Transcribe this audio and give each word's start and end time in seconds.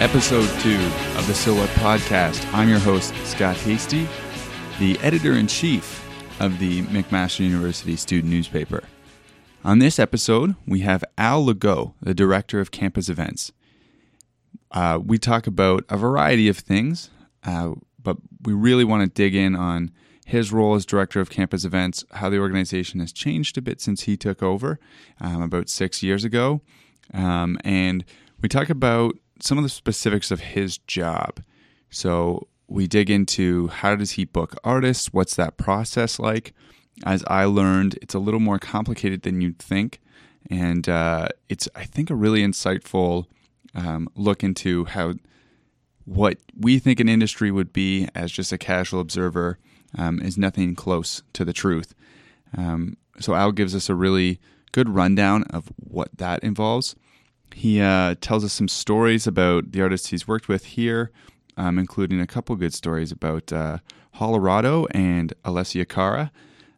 episode 0.00 0.48
two 0.60 0.80
of 1.18 1.26
the 1.26 1.34
Silhouette 1.34 1.68
Podcast. 1.76 2.50
I'm 2.54 2.70
your 2.70 2.78
host, 2.78 3.14
Scott 3.26 3.54
Hasty, 3.58 4.08
the 4.78 4.98
editor 5.00 5.34
in 5.34 5.46
chief 5.46 6.02
of 6.40 6.58
the 6.58 6.84
McMaster 6.84 7.40
University 7.40 7.96
student 7.96 8.32
newspaper. 8.32 8.82
On 9.62 9.78
this 9.78 9.98
episode, 9.98 10.54
we 10.66 10.80
have 10.80 11.04
Al 11.18 11.44
Legault, 11.44 11.92
the 12.00 12.14
director 12.14 12.60
of 12.60 12.70
campus 12.70 13.10
events. 13.10 13.52
Uh, 14.70 14.98
we 15.04 15.18
talk 15.18 15.46
about 15.46 15.84
a 15.90 15.98
variety 15.98 16.48
of 16.48 16.56
things, 16.56 17.10
uh, 17.44 17.72
but 18.02 18.16
we 18.42 18.54
really 18.54 18.84
want 18.84 19.02
to 19.02 19.22
dig 19.22 19.34
in 19.34 19.54
on 19.54 19.90
his 20.24 20.50
role 20.50 20.74
as 20.74 20.86
director 20.86 21.20
of 21.20 21.28
campus 21.28 21.66
events, 21.66 22.06
how 22.12 22.30
the 22.30 22.38
organization 22.38 23.00
has 23.00 23.12
changed 23.12 23.58
a 23.58 23.62
bit 23.62 23.82
since 23.82 24.04
he 24.04 24.16
took 24.16 24.42
over 24.42 24.80
um, 25.20 25.42
about 25.42 25.68
six 25.68 26.02
years 26.02 26.24
ago, 26.24 26.62
um, 27.12 27.58
and 27.64 28.02
we 28.40 28.48
talk 28.48 28.70
about 28.70 29.14
some 29.40 29.58
of 29.58 29.64
the 29.64 29.70
specifics 29.70 30.30
of 30.30 30.40
his 30.40 30.78
job. 30.78 31.42
So 31.90 32.48
we 32.68 32.86
dig 32.86 33.10
into 33.10 33.68
how 33.68 33.96
does 33.96 34.12
he 34.12 34.24
book 34.24 34.54
artists? 34.62 35.12
What's 35.12 35.36
that 35.36 35.56
process 35.56 36.18
like? 36.18 36.54
As 37.04 37.24
I 37.26 37.44
learned, 37.44 37.98
it's 38.02 38.14
a 38.14 38.18
little 38.18 38.40
more 38.40 38.58
complicated 38.58 39.22
than 39.22 39.40
you'd 39.40 39.58
think, 39.58 40.00
and 40.50 40.88
uh, 40.88 41.28
it's 41.48 41.68
I 41.74 41.84
think 41.84 42.10
a 42.10 42.14
really 42.14 42.42
insightful 42.42 43.26
um, 43.74 44.08
look 44.14 44.44
into 44.44 44.84
how 44.84 45.14
what 46.04 46.38
we 46.58 46.78
think 46.78 47.00
an 47.00 47.08
industry 47.08 47.50
would 47.50 47.72
be 47.72 48.08
as 48.14 48.32
just 48.32 48.52
a 48.52 48.58
casual 48.58 49.00
observer 49.00 49.58
um, 49.96 50.20
is 50.20 50.36
nothing 50.36 50.74
close 50.74 51.22
to 51.32 51.44
the 51.44 51.52
truth. 51.52 51.94
Um, 52.56 52.96
so 53.18 53.34
Al 53.34 53.52
gives 53.52 53.74
us 53.74 53.88
a 53.88 53.94
really 53.94 54.40
good 54.72 54.88
rundown 54.88 55.44
of 55.44 55.72
what 55.76 56.08
that 56.18 56.42
involves. 56.42 56.96
He 57.54 57.80
uh, 57.80 58.14
tells 58.20 58.44
us 58.44 58.52
some 58.52 58.68
stories 58.68 59.26
about 59.26 59.72
the 59.72 59.82
artists 59.82 60.08
he's 60.08 60.28
worked 60.28 60.48
with 60.48 60.64
here, 60.64 61.10
um, 61.56 61.78
including 61.78 62.20
a 62.20 62.26
couple 62.26 62.56
good 62.56 62.74
stories 62.74 63.12
about 63.12 63.52
uh, 63.52 63.78
Hollerado 64.16 64.86
and 64.92 65.32
Alessia 65.44 65.88
Cara. 65.88 66.30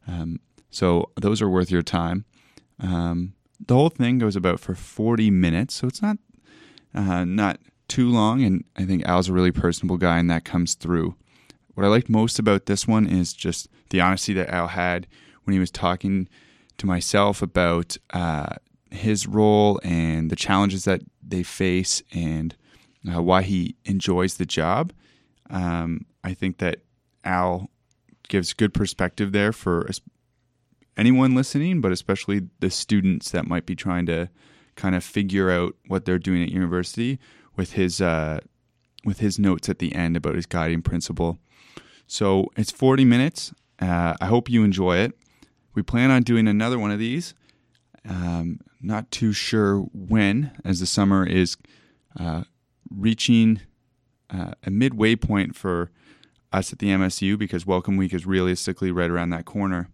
Um, 0.06 0.40
so 0.70 1.10
those 1.20 1.40
are 1.42 1.48
worth 1.48 1.70
your 1.70 1.82
time. 1.82 2.24
Um, 2.80 3.34
the 3.64 3.74
whole 3.74 3.90
thing 3.90 4.18
goes 4.18 4.36
about 4.36 4.60
for 4.60 4.74
40 4.74 5.30
minutes, 5.30 5.74
so 5.74 5.86
it's 5.86 6.02
not 6.02 6.18
uh, 6.94 7.24
not 7.24 7.58
too 7.88 8.10
long, 8.10 8.42
and 8.42 8.64
I 8.76 8.84
think 8.84 9.04
Al's 9.06 9.28
a 9.28 9.32
really 9.32 9.52
personable 9.52 9.98
guy, 9.98 10.18
and 10.18 10.30
that 10.30 10.44
comes 10.44 10.74
through. 10.74 11.14
What 11.74 11.84
I 11.84 11.88
liked 11.88 12.08
most 12.08 12.38
about 12.38 12.66
this 12.66 12.86
one 12.86 13.06
is 13.06 13.32
just 13.32 13.68
the 13.90 14.00
honesty 14.00 14.32
that 14.34 14.50
Al 14.50 14.68
had 14.68 15.06
when 15.44 15.52
he 15.52 15.60
was 15.60 15.70
talking 15.70 16.28
to 16.78 16.86
myself 16.86 17.42
about 17.42 17.96
uh, 18.12 18.56
his 18.92 19.26
role 19.26 19.80
and 19.82 20.30
the 20.30 20.36
challenges 20.36 20.84
that 20.84 21.00
they 21.26 21.42
face 21.42 22.02
and 22.12 22.54
uh, 23.12 23.22
why 23.22 23.42
he 23.42 23.76
enjoys 23.84 24.34
the 24.34 24.46
job. 24.46 24.92
Um, 25.50 26.06
I 26.22 26.34
think 26.34 26.58
that 26.58 26.80
Al 27.24 27.70
gives 28.28 28.52
good 28.52 28.72
perspective 28.72 29.32
there 29.32 29.52
for 29.52 29.88
anyone 30.96 31.34
listening, 31.34 31.80
but 31.80 31.92
especially 31.92 32.48
the 32.60 32.70
students 32.70 33.30
that 33.30 33.46
might 33.46 33.66
be 33.66 33.74
trying 33.74 34.06
to 34.06 34.28
kind 34.76 34.94
of 34.94 35.04
figure 35.04 35.50
out 35.50 35.74
what 35.88 36.04
they're 36.04 36.18
doing 36.18 36.42
at 36.42 36.50
university 36.50 37.18
with 37.56 37.72
his 37.72 38.00
uh, 38.00 38.40
with 39.04 39.18
his 39.18 39.38
notes 39.38 39.68
at 39.68 39.78
the 39.78 39.94
end 39.94 40.16
about 40.16 40.34
his 40.34 40.46
guiding 40.46 40.82
principle. 40.82 41.38
So 42.06 42.50
it's 42.56 42.70
40 42.70 43.04
minutes. 43.04 43.52
Uh, 43.80 44.14
I 44.20 44.26
hope 44.26 44.48
you 44.48 44.64
enjoy 44.64 44.98
it. 44.98 45.12
We 45.74 45.82
plan 45.82 46.10
on 46.10 46.22
doing 46.22 46.46
another 46.46 46.78
one 46.78 46.90
of 46.90 46.98
these. 46.98 47.34
Um, 48.08 48.60
not 48.82 49.10
too 49.10 49.32
sure 49.32 49.78
when, 49.92 50.50
as 50.64 50.80
the 50.80 50.86
summer 50.86 51.24
is 51.24 51.56
uh, 52.18 52.42
reaching 52.90 53.60
uh, 54.30 54.52
a 54.64 54.70
midway 54.70 55.14
point 55.16 55.54
for 55.54 55.90
us 56.52 56.72
at 56.72 56.78
the 56.78 56.88
MSU 56.88 57.38
because 57.38 57.66
Welcome 57.66 57.96
Week 57.96 58.12
is 58.12 58.26
realistically 58.26 58.90
right 58.90 59.10
around 59.10 59.30
that 59.30 59.44
corner. 59.44 59.88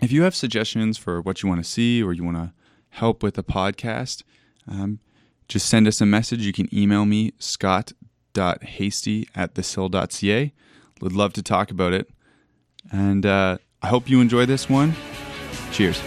If 0.00 0.12
you 0.12 0.22
have 0.22 0.34
suggestions 0.34 0.96
for 0.96 1.20
what 1.20 1.42
you 1.42 1.48
want 1.48 1.62
to 1.62 1.68
see 1.68 2.02
or 2.02 2.12
you 2.12 2.24
want 2.24 2.38
to 2.38 2.52
help 2.90 3.22
with 3.22 3.34
the 3.34 3.44
podcast, 3.44 4.22
um, 4.66 5.00
just 5.48 5.68
send 5.68 5.86
us 5.86 6.00
a 6.00 6.06
message. 6.06 6.46
You 6.46 6.52
can 6.52 6.74
email 6.74 7.04
me, 7.04 7.32
scott.hasty 7.38 9.28
at 9.34 9.54
thesil.ca. 9.54 10.52
Would 11.00 11.12
love 11.12 11.32
to 11.34 11.42
talk 11.42 11.70
about 11.70 11.92
it. 11.92 12.08
And 12.90 13.26
uh, 13.26 13.58
I 13.82 13.88
hope 13.88 14.08
you 14.08 14.20
enjoy 14.20 14.46
this 14.46 14.68
one. 14.68 14.94
Cheers. 15.72 16.00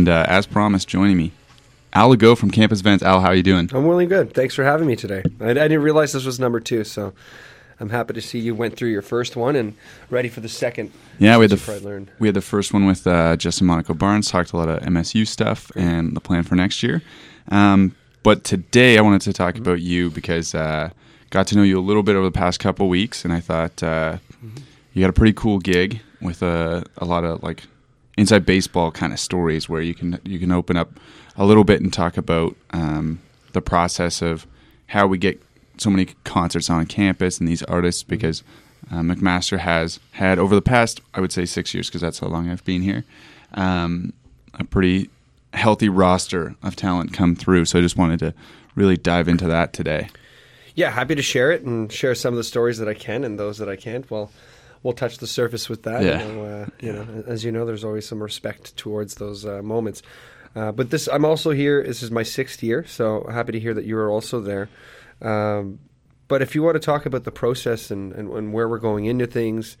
And 0.00 0.08
uh, 0.08 0.24
as 0.28 0.46
promised, 0.46 0.88
joining 0.88 1.18
me, 1.18 1.30
Al 1.92 2.16
from 2.34 2.50
Campus 2.50 2.80
Events. 2.80 3.04
Al, 3.04 3.20
how 3.20 3.26
are 3.26 3.34
you 3.34 3.42
doing? 3.42 3.68
I'm 3.74 3.86
really 3.86 4.06
good. 4.06 4.32
Thanks 4.32 4.54
for 4.54 4.64
having 4.64 4.86
me 4.86 4.96
today. 4.96 5.22
I, 5.38 5.50
I, 5.50 5.52
didn't 5.52 5.82
realize 5.82 6.14
this 6.14 6.24
was 6.24 6.40
number 6.40 6.58
two, 6.58 6.84
so 6.84 7.12
I'm 7.78 7.90
happy 7.90 8.14
to 8.14 8.22
see 8.22 8.38
you 8.38 8.54
went 8.54 8.78
through 8.78 8.88
your 8.88 9.02
first 9.02 9.36
one 9.36 9.56
and 9.56 9.76
ready 10.08 10.30
for 10.30 10.40
the 10.40 10.48
second. 10.48 10.90
Yeah, 11.18 11.36
we 11.36 11.42
had 11.42 11.50
the 11.50 12.06
we 12.18 12.28
had 12.28 12.34
the 12.34 12.40
first 12.40 12.72
one 12.72 12.86
with 12.86 13.06
uh, 13.06 13.36
Justin 13.36 13.66
Monaco 13.66 13.92
Barnes. 13.92 14.30
Talked 14.30 14.54
a 14.54 14.56
lot 14.56 14.70
of 14.70 14.80
MSU 14.80 15.26
stuff 15.26 15.70
Great. 15.74 15.84
and 15.84 16.16
the 16.16 16.20
plan 16.20 16.44
for 16.44 16.54
next 16.54 16.82
year. 16.82 17.02
Um, 17.48 17.94
but 18.22 18.42
today 18.42 18.96
I 18.96 19.02
wanted 19.02 19.20
to 19.20 19.34
talk 19.34 19.52
mm-hmm. 19.52 19.64
about 19.64 19.82
you 19.82 20.08
because 20.08 20.54
uh, 20.54 20.88
got 21.28 21.46
to 21.48 21.56
know 21.56 21.62
you 21.62 21.78
a 21.78 21.84
little 21.84 22.02
bit 22.02 22.16
over 22.16 22.24
the 22.24 22.32
past 22.32 22.58
couple 22.58 22.88
weeks, 22.88 23.26
and 23.26 23.34
I 23.34 23.40
thought 23.40 23.82
uh, 23.82 24.16
mm-hmm. 24.42 24.62
you 24.94 25.02
got 25.02 25.10
a 25.10 25.12
pretty 25.12 25.34
cool 25.34 25.58
gig 25.58 26.00
with 26.22 26.42
a, 26.42 26.86
a 26.96 27.04
lot 27.04 27.24
of 27.24 27.42
like 27.42 27.64
inside 28.20 28.44
baseball 28.44 28.90
kind 28.90 29.12
of 29.12 29.18
stories 29.18 29.68
where 29.68 29.80
you 29.80 29.94
can 29.94 30.20
you 30.24 30.38
can 30.38 30.52
open 30.52 30.76
up 30.76 30.90
a 31.36 31.44
little 31.44 31.64
bit 31.64 31.80
and 31.80 31.92
talk 31.92 32.16
about 32.16 32.54
um, 32.70 33.18
the 33.52 33.62
process 33.62 34.20
of 34.20 34.46
how 34.88 35.06
we 35.06 35.16
get 35.16 35.40
so 35.78 35.88
many 35.88 36.06
concerts 36.24 36.68
on 36.68 36.84
campus 36.86 37.38
and 37.38 37.48
these 37.48 37.62
artists 37.64 38.02
mm-hmm. 38.02 38.10
because 38.10 38.42
uh, 38.90 38.96
McMaster 38.96 39.58
has 39.58 40.00
had 40.12 40.38
over 40.38 40.54
the 40.54 40.62
past 40.62 41.00
I 41.14 41.20
would 41.20 41.32
say 41.32 41.46
six 41.46 41.72
years 41.72 41.88
because 41.88 42.00
that's 42.02 42.18
how 42.18 42.26
long 42.26 42.50
I've 42.50 42.64
been 42.64 42.82
here 42.82 43.04
um, 43.54 44.12
a 44.54 44.64
pretty 44.64 45.08
healthy 45.52 45.88
roster 45.88 46.54
of 46.62 46.76
talent 46.76 47.12
come 47.12 47.34
through. 47.34 47.64
So 47.64 47.78
I 47.78 47.82
just 47.82 47.96
wanted 47.96 48.20
to 48.20 48.34
really 48.74 48.96
dive 48.96 49.28
into 49.28 49.46
that 49.46 49.72
today. 49.72 50.08
Yeah, 50.74 50.90
happy 50.90 51.14
to 51.14 51.22
share 51.22 51.50
it 51.50 51.62
and 51.62 51.90
share 51.92 52.14
some 52.14 52.32
of 52.32 52.38
the 52.38 52.44
stories 52.44 52.78
that 52.78 52.88
I 52.88 52.94
can 52.94 53.24
and 53.24 53.38
those 53.38 53.58
that 53.58 53.68
I 53.68 53.76
can't. 53.76 54.08
Well, 54.10 54.30
we'll 54.82 54.94
touch 54.94 55.18
the 55.18 55.26
surface 55.26 55.68
with 55.68 55.82
that. 55.84 56.02
Yeah. 56.02 56.26
You 56.26 56.32
know, 56.32 56.44
uh, 56.44 56.66
you 56.80 56.92
know 56.92 57.24
as 57.26 57.44
you 57.44 57.52
know, 57.52 57.66
there's 57.66 57.84
always 57.84 58.06
some 58.06 58.22
respect 58.22 58.76
towards 58.76 59.16
those 59.16 59.44
uh, 59.44 59.62
moments. 59.62 60.02
Uh, 60.54 60.72
but 60.72 60.90
this, 60.90 61.08
I'm 61.08 61.24
also 61.24 61.50
here. 61.50 61.82
This 61.84 62.02
is 62.02 62.10
my 62.10 62.24
sixth 62.24 62.62
year, 62.62 62.84
so 62.84 63.26
happy 63.30 63.52
to 63.52 63.60
hear 63.60 63.74
that 63.74 63.84
you 63.84 63.96
are 63.96 64.10
also 64.10 64.40
there. 64.40 64.68
Um, 65.22 65.78
but 66.28 66.42
if 66.42 66.54
you 66.54 66.62
want 66.62 66.74
to 66.74 66.80
talk 66.80 67.06
about 67.06 67.24
the 67.24 67.32
process 67.32 67.90
and, 67.90 68.12
and, 68.12 68.30
and 68.30 68.52
where 68.52 68.68
we're 68.68 68.78
going 68.78 69.04
into 69.04 69.26
things, 69.26 69.76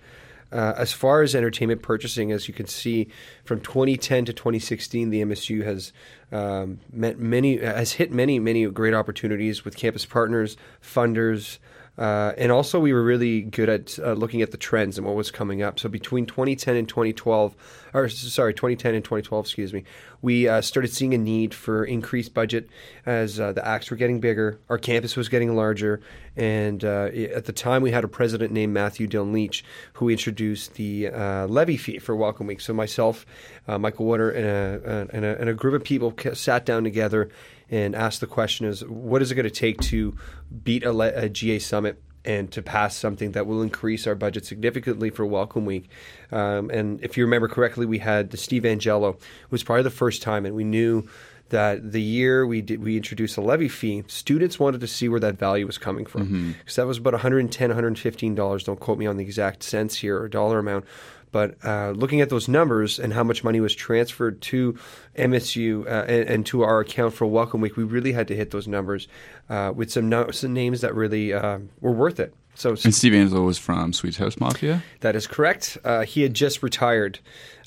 uh, 0.52 0.74
as 0.76 0.92
far 0.92 1.22
as 1.22 1.34
entertainment 1.34 1.82
purchasing, 1.82 2.32
as 2.32 2.48
you 2.48 2.54
can 2.54 2.66
see, 2.66 3.08
from 3.44 3.60
2010 3.60 4.24
to 4.26 4.32
2016, 4.32 5.10
the 5.10 5.22
MSU 5.22 5.64
has 5.64 5.92
um, 6.32 6.80
met 6.92 7.18
many 7.18 7.58
has 7.58 7.92
hit 7.92 8.12
many 8.12 8.38
many 8.38 8.66
great 8.66 8.94
opportunities 8.94 9.64
with 9.64 9.76
campus 9.76 10.04
partners, 10.04 10.56
funders, 10.82 11.58
uh, 12.00 12.32
and 12.38 12.50
also, 12.50 12.80
we 12.80 12.94
were 12.94 13.02
really 13.02 13.42
good 13.42 13.68
at 13.68 13.98
uh, 13.98 14.14
looking 14.14 14.40
at 14.40 14.52
the 14.52 14.56
trends 14.56 14.96
and 14.96 15.06
what 15.06 15.14
was 15.14 15.30
coming 15.30 15.60
up. 15.60 15.78
So 15.78 15.86
between 15.86 16.24
2010 16.24 16.74
and 16.74 16.88
2012, 16.88 17.54
or 17.92 18.08
sorry, 18.08 18.54
2010 18.54 18.94
and 18.94 19.04
2012, 19.04 19.44
excuse 19.44 19.74
me, 19.74 19.84
we 20.22 20.48
uh, 20.48 20.62
started 20.62 20.94
seeing 20.94 21.12
a 21.12 21.18
need 21.18 21.52
for 21.52 21.84
increased 21.84 22.32
budget 22.32 22.70
as 23.04 23.38
uh, 23.38 23.52
the 23.52 23.66
acts 23.68 23.90
were 23.90 23.98
getting 23.98 24.18
bigger, 24.18 24.58
our 24.70 24.78
campus 24.78 25.14
was 25.14 25.28
getting 25.28 25.54
larger, 25.54 26.00
and 26.36 26.86
uh, 26.86 27.10
at 27.34 27.44
the 27.44 27.52
time 27.52 27.82
we 27.82 27.90
had 27.90 28.02
a 28.02 28.08
president 28.08 28.50
named 28.50 28.72
Matthew 28.72 29.06
Dillon 29.06 29.34
Leitch 29.34 29.62
who 29.94 30.08
introduced 30.08 30.74
the 30.74 31.08
uh, 31.08 31.46
levy 31.48 31.76
fee 31.76 31.98
for 31.98 32.16
Welcome 32.16 32.46
Week. 32.46 32.62
So 32.62 32.72
myself, 32.72 33.26
Michael 33.68 34.06
Water, 34.06 34.30
and 34.30 34.46
a, 34.46 35.14
and, 35.14 35.24
a, 35.26 35.38
and 35.38 35.50
a 35.50 35.54
group 35.54 35.74
of 35.74 35.84
people 35.84 36.14
sat 36.32 36.64
down 36.64 36.82
together 36.82 37.28
and 37.70 37.94
ask 37.94 38.20
the 38.20 38.26
question 38.26 38.66
is 38.66 38.84
what 38.84 39.22
is 39.22 39.30
it 39.30 39.36
going 39.36 39.44
to 39.44 39.50
take 39.50 39.80
to 39.80 40.16
beat 40.62 40.82
a, 40.84 40.90
a, 41.24 41.28
GA 41.28 41.58
summit 41.58 42.02
and 42.24 42.50
to 42.52 42.60
pass 42.60 42.96
something 42.96 43.32
that 43.32 43.46
will 43.46 43.62
increase 43.62 44.06
our 44.06 44.14
budget 44.14 44.44
significantly 44.44 45.08
for 45.08 45.24
Welcome 45.24 45.64
Week. 45.64 45.88
Um, 46.30 46.68
and 46.68 47.02
if 47.02 47.16
you 47.16 47.24
remember 47.24 47.48
correctly, 47.48 47.86
we 47.86 47.98
had 47.98 48.30
the 48.30 48.36
Steve 48.36 48.64
Angello. 48.64 49.14
It 49.14 49.50
was 49.50 49.62
probably 49.62 49.84
the 49.84 49.90
first 49.90 50.20
time, 50.20 50.44
and 50.44 50.54
we 50.54 50.64
knew 50.64 51.08
that 51.50 51.92
the 51.92 52.00
year 52.00 52.46
we 52.46 52.62
did 52.62 52.82
we 52.82 52.96
introduced 52.96 53.36
a 53.36 53.40
levy 53.40 53.68
fee, 53.68 54.04
students 54.06 54.58
wanted 54.58 54.80
to 54.80 54.86
see 54.86 55.08
where 55.08 55.20
that 55.20 55.38
value 55.38 55.66
was 55.66 55.78
coming 55.78 56.06
from 56.06 56.22
because 56.22 56.74
mm-hmm. 56.74 56.80
that 56.80 56.86
was 56.86 56.98
about 56.98 57.12
110 57.12 57.68
115 57.68 58.34
dollars. 58.34 58.64
Don't 58.64 58.80
quote 58.80 58.98
me 58.98 59.06
on 59.06 59.16
the 59.16 59.24
exact 59.24 59.62
cents 59.62 59.96
here 59.96 60.20
or 60.20 60.28
dollar 60.28 60.58
amount, 60.58 60.84
but 61.32 61.56
uh, 61.64 61.90
looking 61.90 62.20
at 62.20 62.28
those 62.28 62.48
numbers 62.48 62.98
and 62.98 63.12
how 63.12 63.24
much 63.24 63.44
money 63.44 63.60
was 63.60 63.74
transferred 63.74 64.40
to 64.42 64.78
MSU 65.16 65.86
uh, 65.86 66.04
and, 66.06 66.28
and, 66.28 66.46
to 66.46 66.62
our 66.62 66.80
account 66.80 67.14
for 67.14 67.26
Welcome 67.26 67.60
Week, 67.60 67.76
we 67.76 67.84
really 67.84 68.12
had 68.12 68.28
to 68.28 68.36
hit 68.36 68.50
those 68.50 68.66
numbers 68.66 69.08
uh, 69.48 69.72
with 69.74 69.90
some, 69.90 70.08
no- 70.08 70.30
some, 70.30 70.52
names 70.52 70.80
that 70.80 70.94
really 70.94 71.32
uh, 71.32 71.58
were 71.80 71.92
worth 71.92 72.18
it. 72.18 72.34
So 72.54 72.70
And 72.70 72.94
Steve 72.94 73.12
Angello 73.12 73.46
was 73.46 73.58
from 73.58 73.92
Swedish 73.92 74.18
House 74.18 74.38
Mafia, 74.38 74.82
that 75.00 75.16
is 75.16 75.26
correct. 75.26 75.78
Uh, 75.84 76.02
he 76.02 76.22
had 76.22 76.34
just 76.34 76.62
retired 76.62 77.20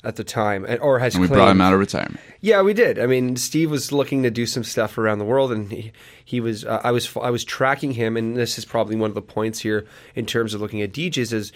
at 0.04 0.16
the 0.16 0.24
time, 0.24 0.66
or 0.82 0.98
has 0.98 1.14
and 1.14 1.22
we 1.22 1.28
claimed, 1.28 1.38
brought 1.38 1.50
him 1.50 1.60
out 1.62 1.72
of 1.72 1.80
retirement. 1.80 2.20
Yeah, 2.42 2.60
we 2.60 2.74
did. 2.74 2.98
I 2.98 3.06
mean, 3.06 3.36
Steve 3.36 3.70
was 3.70 3.90
looking 3.90 4.22
to 4.22 4.30
do 4.30 4.44
some 4.44 4.62
stuff 4.62 4.98
around 4.98 5.18
the 5.18 5.24
world, 5.24 5.50
and 5.50 5.72
he, 5.72 5.92
he 6.22 6.40
was. 6.40 6.64
Uh, 6.64 6.80
I 6.84 6.90
was. 6.92 7.16
I 7.16 7.30
was 7.30 7.42
tracking 7.42 7.92
him, 7.92 8.16
and 8.16 8.36
this 8.36 8.58
is 8.58 8.66
probably 8.66 8.96
one 8.96 9.10
of 9.10 9.14
the 9.14 9.22
points 9.22 9.60
here 9.60 9.86
in 10.14 10.26
terms 10.26 10.52
of 10.52 10.60
looking 10.60 10.82
at 10.82 10.92
DJs 10.92 11.32
is 11.32 11.52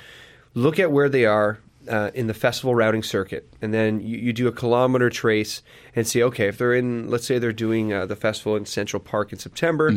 look 0.54 0.78
at 0.78 0.90
where 0.90 1.10
they 1.10 1.26
are 1.26 1.58
uh, 1.88 2.10
in 2.14 2.26
the 2.26 2.34
festival 2.34 2.74
routing 2.74 3.02
circuit, 3.02 3.48
and 3.62 3.72
then 3.72 4.00
you, 4.00 4.18
you 4.18 4.32
do 4.32 4.46
a 4.46 4.52
kilometer 4.52 5.10
trace 5.10 5.62
and 5.96 6.06
see, 6.06 6.22
okay, 6.22 6.48
if 6.48 6.58
they're 6.58 6.74
in, 6.74 7.10
let's 7.10 7.26
say 7.26 7.38
they're 7.38 7.52
doing 7.52 7.92
uh, 7.92 8.06
the 8.06 8.16
festival 8.16 8.56
in 8.56 8.66
Central 8.66 9.00
Park 9.00 9.32
in 9.32 9.38
September, 9.38 9.88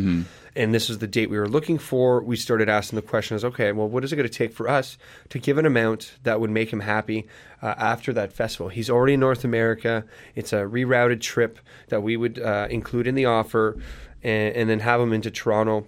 and 0.55 0.73
this 0.73 0.89
is 0.89 0.97
the 0.99 1.07
date 1.07 1.29
we 1.29 1.37
were 1.37 1.47
looking 1.47 1.77
for, 1.77 2.21
we 2.21 2.35
started 2.35 2.69
asking 2.69 2.95
the 2.95 3.01
question: 3.01 3.35
is 3.35 3.45
okay, 3.45 3.71
well, 3.71 3.87
what 3.87 4.03
is 4.03 4.11
it 4.11 4.15
going 4.15 4.27
to 4.27 4.33
take 4.33 4.53
for 4.53 4.67
us 4.67 4.97
to 5.29 5.39
give 5.39 5.57
an 5.57 5.65
amount 5.65 6.13
that 6.23 6.39
would 6.39 6.49
make 6.49 6.71
him 6.71 6.81
happy 6.81 7.27
uh, 7.61 7.75
after 7.77 8.13
that 8.13 8.33
festival? 8.33 8.69
He's 8.69 8.89
already 8.89 9.13
in 9.13 9.19
North 9.19 9.43
America. 9.43 10.05
It's 10.35 10.53
a 10.53 10.63
rerouted 10.63 11.21
trip 11.21 11.59
that 11.89 12.01
we 12.01 12.17
would 12.17 12.39
uh, 12.39 12.67
include 12.69 13.07
in 13.07 13.15
the 13.15 13.25
offer, 13.25 13.77
and, 14.23 14.55
and 14.55 14.69
then 14.69 14.79
have 14.79 15.01
him 15.01 15.13
into 15.13 15.31
Toronto 15.31 15.87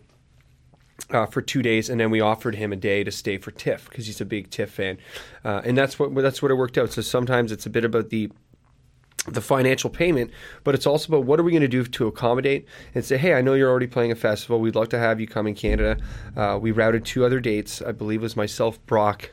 uh, 1.09 1.25
for 1.25 1.41
two 1.41 1.61
days, 1.61 1.89
and 1.89 1.99
then 1.99 2.11
we 2.11 2.21
offered 2.21 2.55
him 2.55 2.71
a 2.71 2.75
day 2.75 3.03
to 3.03 3.11
stay 3.11 3.37
for 3.37 3.51
TIFF 3.51 3.89
because 3.89 4.05
he's 4.05 4.21
a 4.21 4.25
big 4.25 4.49
TIFF 4.49 4.69
fan, 4.69 4.97
uh, 5.43 5.61
and 5.63 5.77
that's 5.77 5.99
what 5.99 6.13
that's 6.15 6.41
what 6.41 6.51
it 6.51 6.55
worked 6.55 6.77
out. 6.77 6.91
So 6.91 7.01
sometimes 7.01 7.51
it's 7.51 7.65
a 7.65 7.69
bit 7.69 7.85
about 7.85 8.09
the 8.09 8.29
the 9.27 9.41
financial 9.41 9.89
payment, 9.89 10.31
but 10.63 10.75
it's 10.75 10.85
also 10.85 11.13
about 11.13 11.25
what 11.25 11.39
are 11.39 11.43
we 11.43 11.51
going 11.51 11.61
to 11.61 11.67
do 11.67 11.85
to 11.85 12.07
accommodate 12.07 12.67
and 12.93 13.05
say, 13.05 13.17
hey, 13.17 13.33
I 13.33 13.41
know 13.41 13.53
you're 13.53 13.69
already 13.69 13.87
playing 13.87 14.11
a 14.11 14.15
festival. 14.15 14.59
We'd 14.59 14.75
love 14.75 14.89
to 14.89 14.99
have 14.99 15.21
you 15.21 15.27
come 15.27 15.47
in 15.47 15.55
Canada. 15.55 15.97
Uh, 16.35 16.59
we 16.61 16.71
routed 16.71 17.05
two 17.05 17.23
other 17.23 17.39
dates. 17.39 17.81
I 17.81 17.93
believe 17.93 18.19
it 18.19 18.23
was 18.23 18.35
myself, 18.35 18.85
Brock, 18.85 19.31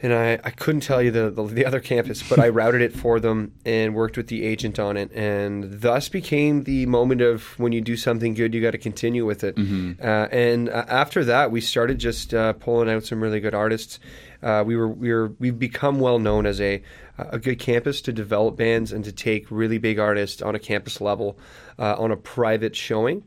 and 0.00 0.12
I, 0.14 0.38
I 0.44 0.50
couldn't 0.50 0.82
tell 0.82 1.02
you 1.02 1.10
the, 1.10 1.30
the, 1.30 1.42
the 1.44 1.66
other 1.66 1.80
campus, 1.80 2.22
but 2.22 2.38
I 2.38 2.48
routed 2.50 2.82
it 2.82 2.92
for 2.92 3.18
them 3.18 3.52
and 3.64 3.94
worked 3.94 4.16
with 4.16 4.28
the 4.28 4.44
agent 4.44 4.78
on 4.78 4.96
it, 4.96 5.10
and 5.12 5.80
thus 5.80 6.08
became 6.08 6.64
the 6.64 6.86
moment 6.86 7.20
of 7.20 7.58
when 7.58 7.72
you 7.72 7.80
do 7.80 7.96
something 7.96 8.34
good, 8.34 8.54
you 8.54 8.60
got 8.62 8.72
to 8.72 8.78
continue 8.78 9.26
with 9.26 9.42
it. 9.42 9.58
Uh, 9.58 10.28
and 10.30 10.68
uh, 10.68 10.84
after 10.88 11.24
that, 11.24 11.50
we 11.50 11.60
started 11.60 11.98
just 11.98 12.32
uh, 12.32 12.52
pulling 12.54 12.88
out 12.88 13.04
some 13.04 13.20
really 13.20 13.40
good 13.40 13.54
artists. 13.54 13.98
Uh, 14.40 14.62
we 14.64 14.76
were 14.76 14.86
we 14.88 15.12
were 15.12 15.32
we've 15.40 15.58
become 15.58 15.98
well 15.98 16.20
known 16.20 16.46
as 16.46 16.60
a 16.60 16.80
a 17.18 17.40
good 17.40 17.58
campus 17.58 18.00
to 18.02 18.12
develop 18.12 18.56
bands 18.56 18.92
and 18.92 19.04
to 19.04 19.10
take 19.10 19.50
really 19.50 19.78
big 19.78 19.98
artists 19.98 20.40
on 20.40 20.54
a 20.54 20.60
campus 20.60 21.00
level 21.00 21.36
uh, 21.76 21.96
on 21.98 22.12
a 22.12 22.16
private 22.16 22.76
showing. 22.76 23.24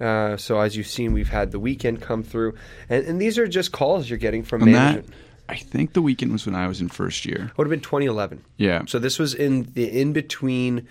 Uh, 0.00 0.36
so 0.38 0.58
as 0.58 0.76
you've 0.76 0.86
seen, 0.86 1.12
we've 1.12 1.28
had 1.28 1.52
the 1.52 1.60
Weeknd 1.60 2.00
come 2.00 2.22
through, 2.22 2.54
and, 2.88 3.06
and 3.06 3.20
these 3.20 3.38
are 3.38 3.46
just 3.46 3.72
calls 3.72 4.08
you're 4.08 4.18
getting 4.18 4.42
from 4.42 4.62
And 4.62 4.74
that, 4.74 4.94
management. 4.94 5.14
I 5.48 5.56
think 5.56 5.92
the 5.92 6.02
Weeknd 6.02 6.32
was 6.32 6.46
when 6.46 6.54
I 6.54 6.66
was 6.66 6.80
in 6.80 6.88
first 6.88 7.24
year. 7.24 7.50
It 7.50 7.58
Would 7.58 7.66
have 7.66 7.70
been 7.70 7.80
2011. 7.80 8.44
Yeah. 8.56 8.82
So 8.86 8.98
this 8.98 9.18
was 9.18 9.34
in 9.34 9.70
the 9.74 10.00
in 10.00 10.12
between 10.12 10.88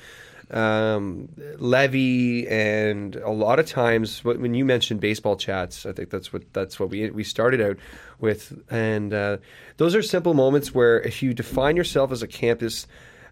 um, 0.51 1.29
Levy 1.57 2.47
and 2.47 3.15
a 3.17 3.31
lot 3.31 3.59
of 3.59 3.65
times 3.65 4.23
when 4.23 4.53
you 4.53 4.63
mentioned 4.65 4.99
baseball 4.99 5.35
chats, 5.35 5.85
I 5.85 5.91
think 5.91 6.09
that's 6.09 6.31
what 6.31 6.53
that's 6.53 6.79
what 6.79 6.89
we 6.89 7.09
we 7.09 7.23
started 7.23 7.61
out 7.61 7.77
with, 8.19 8.57
and 8.69 9.13
uh, 9.13 9.37
those 9.77 9.95
are 9.95 10.01
simple 10.01 10.33
moments 10.33 10.73
where 10.73 11.01
if 11.01 11.23
you 11.23 11.33
define 11.33 11.75
yourself 11.75 12.11
as 12.11 12.21
a 12.21 12.27
campus. 12.27 12.87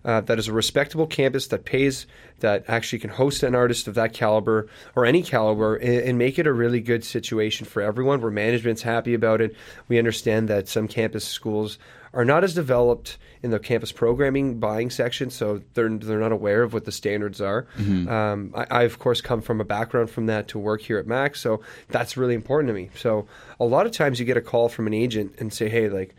Uh, 0.05 0.19
that 0.21 0.37
is 0.37 0.49
a 0.49 0.53
respectable 0.53 1.07
campus 1.07 1.47
that 1.47 1.63
pays, 1.63 2.05
that 2.39 2.65
actually 2.67 2.99
can 2.99 3.09
host 3.09 3.41
an 3.43 3.55
artist 3.55 3.87
of 3.87 3.95
that 3.95 4.11
caliber 4.13 4.67
or 4.95 5.05
any 5.05 5.23
caliber, 5.23 5.75
and, 5.77 5.99
and 5.99 6.17
make 6.17 6.37
it 6.37 6.45
a 6.45 6.51
really 6.51 6.81
good 6.81 7.05
situation 7.05 7.65
for 7.65 7.81
everyone. 7.81 8.19
Where 8.21 8.31
management's 8.31 8.81
happy 8.81 9.13
about 9.13 9.39
it. 9.39 9.55
We 9.87 9.97
understand 9.97 10.49
that 10.49 10.67
some 10.67 10.87
campus 10.87 11.25
schools 11.25 11.77
are 12.13 12.25
not 12.25 12.43
as 12.43 12.53
developed 12.53 13.17
in 13.41 13.49
the 13.49 13.59
campus 13.59 13.91
programming 13.91 14.59
buying 14.59 14.89
section, 14.89 15.29
so 15.29 15.61
they're 15.73 15.89
they're 15.89 16.19
not 16.19 16.31
aware 16.31 16.63
of 16.63 16.73
what 16.73 16.85
the 16.85 16.91
standards 16.91 17.41
are. 17.41 17.65
Um, 18.07 18.53
I, 18.55 18.65
I 18.69 18.83
of 18.83 18.99
course 18.99 19.21
come 19.21 19.41
from 19.41 19.61
a 19.61 19.65
background 19.65 20.09
from 20.09 20.27
that 20.27 20.47
to 20.49 20.59
work 20.59 20.81
here 20.81 20.97
at 20.97 21.07
Mac, 21.07 21.35
so 21.35 21.61
that's 21.89 22.15
really 22.17 22.35
important 22.35 22.67
to 22.67 22.73
me. 22.73 22.89
So 22.95 23.25
a 23.59 23.65
lot 23.65 23.85
of 23.85 23.91
times 23.93 24.19
you 24.19 24.25
get 24.25 24.37
a 24.37 24.41
call 24.41 24.69
from 24.69 24.85
an 24.87 24.93
agent 24.93 25.35
and 25.39 25.51
say, 25.53 25.69
"Hey, 25.69 25.89
like 25.89 26.15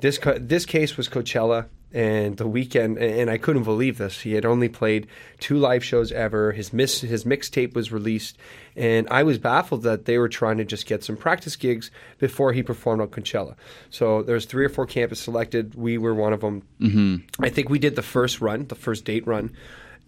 this 0.00 0.18
co- 0.18 0.38
this 0.38 0.64
case 0.66 0.96
was 0.96 1.08
Coachella." 1.08 1.66
And 1.92 2.36
the 2.36 2.48
Weeknd, 2.48 3.00
and 3.00 3.30
I 3.30 3.38
couldn't 3.38 3.62
believe 3.62 3.96
this. 3.96 4.20
He 4.20 4.34
had 4.34 4.44
only 4.44 4.68
played 4.68 5.06
two 5.38 5.56
live 5.56 5.84
shows 5.84 6.12
ever. 6.12 6.52
His 6.52 6.72
miss, 6.72 7.00
his 7.00 7.24
mixtape 7.24 7.74
was 7.74 7.92
released, 7.92 8.36
and 8.74 9.08
I 9.08 9.22
was 9.22 9.38
baffled 9.38 9.84
that 9.84 10.04
they 10.04 10.18
were 10.18 10.28
trying 10.28 10.58
to 10.58 10.64
just 10.64 10.86
get 10.86 11.04
some 11.04 11.16
practice 11.16 11.56
gigs 11.56 11.90
before 12.18 12.52
he 12.52 12.62
performed 12.62 13.00
on 13.02 13.08
Coachella. 13.08 13.54
So 13.88 14.22
there's 14.22 14.46
three 14.46 14.64
or 14.64 14.68
four 14.68 14.86
campuses 14.86 15.18
selected. 15.18 15.74
We 15.74 15.96
were 15.96 16.14
one 16.14 16.32
of 16.32 16.40
them. 16.40 16.62
Mm-hmm. 16.80 17.44
I 17.44 17.48
think 17.48 17.70
we 17.70 17.78
did 17.78 17.96
the 17.96 18.02
first 18.02 18.40
run, 18.40 18.66
the 18.66 18.74
first 18.74 19.04
date 19.04 19.26
run, 19.26 19.56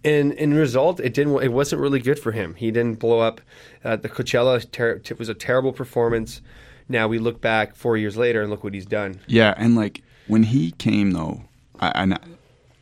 and 0.03 0.33
in 0.33 0.53
result, 0.53 0.99
it 0.99 1.13
didn't. 1.13 1.41
It 1.41 1.51
wasn't 1.51 1.81
really 1.81 1.99
good 1.99 2.19
for 2.19 2.31
him. 2.31 2.55
He 2.55 2.71
didn't 2.71 2.99
blow 2.99 3.19
up. 3.19 3.41
Uh, 3.83 3.95
the 3.95 4.09
Coachella 4.09 4.69
ter- 4.71 5.01
it 5.03 5.19
was 5.19 5.29
a 5.29 5.33
terrible 5.33 5.73
performance. 5.73 6.41
Now 6.87 7.07
we 7.07 7.19
look 7.19 7.41
back 7.41 7.75
four 7.75 7.97
years 7.97 8.17
later 8.17 8.41
and 8.41 8.49
look 8.49 8.63
what 8.63 8.73
he's 8.73 8.85
done. 8.85 9.19
Yeah, 9.27 9.53
and 9.57 9.75
like 9.75 10.03
when 10.27 10.43
he 10.43 10.71
came 10.71 11.11
though, 11.11 11.43
I 11.79 12.03
I, 12.03 12.17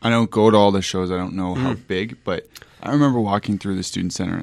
I 0.02 0.10
don't 0.10 0.30
go 0.30 0.50
to 0.50 0.56
all 0.56 0.70
the 0.72 0.82
shows. 0.82 1.10
I 1.10 1.16
don't 1.16 1.34
know 1.34 1.54
how 1.54 1.74
Mm. 1.74 1.86
big, 1.88 2.16
but 2.24 2.48
I 2.82 2.90
remember 2.92 3.20
walking 3.20 3.58
through 3.58 3.76
the 3.76 3.82
student 3.82 4.12
center, 4.12 4.42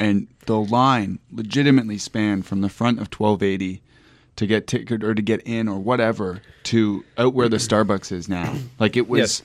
and 0.00 0.26
the 0.46 0.58
line 0.58 1.18
legitimately 1.32 1.98
spanned 1.98 2.46
from 2.46 2.60
the 2.62 2.68
front 2.70 2.98
of 3.00 3.08
1280 3.12 3.82
to 4.36 4.46
get 4.46 4.66
ticket 4.66 5.02
or 5.04 5.14
to 5.14 5.20
get 5.22 5.40
in 5.42 5.68
or 5.68 5.78
whatever 5.78 6.40
to 6.64 7.04
out 7.18 7.34
where 7.34 7.48
the 7.48 7.56
Starbucks 7.58 8.12
is 8.12 8.28
now. 8.28 8.54
Like 8.78 8.96
it 8.96 9.08
was, 9.08 9.42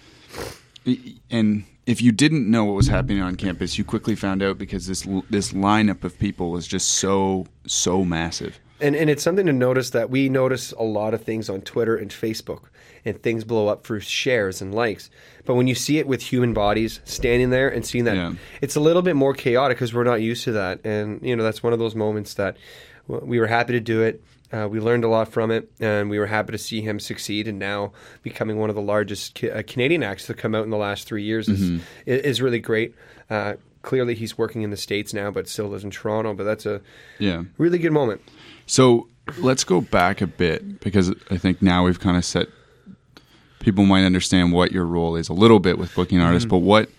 and 1.32 1.64
if 1.86 2.02
you 2.02 2.12
didn't 2.12 2.50
know 2.50 2.64
what 2.66 2.76
was 2.76 2.88
happening 2.88 3.22
on 3.22 3.36
campus, 3.36 3.78
you 3.78 3.84
quickly 3.84 4.16
found 4.16 4.42
out 4.44 4.58
because 4.58 4.88
this 4.88 5.06
this 5.30 5.52
lineup 5.54 6.04
of 6.04 6.18
people 6.20 6.52
was 6.52 6.68
just 6.68 6.90
so 6.90 7.48
so 7.68 8.04
massive. 8.06 8.60
And 8.80 8.96
and 8.96 9.10
it's 9.10 9.24
something 9.24 9.46
to 9.46 9.54
notice 9.54 9.90
that 9.92 10.10
we 10.10 10.30
notice 10.30 10.72
a 10.74 10.84
lot 10.84 11.14
of 11.14 11.24
things 11.24 11.50
on 11.50 11.62
Twitter 11.62 11.96
and 11.96 12.12
Facebook, 12.12 12.64
and 13.06 13.22
things 13.22 13.44
blow 13.44 13.68
up 13.68 13.86
for 13.86 14.00
shares 14.00 14.62
and 14.62 14.74
likes. 14.74 15.10
But 15.46 15.56
when 15.56 15.68
you 15.68 15.76
see 15.76 15.98
it 16.00 16.08
with 16.08 16.22
human 16.22 16.54
bodies 16.54 17.00
standing 17.04 17.50
there 17.50 17.68
and 17.70 17.86
seeing 17.86 18.06
that, 18.06 18.16
Yeah. 18.16 18.34
it's 18.62 18.76
a 18.76 18.80
little 18.80 19.02
bit 19.02 19.16
more 19.16 19.34
chaotic 19.34 19.78
because 19.78 19.94
we're 19.94 20.04
not 20.06 20.22
used 20.22 20.44
to 20.46 20.52
that. 20.54 20.80
And 20.86 21.20
you 21.22 21.36
know 21.36 21.44
that's 21.44 21.62
one 21.62 21.74
of 21.74 21.80
those 21.80 21.96
moments 21.96 22.34
that 22.36 22.56
we 23.08 23.40
were 23.40 23.48
happy 23.48 23.74
to 23.74 23.80
do 23.82 24.02
it. 24.02 24.24
Uh, 24.54 24.68
we 24.70 24.80
learned 24.80 25.04
a 25.04 25.08
lot 25.08 25.28
from 25.34 25.50
it, 25.50 25.70
and 25.80 26.10
we 26.12 26.20
were 26.20 26.28
happy 26.28 26.52
to 26.52 26.58
see 26.60 26.80
him 26.82 27.00
succeed. 27.00 27.48
And 27.48 27.58
now 27.58 27.92
becoming 28.22 28.58
one 28.60 28.70
of 28.70 28.76
the 28.76 28.82
largest 28.84 29.34
ca- 29.40 29.50
uh, 29.50 29.64
Canadian 29.66 30.04
acts 30.04 30.28
to 30.28 30.34
come 30.36 30.54
out 30.54 30.64
in 30.64 30.70
the 30.70 30.78
last 30.78 31.08
three 31.08 31.24
years 31.24 31.50
is 31.50 31.82
i- 32.08 32.10
is 32.12 32.42
really 32.42 32.60
great. 32.60 32.94
Uh, 33.32 33.54
clearly, 33.82 34.14
he's 34.16 34.38
working 34.38 34.62
in 34.62 34.70
the 34.70 34.78
states 34.78 35.12
now, 35.14 35.32
but 35.32 35.48
still 35.50 35.68
lives 35.70 35.84
in 35.84 35.90
Toronto. 35.92 36.34
But 36.36 36.44
that's 36.44 36.66
a 36.68 36.82
Yeah. 37.20 37.44
really 37.58 37.80
good 37.80 37.92
moment. 37.94 38.22
So 38.68 39.08
let's 39.40 39.64
go 39.64 39.82
back 39.82 40.22
a 40.22 40.28
bit 40.28 40.80
because 40.80 41.12
I 41.32 41.38
think 41.38 41.62
now 41.62 41.84
we've 41.86 42.00
kind 42.00 42.16
of 42.16 42.24
set 42.24 42.48
people 43.64 43.86
might 43.86 44.04
understand 44.04 44.52
what 44.52 44.72
your 44.72 44.86
role 44.86 45.16
is 45.16 45.30
a 45.30 45.34
little 45.34 45.60
bit 45.60 45.78
with 45.78 45.94
booking 45.96 46.22
artists, 46.22 46.46
but 46.46 46.60
what 46.60 46.90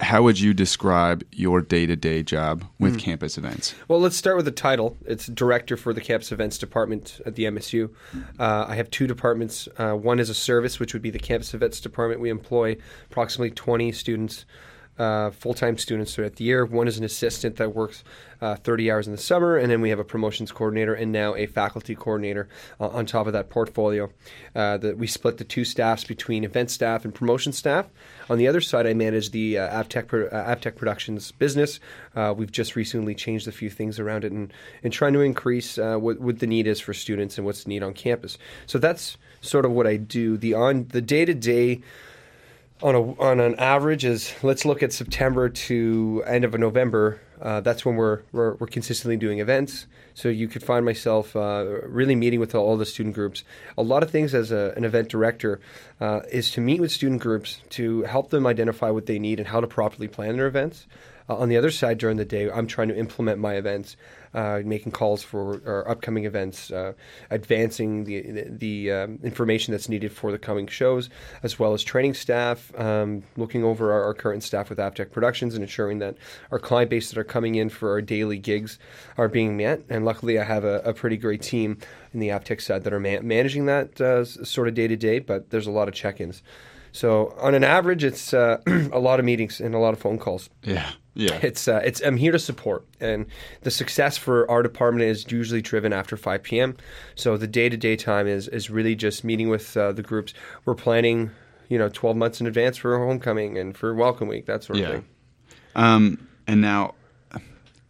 how 0.00 0.22
would 0.22 0.40
you 0.40 0.54
describe 0.54 1.22
your 1.32 1.60
day 1.60 1.86
to 1.86 1.94
day 1.94 2.22
job 2.22 2.64
with 2.78 2.98
campus 2.98 3.36
events? 3.36 3.74
Well, 3.86 4.00
let's 4.00 4.16
start 4.16 4.36
with 4.36 4.46
the 4.46 4.50
title. 4.50 4.96
It's 5.04 5.26
director 5.26 5.76
for 5.76 5.92
the 5.92 6.00
campus 6.00 6.32
events 6.32 6.58
department 6.58 7.20
at 7.26 7.34
the 7.34 7.44
MSU. 7.44 7.90
Uh, 8.38 8.64
I 8.66 8.76
have 8.76 8.90
two 8.90 9.06
departments. 9.06 9.68
Uh, 9.76 9.92
one 9.92 10.18
is 10.18 10.30
a 10.30 10.34
service, 10.34 10.80
which 10.80 10.94
would 10.94 11.02
be 11.02 11.10
the 11.10 11.18
campus 11.18 11.52
events 11.52 11.80
department. 11.80 12.20
We 12.20 12.30
employ 12.30 12.76
approximately 13.10 13.50
20 13.50 13.92
students, 13.92 14.46
uh, 15.00 15.30
full 15.30 15.54
time 15.54 15.78
students 15.78 16.14
throughout 16.14 16.36
the 16.36 16.44
year. 16.44 16.64
One 16.66 16.86
is 16.86 16.98
an 16.98 17.04
assistant 17.04 17.56
that 17.56 17.74
works 17.74 18.04
uh, 18.42 18.56
30 18.56 18.90
hours 18.90 19.06
in 19.06 19.12
the 19.12 19.18
summer, 19.18 19.56
and 19.56 19.70
then 19.70 19.80
we 19.80 19.88
have 19.88 19.98
a 19.98 20.04
promotions 20.04 20.52
coordinator 20.52 20.92
and 20.92 21.10
now 21.10 21.34
a 21.34 21.46
faculty 21.46 21.94
coordinator 21.94 22.48
uh, 22.78 22.88
on 22.88 23.06
top 23.06 23.26
of 23.26 23.32
that 23.32 23.48
portfolio. 23.48 24.10
Uh, 24.54 24.76
that 24.76 24.98
we 24.98 25.06
split 25.06 25.38
the 25.38 25.44
two 25.44 25.64
staffs 25.64 26.04
between 26.04 26.44
event 26.44 26.70
staff 26.70 27.06
and 27.06 27.14
promotion 27.14 27.50
staff. 27.50 27.86
On 28.28 28.36
the 28.36 28.46
other 28.46 28.60
side, 28.60 28.86
I 28.86 28.92
manage 28.92 29.30
the 29.30 29.58
uh, 29.58 29.82
Avtech, 29.82 30.32
uh, 30.32 30.54
Avtech 30.54 30.76
Productions 30.76 31.32
business. 31.32 31.80
We've 32.36 32.52
just 32.52 32.76
recently 32.76 33.14
changed 33.14 33.48
a 33.48 33.52
few 33.52 33.70
things 33.70 33.98
around 33.98 34.24
it 34.24 34.32
and, 34.32 34.52
and 34.82 34.92
trying 34.92 35.14
to 35.14 35.20
increase 35.20 35.78
what, 35.78 36.20
what 36.20 36.40
the 36.40 36.46
need 36.46 36.66
is 36.66 36.78
for 36.78 36.92
students 36.92 37.38
and 37.38 37.46
what's 37.46 37.64
the 37.64 37.70
need 37.70 37.82
on 37.82 37.94
campus. 37.94 38.36
So 38.66 38.78
that's 38.78 39.16
sort 39.40 39.64
of 39.64 39.70
what 39.72 39.86
I 39.86 39.96
do. 39.96 40.36
The 40.36 40.52
on 40.52 40.88
the 40.88 41.00
day 41.00 41.24
to 41.24 41.32
day 41.32 41.80
on 42.82 42.94
a 42.94 43.20
on 43.20 43.40
an 43.40 43.54
average 43.58 44.04
is 44.04 44.34
let's 44.42 44.64
look 44.64 44.82
at 44.82 44.92
September 44.92 45.48
to 45.48 46.22
end 46.26 46.44
of 46.44 46.58
November. 46.58 47.20
Uh, 47.40 47.60
that's 47.60 47.84
when 47.84 47.96
we're, 47.96 48.20
we're 48.32 48.54
we're 48.54 48.66
consistently 48.66 49.16
doing 49.16 49.38
events. 49.38 49.86
So 50.14 50.28
you 50.28 50.48
could 50.48 50.62
find 50.62 50.84
myself 50.84 51.34
uh, 51.36 51.64
really 51.84 52.14
meeting 52.14 52.40
with 52.40 52.54
all 52.54 52.76
the 52.76 52.86
student 52.86 53.14
groups. 53.14 53.44
A 53.78 53.82
lot 53.82 54.02
of 54.02 54.10
things 54.10 54.34
as 54.34 54.50
a, 54.50 54.74
an 54.76 54.84
event 54.84 55.08
director 55.08 55.60
uh, 56.00 56.20
is 56.30 56.50
to 56.52 56.60
meet 56.60 56.80
with 56.80 56.92
student 56.92 57.22
groups 57.22 57.60
to 57.70 58.02
help 58.02 58.30
them 58.30 58.46
identify 58.46 58.90
what 58.90 59.06
they 59.06 59.18
need 59.18 59.38
and 59.38 59.48
how 59.48 59.60
to 59.60 59.66
properly 59.66 60.08
plan 60.08 60.36
their 60.36 60.46
events. 60.46 60.86
Uh, 61.28 61.36
on 61.36 61.48
the 61.48 61.56
other 61.56 61.70
side, 61.70 61.96
during 61.96 62.16
the 62.16 62.24
day, 62.24 62.50
I'm 62.50 62.66
trying 62.66 62.88
to 62.88 62.96
implement 62.96 63.38
my 63.38 63.54
events, 63.54 63.96
uh, 64.34 64.60
making 64.64 64.92
calls 64.92 65.22
for 65.22 65.60
our 65.66 65.88
upcoming 65.88 66.24
events, 66.24 66.70
uh, 66.70 66.92
advancing 67.30 68.04
the 68.04 68.44
the, 68.48 68.92
um, 68.92 69.18
information 69.22 69.72
that's 69.72 69.88
needed 69.88 70.12
for 70.12 70.30
the 70.30 70.38
coming 70.38 70.66
shows, 70.66 71.10
as 71.42 71.58
well 71.58 71.72
as 71.72 71.82
training 71.82 72.14
staff, 72.14 72.72
um, 72.78 73.22
looking 73.36 73.64
over 73.64 73.92
our, 73.92 74.04
our, 74.04 74.14
current 74.14 74.42
staff 74.42 74.68
with 74.68 74.78
Aptech 74.78 75.10
Productions, 75.10 75.54
and 75.54 75.62
ensuring 75.62 75.98
that 75.98 76.16
our 76.50 76.58
client 76.58 76.90
base 76.90 77.10
that 77.10 77.18
are 77.18 77.24
coming 77.24 77.56
in 77.56 77.68
for 77.68 77.90
our 77.90 78.00
daily 78.00 78.38
gigs 78.38 78.78
are 79.16 79.28
being 79.28 79.56
met. 79.56 79.82
And 79.88 80.04
luckily, 80.04 80.38
I 80.38 80.44
have 80.44 80.64
a, 80.64 80.80
a 80.80 80.94
pretty 80.94 81.16
great 81.16 81.42
team 81.42 81.78
in 82.12 82.20
the 82.20 82.28
Aptech 82.28 82.60
side 82.60 82.84
that 82.84 82.92
are 82.92 83.00
man- 83.00 83.26
managing 83.26 83.66
that 83.66 84.00
uh, 84.00 84.24
sort 84.24 84.68
of 84.68 84.74
day 84.74 84.86
to 84.88 84.96
day. 84.96 85.18
But 85.18 85.50
there's 85.50 85.66
a 85.66 85.70
lot 85.72 85.88
of 85.88 85.94
check-ins. 85.94 86.42
So 86.92 87.34
on 87.40 87.54
an 87.54 87.64
average, 87.64 88.04
it's 88.04 88.34
uh, 88.34 88.58
a 88.92 88.98
lot 88.98 89.18
of 89.18 89.24
meetings 89.24 89.60
and 89.60 89.74
a 89.74 89.78
lot 89.78 89.92
of 89.92 90.00
phone 90.00 90.18
calls. 90.18 90.50
Yeah, 90.62 90.90
yeah. 91.14 91.38
It's 91.42 91.68
uh, 91.68 91.80
it's 91.84 92.00
I'm 92.00 92.16
here 92.16 92.32
to 92.32 92.38
support, 92.38 92.86
and 93.00 93.26
the 93.62 93.70
success 93.70 94.16
for 94.16 94.50
our 94.50 94.62
department 94.62 95.04
is 95.04 95.30
usually 95.30 95.62
driven 95.62 95.92
after 95.92 96.16
5 96.16 96.42
p.m. 96.42 96.76
So 97.14 97.36
the 97.36 97.46
day 97.46 97.68
to 97.68 97.76
day 97.76 97.96
time 97.96 98.26
is 98.26 98.48
is 98.48 98.70
really 98.70 98.94
just 98.94 99.24
meeting 99.24 99.48
with 99.48 99.76
uh, 99.76 99.92
the 99.92 100.02
groups. 100.02 100.34
We're 100.64 100.74
planning, 100.74 101.30
you 101.68 101.78
know, 101.78 101.88
12 101.88 102.16
months 102.16 102.40
in 102.40 102.46
advance 102.46 102.76
for 102.76 102.98
homecoming 102.98 103.58
and 103.58 103.76
for 103.76 103.94
welcome 103.94 104.28
week, 104.28 104.46
that 104.46 104.64
sort 104.64 104.78
of 104.80 104.86
thing. 104.86 105.04
Um, 105.76 106.28
and 106.46 106.60
now, 106.60 106.94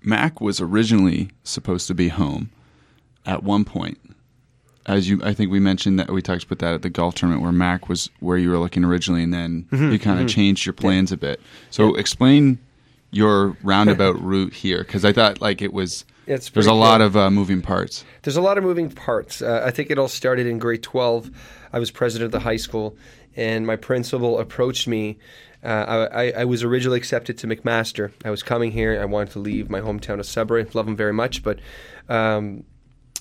Mac 0.02 0.40
was 0.40 0.60
originally 0.60 1.30
supposed 1.44 1.86
to 1.88 1.94
be 1.94 2.08
home 2.08 2.50
at 3.26 3.42
one 3.42 3.64
point 3.64 3.98
as 4.86 5.08
you, 5.08 5.20
I 5.22 5.34
think 5.34 5.50
we 5.50 5.60
mentioned 5.60 5.98
that 5.98 6.10
we 6.10 6.22
talked 6.22 6.44
about 6.44 6.58
that 6.60 6.74
at 6.74 6.82
the 6.82 6.90
golf 6.90 7.14
tournament 7.14 7.42
where 7.42 7.52
Mac 7.52 7.88
was 7.88 8.10
where 8.20 8.38
you 8.38 8.50
were 8.50 8.58
looking 8.58 8.84
originally, 8.84 9.22
and 9.22 9.32
then 9.32 9.66
mm-hmm, 9.70 9.92
you 9.92 9.98
kind 9.98 10.18
of 10.20 10.26
mm-hmm. 10.26 10.34
changed 10.34 10.66
your 10.66 10.72
plans 10.72 11.10
yeah. 11.10 11.14
a 11.14 11.18
bit. 11.18 11.40
So 11.70 11.94
yeah. 11.94 12.00
explain 12.00 12.58
your 13.10 13.56
roundabout 13.62 14.20
route 14.22 14.52
here, 14.52 14.78
because 14.78 15.04
I 15.04 15.12
thought 15.12 15.40
like 15.40 15.62
it 15.62 15.72
was. 15.72 16.04
It's 16.26 16.50
there's 16.50 16.66
a 16.66 16.72
lot 16.72 17.00
of 17.00 17.16
uh, 17.16 17.30
moving 17.30 17.60
parts. 17.60 18.04
There's 18.22 18.36
a 18.36 18.40
lot 18.42 18.56
of 18.56 18.62
moving 18.64 18.90
parts. 18.90 19.42
Uh, 19.42 19.62
I 19.64 19.70
think 19.70 19.90
it 19.90 19.98
all 19.98 20.08
started 20.08 20.46
in 20.46 20.58
grade 20.58 20.82
12. 20.82 21.30
I 21.72 21.78
was 21.80 21.90
president 21.90 22.26
of 22.26 22.32
the 22.32 22.40
high 22.40 22.56
school, 22.56 22.96
and 23.34 23.66
my 23.66 23.74
principal 23.74 24.38
approached 24.38 24.86
me. 24.86 25.18
Uh, 25.62 26.08
I, 26.12 26.30
I, 26.30 26.44
was 26.46 26.62
originally 26.62 26.96
accepted 26.96 27.36
to 27.38 27.46
McMaster. 27.46 28.12
I 28.24 28.30
was 28.30 28.42
coming 28.42 28.72
here. 28.72 28.98
I 28.98 29.04
wanted 29.04 29.32
to 29.32 29.40
leave 29.40 29.68
my 29.68 29.80
hometown 29.82 30.18
of 30.18 30.24
Sudbury. 30.24 30.64
Love 30.72 30.86
them 30.86 30.96
very 30.96 31.12
much, 31.12 31.42
but 31.42 31.58
um, 32.08 32.64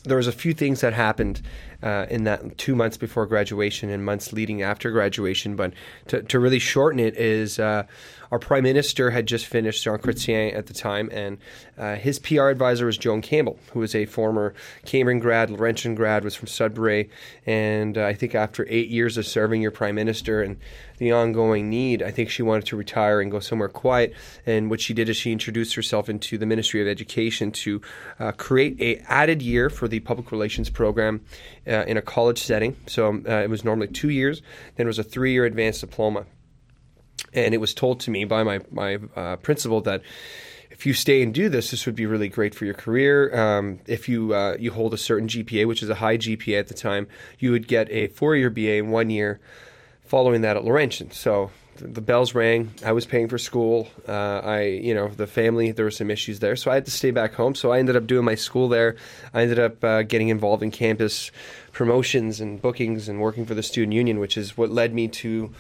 there 0.04 0.18
was 0.18 0.28
a 0.28 0.32
few 0.32 0.54
things 0.54 0.82
that 0.82 0.94
happened 0.94 1.42
uh, 1.84 2.06
in 2.10 2.24
that 2.24 2.58
two 2.58 2.76
months 2.76 2.98
before 2.98 3.26
graduation 3.26 3.90
and 3.90 4.04
months 4.04 4.34
leading 4.34 4.62
after 4.62 4.92
graduation. 4.92 5.56
But 5.56 5.74
to, 6.08 6.24
to 6.24 6.40
really 6.40 6.60
shorten 6.60 7.00
it 7.00 7.16
is 7.18 7.60
uh, 7.60 7.84
our 8.32 8.40
prime 8.40 8.64
minister 8.64 9.12
had 9.12 9.26
just 9.26 9.46
finished 9.46 9.84
Jean 9.84 9.98
Chrétien 9.98 10.56
at 10.56 10.68
the 10.68 10.74
time, 10.74 11.10
and 11.12 11.38
uh, 11.78 11.96
his 11.96 12.20
PR 12.20 12.50
advisor 12.50 12.86
was 12.86 12.98
Joan 12.98 13.22
Campbell, 13.22 13.60
who 13.72 13.80
was 13.80 13.96
a 13.96 14.06
former 14.06 14.54
Cambrian 14.86 15.20
grad, 15.20 15.50
Laurentian 15.50 15.96
grad, 15.96 16.24
was 16.24 16.36
from 16.36 16.48
Sudbury, 16.48 17.10
and 17.46 17.98
uh, 17.98 18.06
I 18.06 18.14
think 18.14 18.36
after 18.36 18.66
eight 18.70 18.90
years 18.90 19.18
of 19.18 19.26
serving 19.26 19.62
your 19.62 19.72
prime 19.72 19.96
minister 19.96 20.42
and 20.42 20.58
the 21.00 21.12
ongoing 21.12 21.70
need, 21.70 22.04
I 22.04 22.12
think 22.12 22.30
she 22.30 22.44
wanted 22.44 22.66
to 22.68 22.76
retire 22.76 23.22
and 23.22 23.32
go 23.32 23.40
somewhere 23.40 23.70
quiet. 23.70 24.14
And 24.46 24.70
what 24.70 24.82
she 24.82 24.94
did 24.94 25.10
is 25.10 25.18
she 25.18 25.32
introduced 25.32 25.74
herself 25.76 26.10
into 26.10 26.38
the 26.38 26.46
Ministry 26.46 26.82
of 26.82 26.88
Education 26.88 27.52
to 27.52 27.82
uh, 28.20 28.34
create 28.34 28.80
a 28.82 28.98
added 29.10 29.42
year 29.42 29.70
for 29.70 29.88
the 29.88 30.02
public 30.02 30.32
relations 30.32 30.70
program 30.70 31.22
uh, 31.66 31.86
in 31.88 31.98
a 31.98 32.02
college 32.02 32.40
setting. 32.40 32.76
So 32.86 33.22
uh, 33.28 33.32
it 33.32 33.50
was 33.50 33.64
normally 33.64 33.88
two 33.88 34.10
years. 34.10 34.42
Then 34.76 34.86
it 34.86 34.90
was 34.90 35.00
a 35.00 35.04
three-year 35.04 35.46
advanced 35.46 35.82
diploma 35.82 36.26
and 37.34 37.54
it 37.54 37.58
was 37.60 37.74
told 37.74 38.00
to 38.02 38.12
me 38.12 38.26
by 38.26 38.44
my 38.44 38.60
my 38.72 39.00
uh, 39.16 39.36
principal 39.38 39.82
that 39.82 40.02
if 40.70 40.86
you 40.86 40.94
stay 40.94 41.22
and 41.22 41.34
do 41.34 41.50
this, 41.50 41.72
this 41.72 41.86
would 41.86 41.96
be 41.96 42.06
really 42.06 42.30
great 42.30 42.56
for 42.56 42.64
your 42.64 42.74
career. 42.74 43.38
Um, 43.38 43.80
if 43.86 44.08
you 44.08 44.34
uh, 44.34 44.56
you 44.60 44.72
hold 44.72 44.94
a 44.94 44.98
certain 44.98 45.28
GPA, 45.28 45.68
which 45.68 45.84
is 45.84 45.90
a 45.90 45.96
high 45.96 46.18
GPA 46.18 46.60
at 46.60 46.68
the 46.68 46.74
time, 46.74 47.08
you 47.38 47.52
would 47.52 47.68
get 47.68 47.90
a 47.92 48.08
four 48.08 48.36
year 48.36 48.50
BA 48.50 48.76
in 48.76 48.90
one 48.90 49.10
year. 49.10 49.40
Following 50.06 50.42
that 50.42 50.58
at 50.58 50.64
Laurentian, 50.64 51.12
so 51.12 51.52
the 51.82 52.02
bells 52.02 52.34
rang. 52.34 52.74
I 52.86 52.92
was 52.92 53.06
paying 53.06 53.28
for 53.28 53.38
school. 53.38 53.88
Uh, 54.08 54.42
I, 54.44 54.62
you 54.64 54.94
know, 54.94 55.08
the 55.10 55.28
family, 55.28 55.72
there 55.72 55.86
were 55.86 55.92
some 55.92 56.12
issues 56.12 56.40
there. 56.40 56.56
So 56.56 56.72
I 56.72 56.76
had 56.76 56.86
to 56.86 56.92
stay 56.92 57.12
back 57.12 57.34
home. 57.34 57.56
So 57.56 57.72
I 57.72 57.80
ended 57.80 57.96
up 57.96 58.08
doing 58.08 58.26
my 58.26 58.36
school 58.36 58.70
there. 58.70 58.96
I 59.34 59.44
ended 59.44 59.60
up 59.60 59.84
uh, 59.84 60.04
getting 60.04 60.30
involved 60.30 60.64
in 60.64 60.72
campus 60.72 61.32
promotions 61.72 62.40
and 62.42 62.62
bookings 62.62 63.08
and 63.08 63.22
working 63.22 63.46
for 63.46 63.54
the 63.54 63.64
student 63.64 63.94
union, 63.94 64.20
which 64.20 64.38
is 64.38 64.58
what 64.58 64.72
led 64.72 64.94
me 64.94 65.08
to 65.10 65.54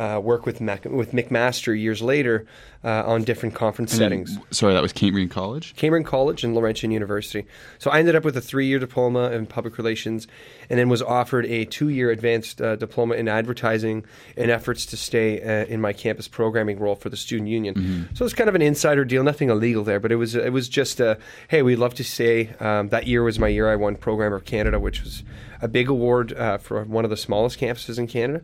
uh, 0.00 0.18
work 0.18 0.46
with 0.46 0.62
Mac, 0.62 0.86
with 0.86 1.12
McMaster 1.12 1.78
years 1.78 2.00
later 2.00 2.46
uh, 2.82 3.04
on 3.04 3.22
different 3.22 3.54
conference 3.54 3.92
and 3.92 3.98
settings. 3.98 4.38
sorry, 4.50 4.72
that 4.72 4.80
was 4.80 4.94
Cambrian 4.94 5.28
College. 5.28 5.74
Cambrian 5.76 6.04
College 6.04 6.42
and 6.42 6.54
Laurentian 6.54 6.90
University. 6.90 7.46
So 7.78 7.90
I 7.90 7.98
ended 7.98 8.16
up 8.16 8.24
with 8.24 8.34
a 8.34 8.40
three-year 8.40 8.78
diploma 8.78 9.30
in 9.30 9.44
public 9.44 9.76
relations, 9.76 10.26
and 10.70 10.78
then 10.78 10.88
was 10.88 11.02
offered 11.02 11.44
a 11.44 11.66
two-year 11.66 12.10
advanced 12.10 12.62
uh, 12.62 12.76
diploma 12.76 13.16
in 13.16 13.28
advertising 13.28 14.06
in 14.38 14.48
efforts 14.48 14.86
to 14.86 14.96
stay 14.96 15.42
uh, 15.42 15.66
in 15.66 15.82
my 15.82 15.92
campus 15.92 16.28
programming 16.28 16.78
role 16.78 16.94
for 16.94 17.10
the 17.10 17.16
student 17.16 17.50
union. 17.50 17.74
Mm-hmm. 17.74 18.14
So 18.14 18.24
it's 18.24 18.32
kind 18.32 18.48
of 18.48 18.54
an 18.54 18.62
insider 18.62 19.04
deal, 19.04 19.22
nothing 19.22 19.50
illegal 19.50 19.84
there, 19.84 20.00
but 20.00 20.10
it 20.10 20.16
was 20.16 20.34
it 20.34 20.52
was 20.52 20.70
just 20.70 20.98
a 21.00 21.18
hey, 21.48 21.60
we'd 21.60 21.76
love 21.76 21.92
to 21.94 22.04
say 22.04 22.54
um, 22.60 22.88
that 22.88 23.06
year 23.06 23.22
was 23.22 23.38
my 23.38 23.48
year 23.48 23.70
I 23.70 23.76
won 23.76 23.96
Programmer 23.96 24.36
of 24.36 24.46
Canada, 24.46 24.80
which 24.80 25.02
was 25.02 25.24
a 25.60 25.68
big 25.68 25.90
award 25.90 26.32
uh, 26.32 26.56
for 26.56 26.84
one 26.84 27.04
of 27.04 27.10
the 27.10 27.18
smallest 27.18 27.60
campuses 27.60 27.98
in 27.98 28.06
Canada. 28.06 28.40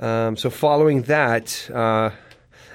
Um, 0.00 0.36
so 0.36 0.50
following 0.50 1.02
that, 1.02 1.70
uh, 1.72 2.10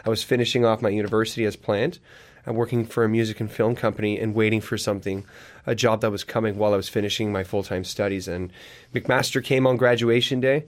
I 0.06 0.10
was 0.10 0.24
finishing 0.24 0.66
off 0.66 0.82
my 0.82 0.90
university 0.90 1.46
as 1.46 1.56
planned. 1.56 2.00
I'm 2.46 2.56
working 2.56 2.86
for 2.86 3.04
a 3.04 3.10
music 3.10 3.40
and 3.40 3.52
film 3.52 3.76
company 3.76 4.20
and 4.20 4.34
waiting 4.34 4.62
for 4.62 4.78
something, 4.78 5.26
a 5.68 5.76
job 5.76 6.02
that 6.02 6.12
was 6.12 6.24
coming 6.24 6.58
while 6.58 6.74
I 6.74 6.78
was 6.78 6.90
finishing 6.90 7.32
my 7.32 7.44
full 7.44 7.64
time 7.64 7.84
studies. 7.84 8.28
And 8.28 8.52
McMaster 8.94 9.44
came 9.44 9.68
on 9.68 9.78
graduation 9.78 10.40
day, 10.40 10.66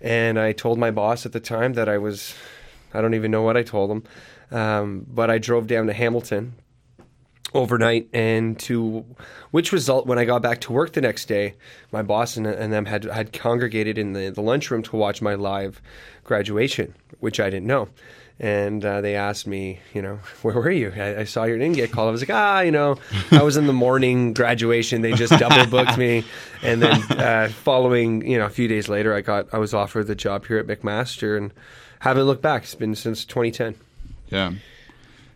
and 0.00 0.38
I 0.38 0.52
told 0.52 0.78
my 0.78 0.90
boss 0.90 1.24
at 1.24 1.32
the 1.32 1.40
time 1.40 1.74
that 1.74 1.88
I 1.88 1.98
was, 1.98 2.34
I 2.92 3.00
don't 3.00 3.14
even 3.14 3.30
know 3.30 3.42
what 3.42 3.56
I 3.56 3.62
told 3.62 3.90
him, 3.90 4.02
um, 4.50 5.06
but 5.08 5.30
I 5.30 5.38
drove 5.38 5.66
down 5.66 5.86
to 5.86 5.92
Hamilton 5.92 6.54
overnight 7.54 8.08
and 8.12 8.58
to 8.60 9.04
which 9.50 9.72
result 9.72 10.06
when 10.06 10.18
I 10.18 10.24
got 10.24 10.42
back 10.42 10.60
to 10.62 10.72
work 10.72 10.92
the 10.92 11.00
next 11.00 11.26
day, 11.26 11.54
my 11.90 12.02
boss 12.02 12.36
and, 12.36 12.46
and 12.46 12.72
them 12.72 12.86
had 12.86 13.04
had 13.04 13.32
congregated 13.32 13.98
in 13.98 14.12
the, 14.12 14.30
the 14.30 14.40
lunchroom 14.40 14.82
to 14.84 14.96
watch 14.96 15.22
my 15.22 15.34
live 15.34 15.80
graduation, 16.24 16.94
which 17.20 17.40
I 17.40 17.50
didn't 17.50 17.66
know. 17.66 17.88
And 18.40 18.84
uh, 18.84 19.02
they 19.02 19.14
asked 19.14 19.46
me, 19.46 19.80
you 19.92 20.02
know, 20.02 20.18
where 20.42 20.54
were 20.54 20.70
you? 20.70 20.92
I, 20.96 21.20
I, 21.20 21.24
saw 21.24 21.44
your 21.44 21.58
name 21.58 21.74
get 21.74 21.92
called. 21.92 22.08
I 22.08 22.10
was 22.12 22.22
like, 22.22 22.30
ah, 22.30 22.60
you 22.60 22.72
know, 22.72 22.96
I 23.30 23.42
was 23.42 23.56
in 23.56 23.66
the 23.66 23.72
morning 23.72 24.32
graduation. 24.32 25.02
They 25.02 25.12
just 25.12 25.38
double 25.38 25.66
booked 25.66 25.98
me, 25.98 26.24
and 26.62 26.82
then 26.82 27.02
uh, 27.12 27.48
following, 27.48 28.26
you 28.26 28.38
know, 28.38 28.46
a 28.46 28.50
few 28.50 28.68
days 28.68 28.88
later, 28.88 29.14
I 29.14 29.20
got 29.20 29.52
I 29.52 29.58
was 29.58 29.74
offered 29.74 30.06
the 30.06 30.14
job 30.14 30.46
here 30.46 30.58
at 30.58 30.66
McMaster, 30.66 31.36
and 31.36 31.52
haven't 32.00 32.24
looked 32.24 32.42
back. 32.42 32.64
It's 32.64 32.74
been 32.74 32.96
since 32.96 33.24
2010. 33.24 33.76
Yeah. 34.30 34.52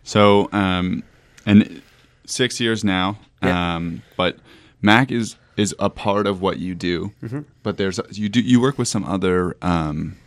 So, 0.03 0.49
um, 0.51 1.03
and 1.45 1.81
six 2.27 2.59
years 2.59 2.83
now. 2.83 3.17
Yeah. 3.41 3.75
Um, 3.75 4.03
but 4.15 4.37
Mac 4.81 5.11
is 5.11 5.35
is 5.57 5.73
a 5.79 5.89
part 5.89 6.27
of 6.27 6.39
what 6.41 6.59
you 6.59 6.75
do. 6.75 7.11
Mm-hmm. 7.23 7.41
But 7.63 7.77
there's 7.77 7.99
you 8.11 8.29
do 8.29 8.39
you 8.39 8.61
work 8.61 8.77
with 8.77 8.87
some 8.87 9.03
other. 9.03 9.57
Um, 9.61 10.17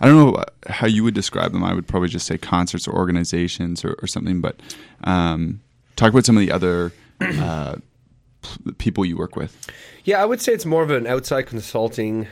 I 0.00 0.06
don't 0.06 0.16
know 0.16 0.44
how 0.66 0.88
you 0.88 1.04
would 1.04 1.14
describe 1.14 1.52
them. 1.52 1.62
I 1.62 1.74
would 1.74 1.86
probably 1.86 2.08
just 2.08 2.26
say 2.26 2.36
concerts 2.36 2.88
or 2.88 2.92
organizations 2.92 3.84
or, 3.84 3.96
or 4.02 4.08
something. 4.08 4.40
But 4.40 4.58
um, 5.04 5.60
talk 5.94 6.10
about 6.10 6.24
some 6.24 6.36
of 6.36 6.40
the 6.40 6.50
other 6.50 6.92
uh, 7.20 7.76
people 8.78 9.04
you 9.04 9.16
work 9.16 9.36
with. 9.36 9.56
Yeah, 10.04 10.20
I 10.20 10.24
would 10.24 10.40
say 10.40 10.52
it's 10.52 10.66
more 10.66 10.82
of 10.82 10.90
an 10.90 11.06
outside 11.06 11.42
consulting 11.42 12.26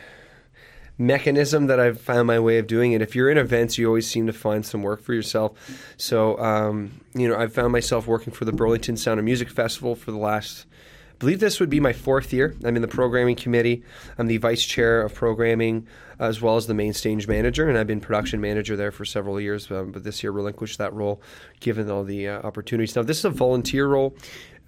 mechanism 1.00 1.66
that 1.66 1.80
I've 1.80 1.98
found 1.98 2.26
my 2.26 2.38
way 2.38 2.58
of 2.58 2.66
doing 2.66 2.92
it. 2.92 3.00
If 3.00 3.16
you're 3.16 3.30
in 3.30 3.38
events, 3.38 3.78
you 3.78 3.86
always 3.86 4.06
seem 4.06 4.26
to 4.26 4.32
find 4.34 4.64
some 4.64 4.82
work 4.82 5.02
for 5.02 5.14
yourself. 5.14 5.52
So, 5.96 6.38
um, 6.38 7.00
you 7.14 7.26
know, 7.26 7.36
I've 7.36 7.54
found 7.54 7.72
myself 7.72 8.06
working 8.06 8.34
for 8.34 8.44
the 8.44 8.52
Burlington 8.52 8.98
Sound 8.98 9.18
of 9.18 9.24
Music 9.24 9.48
Festival 9.48 9.96
for 9.96 10.10
the 10.10 10.18
last, 10.18 10.66
I 11.10 11.14
believe 11.18 11.40
this 11.40 11.58
would 11.58 11.70
be 11.70 11.80
my 11.80 11.94
fourth 11.94 12.34
year. 12.34 12.54
I'm 12.64 12.76
in 12.76 12.82
the 12.82 12.88
programming 12.88 13.34
committee. 13.34 13.82
I'm 14.18 14.26
the 14.26 14.36
vice 14.36 14.62
chair 14.62 15.00
of 15.00 15.14
programming 15.14 15.86
as 16.18 16.42
well 16.42 16.56
as 16.56 16.66
the 16.66 16.74
main 16.74 16.92
stage 16.92 17.26
manager, 17.26 17.66
and 17.66 17.78
I've 17.78 17.86
been 17.86 18.00
production 18.00 18.42
manager 18.42 18.76
there 18.76 18.92
for 18.92 19.06
several 19.06 19.40
years. 19.40 19.70
Um, 19.70 19.90
but 19.90 20.04
this 20.04 20.22
year, 20.22 20.32
relinquished 20.32 20.76
that 20.76 20.92
role 20.92 21.22
given 21.60 21.90
all 21.90 22.04
the 22.04 22.28
uh, 22.28 22.42
opportunities. 22.42 22.94
Now, 22.94 23.02
this 23.02 23.18
is 23.20 23.24
a 23.24 23.30
volunteer 23.30 23.86
role, 23.86 24.14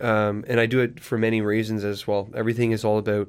um, 0.02 0.44
and 0.48 0.60
I 0.60 0.66
do 0.66 0.80
it 0.80 1.00
for 1.00 1.16
many 1.16 1.40
reasons 1.40 1.84
as 1.84 2.06
well. 2.06 2.28
Everything 2.34 2.72
is 2.72 2.84
all 2.84 2.98
about 2.98 3.28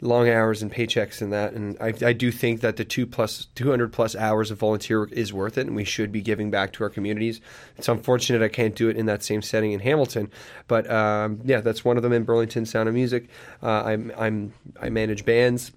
long 0.00 0.28
hours 0.28 0.62
and 0.62 0.70
paychecks 0.72 1.22
and 1.22 1.32
that. 1.32 1.52
And 1.54 1.76
I, 1.80 1.94
I 2.04 2.12
do 2.12 2.30
think 2.30 2.60
that 2.60 2.76
the 2.76 2.84
two 2.84 3.06
plus 3.06 3.46
200 3.54 3.92
plus 3.92 4.14
hours 4.14 4.50
of 4.50 4.58
volunteer 4.58 5.00
work 5.00 5.12
is 5.12 5.32
worth 5.32 5.56
it, 5.56 5.66
and 5.66 5.74
we 5.74 5.84
should 5.84 6.12
be 6.12 6.20
giving 6.20 6.50
back 6.50 6.72
to 6.74 6.84
our 6.84 6.90
communities. 6.90 7.40
It's 7.76 7.88
unfortunate 7.88 8.42
I 8.42 8.48
can't 8.48 8.74
do 8.74 8.88
it 8.88 8.96
in 8.96 9.06
that 9.06 9.22
same 9.22 9.42
setting 9.42 9.72
in 9.72 9.80
Hamilton, 9.80 10.30
but 10.68 10.90
um, 10.90 11.40
yeah, 11.44 11.60
that's 11.60 11.84
one 11.84 11.96
of 11.96 12.02
them 12.02 12.12
in 12.12 12.24
Burlington 12.24 12.66
Sound 12.66 12.88
of 12.88 12.94
Music. 12.94 13.28
Uh, 13.62 13.84
I'm, 13.84 14.12
I'm 14.16 14.52
I 14.80 14.90
manage 14.90 15.24
bands. 15.24 15.72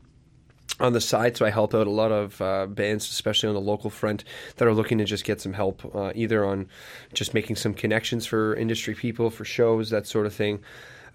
On 0.80 0.94
the 0.94 1.02
side. 1.02 1.38
So 1.38 1.46
I 1.46 1.50
help 1.50 1.74
out 1.74 1.88
a 1.88 1.92
lot 1.92 2.12
of 2.12 2.42
uh, 2.42 2.68
bands, 2.68 3.10
especially 3.10 3.50
on 3.50 3.56
the 3.56 3.62
local 3.62 3.90
front, 3.90 4.24
that 4.58 4.68
are 4.68 4.74
looking 4.74 4.98
to 5.00 5.06
just 5.06 5.24
get 5.24 5.42
some 5.42 5.54
help, 5.54 5.84
uh, 5.96 6.12
either 6.16 6.46
on 6.46 6.68
just 7.14 7.34
making 7.34 7.56
some 7.56 7.74
connections 7.74 8.26
for 8.26 8.56
industry 8.56 8.94
people, 8.96 9.30
for 9.30 9.46
shows, 9.46 9.90
that 9.90 10.08
sort 10.08 10.26
of 10.26 10.34
thing. 10.34 10.60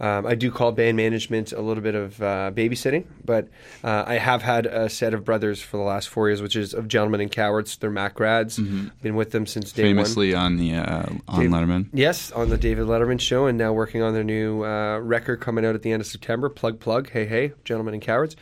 Um, 0.01 0.27
I 0.27 0.35
do 0.35 0.51
call 0.51 0.73
band 0.73 0.97
management 0.97 1.53
a 1.53 1.61
little 1.61 1.83
bit 1.83 1.95
of 1.95 2.21
uh, 2.21 2.51
babysitting, 2.53 3.05
but 3.25 3.47
uh, 3.85 4.03
I 4.05 4.15
have 4.15 4.43
had 4.43 4.67
a 4.67 4.89
set 4.89 5.15
of 5.15 5.25
brothers 5.25 5.63
for 5.63 5.77
the 5.77 5.83
last 5.85 6.09
four 6.09 6.29
years, 6.29 6.43
which 6.43 6.57
is 6.57 6.75
of 6.75 6.89
Gentlemen 6.89 7.21
and 7.21 7.31
Cowards. 7.31 7.77
They're 7.77 7.91
Mac 7.91 8.15
grads. 8.15 8.59
Been 8.59 9.15
with 9.15 9.31
them 9.31 9.47
since 9.47 9.71
day 9.71 9.85
one. 9.85 9.91
Famously 9.95 10.35
on 10.35 10.57
the 10.57 10.75
uh, 10.75 11.05
on 11.29 11.41
Dave- 11.41 11.51
Letterman. 11.51 11.87
Yes, 11.93 12.33
on 12.33 12.49
the 12.49 12.59
David 12.59 12.87
Letterman 12.87 13.21
show, 13.21 13.47
and 13.47 13.57
now 13.57 13.73
working 13.73 14.03
on 14.03 14.13
their 14.13 14.25
new 14.25 14.65
uh, 14.65 14.99
record 14.99 15.41
coming 15.41 15.65
out 15.65 15.77
at 15.77 15.83
the 15.83 15.93
end 15.93 16.01
of 16.01 16.07
September. 16.09 16.49
Plug, 16.49 16.81
plug. 16.81 17.11
Hey, 17.11 17.27
hey, 17.27 17.53
gentlemen 17.65 17.95
and 17.95 18.03
cowards. 18.03 18.35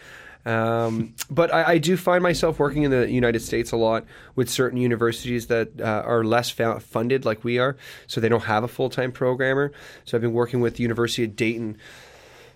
Um, 0.46 1.14
but 1.30 1.52
I, 1.52 1.72
I 1.72 1.78
do 1.78 1.96
find 1.96 2.22
myself 2.22 2.58
working 2.58 2.84
in 2.84 2.90
the 2.90 3.10
United 3.10 3.40
States 3.40 3.72
a 3.72 3.76
lot 3.76 4.04
with 4.36 4.48
certain 4.48 4.78
universities 4.78 5.48
that 5.48 5.80
uh, 5.80 6.02
are 6.04 6.24
less 6.24 6.50
fa- 6.50 6.80
funded, 6.80 7.24
like 7.24 7.44
we 7.44 7.58
are, 7.58 7.76
so 8.06 8.20
they 8.20 8.28
don't 8.28 8.44
have 8.44 8.64
a 8.64 8.68
full 8.68 8.88
time 8.88 9.12
programmer. 9.12 9.72
So 10.04 10.16
I've 10.16 10.22
been 10.22 10.32
working 10.32 10.60
with 10.60 10.76
the 10.76 10.82
University 10.82 11.24
of 11.24 11.36
Dayton, 11.36 11.76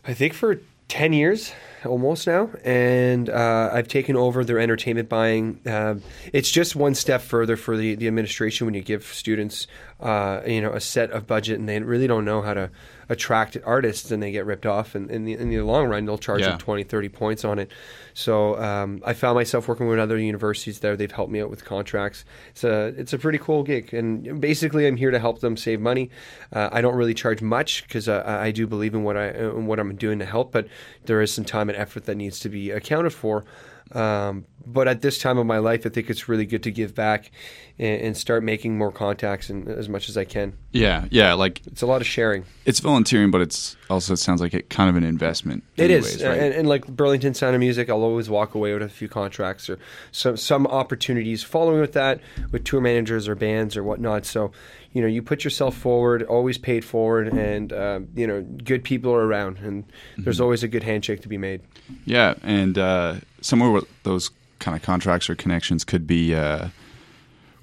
I 0.06 0.14
think 0.14 0.34
for 0.34 0.60
10 0.88 1.12
years 1.12 1.52
almost 1.86 2.26
now 2.26 2.48
and 2.64 3.28
uh, 3.28 3.70
i've 3.72 3.88
taken 3.88 4.16
over 4.16 4.44
their 4.44 4.58
entertainment 4.58 5.08
buying 5.08 5.58
uh, 5.66 5.94
it's 6.32 6.50
just 6.50 6.74
one 6.76 6.94
step 6.94 7.20
further 7.22 7.56
for 7.56 7.76
the, 7.76 7.94
the 7.94 8.06
administration 8.06 8.66
when 8.66 8.74
you 8.74 8.82
give 8.82 9.04
students 9.04 9.66
uh, 10.00 10.40
you 10.46 10.60
know 10.60 10.72
a 10.72 10.80
set 10.80 11.10
of 11.10 11.26
budget 11.26 11.58
and 11.58 11.68
they 11.68 11.78
really 11.80 12.06
don't 12.06 12.24
know 12.24 12.42
how 12.42 12.54
to 12.54 12.70
attract 13.10 13.56
artists 13.66 14.10
and 14.10 14.22
they 14.22 14.32
get 14.32 14.46
ripped 14.46 14.64
off 14.64 14.94
and 14.94 15.10
in 15.10 15.24
the, 15.26 15.34
in 15.34 15.50
the 15.50 15.60
long 15.60 15.88
run 15.88 16.04
they'll 16.06 16.16
charge 16.16 16.40
Yeah. 16.40 16.50
them 16.50 16.58
20 16.58 16.84
30 16.84 17.08
points 17.10 17.44
on 17.44 17.58
it. 17.58 17.70
So 18.14 18.58
um, 18.62 19.02
i 19.04 19.12
found 19.12 19.34
myself 19.34 19.68
working 19.68 19.88
with 19.88 19.98
other 19.98 20.16
universities 20.16 20.78
there. 20.80 20.96
They've 20.96 21.10
helped 21.10 21.30
me 21.30 21.40
out 21.42 21.50
with 21.50 21.64
contracts. 21.66 22.24
It's 22.50 22.64
a, 22.64 22.94
it's 22.96 23.12
a 23.12 23.18
pretty 23.18 23.38
cool 23.38 23.62
gig. 23.62 23.92
And 23.92 24.40
basically 24.40 24.86
i'm 24.86 24.96
here 24.96 25.10
to 25.10 25.18
help 25.18 25.40
them 25.40 25.56
save 25.56 25.80
money. 25.80 26.08
Uh, 26.52 26.70
i 26.72 26.80
don't 26.80 26.96
really 26.96 27.12
charge 27.14 27.42
much 27.42 27.82
because 27.82 28.08
uh, 28.08 28.22
I 28.26 28.50
do 28.52 28.66
believe 28.66 28.94
in 28.94 29.04
what 29.04 29.16
I 29.18 29.28
in 29.30 29.66
what 29.66 29.78
I'm 29.78 29.94
doing 29.96 30.18
to 30.20 30.24
help, 30.26 30.50
but 30.50 30.66
there 31.04 31.20
is 31.20 31.30
some 31.32 31.44
time 31.44 31.68
effort 31.74 32.04
that 32.04 32.16
needs 32.16 32.38
to 32.40 32.48
be 32.48 32.70
accounted 32.70 33.12
for. 33.12 33.44
Um, 33.92 34.46
but 34.66 34.88
at 34.88 35.02
this 35.02 35.18
time 35.18 35.36
of 35.36 35.46
my 35.46 35.58
life, 35.58 35.84
I 35.84 35.90
think 35.90 36.08
it's 36.08 36.26
really 36.26 36.46
good 36.46 36.62
to 36.62 36.70
give 36.70 36.94
back 36.94 37.30
and, 37.78 38.00
and 38.00 38.16
start 38.16 38.42
making 38.42 38.78
more 38.78 38.90
contacts 38.90 39.50
and 39.50 39.68
as 39.68 39.90
much 39.90 40.08
as 40.08 40.16
I 40.16 40.24
can. 40.24 40.54
Yeah, 40.72 41.04
yeah. 41.10 41.34
Like 41.34 41.60
It's 41.66 41.82
a 41.82 41.86
lot 41.86 42.00
of 42.00 42.06
sharing. 42.06 42.46
it's 42.64 42.80
volunteering, 42.80 43.30
but 43.30 43.42
it's 43.42 43.76
also 43.90 44.14
it 44.14 44.16
sounds 44.16 44.40
like 44.40 44.54
it 44.54 44.70
kind 44.70 44.88
of 44.88 44.96
an 44.96 45.04
investment. 45.04 45.64
It 45.76 45.84
anyways, 45.90 46.16
is, 46.16 46.24
right? 46.24 46.38
and, 46.38 46.54
and 46.54 46.68
like 46.68 46.86
Burlington 46.86 47.34
Sound 47.34 47.54
of 47.54 47.60
Music, 47.60 47.90
I'll 47.90 48.02
always 48.02 48.30
walk 48.30 48.54
away 48.54 48.72
with 48.72 48.82
a 48.82 48.88
few 48.88 49.06
contracts 49.08 49.68
or 49.68 49.78
some 50.12 50.38
some 50.38 50.66
opportunities 50.66 51.42
following 51.42 51.80
with 51.80 51.92
that 51.92 52.20
with 52.50 52.64
tour 52.64 52.80
managers 52.80 53.28
or 53.28 53.34
bands 53.34 53.76
or 53.76 53.84
whatnot. 53.84 54.24
So, 54.24 54.50
you 54.92 55.02
know, 55.02 55.08
you 55.08 55.20
put 55.20 55.44
yourself 55.44 55.76
forward, 55.76 56.22
always 56.22 56.56
paid 56.56 56.86
forward, 56.86 57.28
and 57.28 57.70
uh, 57.70 58.00
you 58.14 58.26
know, 58.26 58.40
good 58.42 58.82
people 58.82 59.12
are 59.12 59.26
around, 59.26 59.58
and 59.58 59.84
there's 60.16 60.40
always 60.40 60.62
a 60.62 60.68
good 60.68 60.82
handshake 60.84 61.20
to 61.20 61.28
be 61.28 61.36
made. 61.36 61.60
Yeah, 62.06 62.34
and 62.42 62.78
uh, 62.78 63.16
somewhere 63.44 63.70
where 63.70 63.82
those 64.04 64.30
kind 64.58 64.76
of 64.76 64.82
contracts 64.82 65.28
or 65.28 65.34
connections 65.34 65.84
could 65.84 66.06
be, 66.06 66.34
uh, 66.34 66.68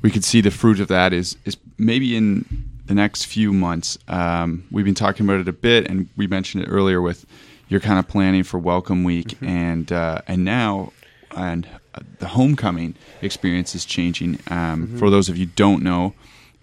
we 0.01 0.11
could 0.11 0.23
see 0.23 0.39
the 0.39 0.51
fruit 0.51 0.79
of 0.79 0.87
that 0.87 1.11
is 1.11 1.35
is 1.45 1.57
maybe 1.77 2.15
in 2.15 2.45
the 2.85 2.93
next 2.93 3.25
few 3.25 3.51
months. 3.51 3.97
Um, 4.07 4.63
we've 4.71 4.85
been 4.85 4.95
talking 4.95 5.25
about 5.25 5.39
it 5.39 5.47
a 5.47 5.53
bit, 5.53 5.87
and 5.89 6.07
we 6.15 6.27
mentioned 6.27 6.63
it 6.63 6.67
earlier 6.67 7.01
with 7.01 7.25
you're 7.67 7.79
kind 7.79 7.99
of 7.99 8.07
planning 8.07 8.43
for 8.43 8.59
Welcome 8.59 9.03
Week, 9.03 9.37
and 9.41 9.91
uh, 9.91 10.21
and 10.27 10.45
now 10.45 10.93
and 11.35 11.67
uh, 11.95 12.01
the 12.19 12.27
homecoming 12.27 12.95
experience 13.21 13.73
is 13.75 13.85
changing. 13.85 14.39
Um, 14.49 14.97
For 14.97 15.09
those 15.09 15.29
of 15.29 15.37
you 15.37 15.45
who 15.45 15.51
don't 15.55 15.81
know, 15.83 16.13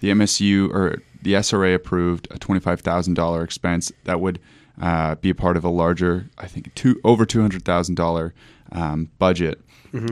the 0.00 0.10
MSU 0.10 0.70
or 0.72 1.02
the 1.22 1.34
SRA 1.34 1.74
approved 1.74 2.28
a 2.30 2.38
twenty 2.38 2.60
five 2.60 2.80
thousand 2.80 3.14
dollar 3.14 3.42
expense 3.42 3.90
that 4.04 4.20
would 4.20 4.38
uh, 4.80 5.16
be 5.16 5.30
a 5.30 5.34
part 5.34 5.56
of 5.56 5.64
a 5.64 5.68
larger, 5.68 6.28
I 6.38 6.46
think, 6.46 6.74
two 6.74 7.00
over 7.02 7.26
two 7.26 7.40
hundred 7.40 7.64
thousand 7.64 7.96
dollar 7.96 8.32
um, 8.72 9.10
budget. 9.18 9.60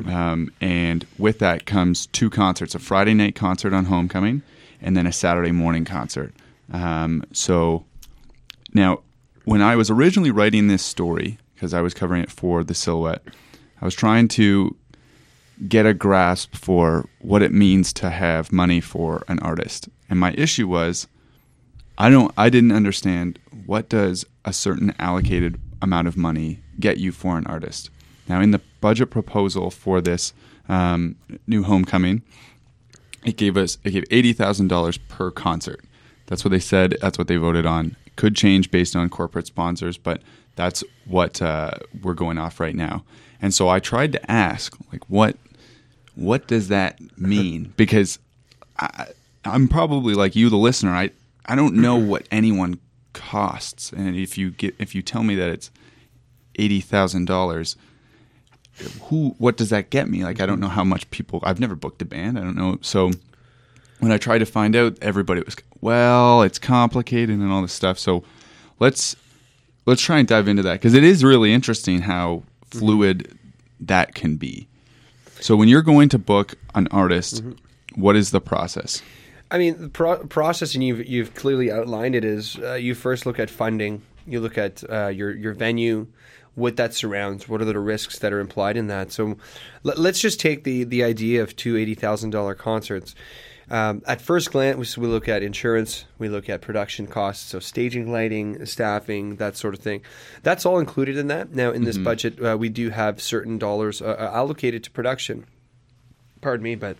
Um, 0.08 0.50
and 0.60 1.06
with 1.18 1.38
that 1.40 1.66
comes 1.66 2.06
two 2.06 2.30
concerts: 2.30 2.74
a 2.74 2.78
Friday 2.78 3.14
night 3.14 3.34
concert 3.34 3.72
on 3.72 3.84
homecoming, 3.84 4.42
and 4.80 4.96
then 4.96 5.06
a 5.06 5.12
Saturday 5.12 5.52
morning 5.52 5.84
concert. 5.84 6.32
Um, 6.72 7.24
so 7.32 7.84
now, 8.72 9.00
when 9.44 9.62
I 9.62 9.76
was 9.76 9.90
originally 9.90 10.30
writing 10.30 10.68
this 10.68 10.82
story, 10.82 11.38
because 11.54 11.74
I 11.74 11.82
was 11.82 11.94
covering 11.94 12.22
it 12.22 12.30
for 12.30 12.64
the 12.64 12.74
Silhouette, 12.74 13.22
I 13.80 13.84
was 13.84 13.94
trying 13.94 14.28
to 14.28 14.74
get 15.68 15.86
a 15.86 15.94
grasp 15.94 16.54
for 16.54 17.08
what 17.20 17.42
it 17.42 17.52
means 17.52 17.92
to 17.94 18.10
have 18.10 18.52
money 18.52 18.80
for 18.80 19.24
an 19.28 19.38
artist. 19.40 19.88
And 20.08 20.18
my 20.18 20.32
issue 20.32 20.68
was 20.68 21.06
I 21.98 22.10
don't 22.10 22.32
I 22.36 22.50
didn't 22.50 22.72
understand 22.72 23.38
what 23.64 23.88
does 23.88 24.24
a 24.44 24.52
certain 24.52 24.94
allocated 24.98 25.60
amount 25.80 26.08
of 26.08 26.16
money 26.16 26.60
get 26.78 26.98
you 26.98 27.12
for 27.12 27.38
an 27.38 27.46
artist. 27.46 27.90
Now 28.28 28.40
in 28.40 28.50
the 28.50 28.60
budget 28.80 29.10
proposal 29.10 29.70
for 29.70 30.00
this 30.00 30.32
um, 30.68 31.16
new 31.46 31.62
homecoming, 31.62 32.22
it 33.24 33.36
gave 33.36 33.56
us 33.56 33.78
it 33.84 33.90
gave 33.90 34.04
eighty 34.10 34.32
thousand 34.32 34.68
dollars 34.68 34.98
per 34.98 35.30
concert. 35.30 35.80
That's 36.26 36.44
what 36.44 36.50
they 36.50 36.58
said. 36.58 36.96
That's 37.00 37.18
what 37.18 37.28
they 37.28 37.36
voted 37.36 37.66
on. 37.66 37.96
Could 38.16 38.34
change 38.34 38.70
based 38.70 38.96
on 38.96 39.08
corporate 39.10 39.46
sponsors, 39.46 39.98
but 39.98 40.22
that's 40.56 40.82
what 41.04 41.40
uh, 41.42 41.72
we're 42.02 42.14
going 42.14 42.38
off 42.38 42.58
right 42.58 42.74
now. 42.74 43.04
And 43.40 43.52
so 43.52 43.68
I 43.68 43.78
tried 43.78 44.12
to 44.12 44.30
ask, 44.30 44.76
like, 44.92 45.08
what 45.08 45.36
what 46.14 46.48
does 46.48 46.68
that 46.68 46.98
mean? 47.18 47.72
Because 47.76 48.18
I, 48.78 49.08
I'm 49.44 49.68
probably 49.68 50.14
like 50.14 50.34
you, 50.34 50.48
the 50.48 50.56
listener. 50.56 50.90
I 50.90 51.10
I 51.44 51.54
don't 51.54 51.74
know 51.74 51.96
what 51.96 52.26
anyone 52.30 52.80
costs, 53.12 53.92
and 53.92 54.16
if 54.16 54.36
you 54.36 54.50
get 54.50 54.74
if 54.78 54.94
you 54.94 55.02
tell 55.02 55.22
me 55.22 55.34
that 55.36 55.48
it's 55.48 55.70
eighty 56.56 56.80
thousand 56.80 57.26
dollars, 57.26 57.76
who 59.04 59.34
what 59.38 59.56
does 59.56 59.70
that 59.70 59.90
get 59.90 60.08
me? 60.08 60.24
Like 60.24 60.40
I 60.40 60.46
don't 60.46 60.60
know 60.60 60.68
how 60.68 60.84
much 60.84 61.10
people. 61.10 61.40
I've 61.42 61.60
never 61.60 61.74
booked 61.74 62.02
a 62.02 62.04
band. 62.04 62.38
I 62.38 62.42
don't 62.42 62.56
know. 62.56 62.78
So 62.82 63.10
when 64.00 64.12
I 64.12 64.18
tried 64.18 64.38
to 64.38 64.46
find 64.46 64.76
out, 64.76 64.98
everybody 65.00 65.40
was 65.42 65.56
well, 65.80 66.42
it's 66.42 66.58
complicated 66.58 67.38
and 67.38 67.50
all 67.50 67.62
this 67.62 67.72
stuff. 67.72 67.98
So 67.98 68.24
let's 68.78 69.16
let's 69.86 70.02
try 70.02 70.18
and 70.18 70.28
dive 70.28 70.48
into 70.48 70.62
that 70.62 70.74
because 70.74 70.94
it 70.94 71.04
is 71.04 71.24
really 71.24 71.52
interesting 71.52 72.02
how 72.02 72.42
fluid 72.70 73.38
that 73.80 74.14
can 74.14 74.36
be. 74.36 74.68
So 75.40 75.56
when 75.56 75.68
you're 75.68 75.82
going 75.82 76.08
to 76.10 76.18
book 76.18 76.54
an 76.74 76.88
artist, 76.90 77.42
what 77.94 78.16
is 78.16 78.30
the 78.30 78.40
process? 78.40 79.02
I 79.50 79.58
mean, 79.58 79.80
the 79.80 79.88
pro- 79.88 80.24
process, 80.26 80.74
and 80.74 80.82
you've 80.82 81.06
you've 81.06 81.34
clearly 81.34 81.70
outlined 81.70 82.14
it. 82.14 82.24
Is 82.24 82.58
uh, 82.58 82.74
you 82.74 82.94
first 82.94 83.26
look 83.26 83.38
at 83.38 83.48
funding, 83.48 84.02
you 84.26 84.40
look 84.40 84.58
at 84.58 84.82
uh, 84.90 85.08
your 85.08 85.34
your 85.34 85.52
venue, 85.52 86.06
what 86.56 86.76
that 86.76 86.94
surrounds, 86.94 87.48
what 87.48 87.60
are 87.60 87.66
the 87.66 87.78
risks 87.78 88.18
that 88.18 88.32
are 88.32 88.40
implied 88.40 88.76
in 88.76 88.88
that. 88.88 89.12
So, 89.12 89.36
let, 89.84 89.98
us 89.98 90.18
just 90.18 90.40
take 90.40 90.64
the 90.64 90.82
the 90.82 91.04
idea 91.04 91.42
of 91.42 91.54
two 91.54 91.76
eighty 91.76 91.94
thousand 91.94 92.30
dollar 92.30 92.56
concerts. 92.56 93.14
Um, 93.68 94.02
at 94.06 94.20
first 94.20 94.52
glance, 94.52 94.96
we 94.96 95.08
look 95.08 95.28
at 95.28 95.42
insurance, 95.42 96.04
we 96.18 96.28
look 96.28 96.48
at 96.48 96.60
production 96.60 97.08
costs, 97.08 97.50
so 97.50 97.58
staging, 97.58 98.12
lighting, 98.12 98.64
staffing, 98.64 99.36
that 99.36 99.56
sort 99.56 99.74
of 99.74 99.80
thing. 99.80 100.02
That's 100.44 100.64
all 100.64 100.78
included 100.78 101.16
in 101.16 101.26
that. 101.28 101.52
Now, 101.52 101.72
in 101.72 101.82
this 101.82 101.98
budget, 101.98 102.40
uh, 102.40 102.56
we 102.56 102.68
do 102.68 102.90
have 102.90 103.20
certain 103.20 103.58
dollars 103.58 104.00
uh, 104.00 104.16
uh, 104.18 104.30
allocated 104.32 104.84
to 104.84 104.90
production. 104.92 105.46
Pardon 106.40 106.62
me, 106.62 106.76
but 106.76 106.96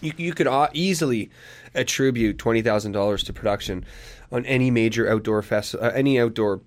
you, 0.00 0.12
you 0.16 0.34
could 0.34 0.48
uh, 0.48 0.68
easily 0.72 1.30
attribute 1.74 2.38
twenty 2.38 2.60
thousand 2.60 2.92
dollars 2.92 3.22
to 3.24 3.32
production 3.32 3.84
on 4.32 4.44
any 4.46 4.70
major 4.70 5.08
outdoor 5.08 5.42
fest, 5.42 5.76
uh, 5.76 5.92
any 5.94 6.18
outdoor 6.18 6.60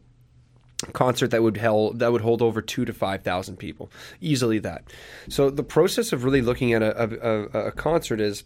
concert 0.93 1.31
that 1.31 1.41
would 1.41 1.57
held 1.57 1.99
that 1.99 2.11
would 2.11 2.21
hold 2.21 2.41
over 2.41 2.61
two 2.61 2.85
to 2.85 2.93
five 2.93 3.23
thousand 3.23 3.57
people, 3.57 3.89
easily 4.21 4.59
that. 4.59 4.83
So 5.29 5.49
the 5.49 5.63
process 5.63 6.13
of 6.13 6.23
really 6.23 6.41
looking 6.41 6.73
at 6.73 6.81
a, 6.81 7.03
a, 7.03 7.07
a, 7.07 7.67
a 7.67 7.71
concert 7.71 8.19
is 8.19 8.43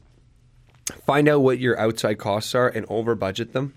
find 1.05 1.27
out 1.27 1.41
what 1.41 1.59
your 1.59 1.77
outside 1.79 2.17
costs 2.17 2.55
are 2.55 2.67
and 2.67 2.85
over 2.89 3.15
budget 3.15 3.53
them 3.53 3.73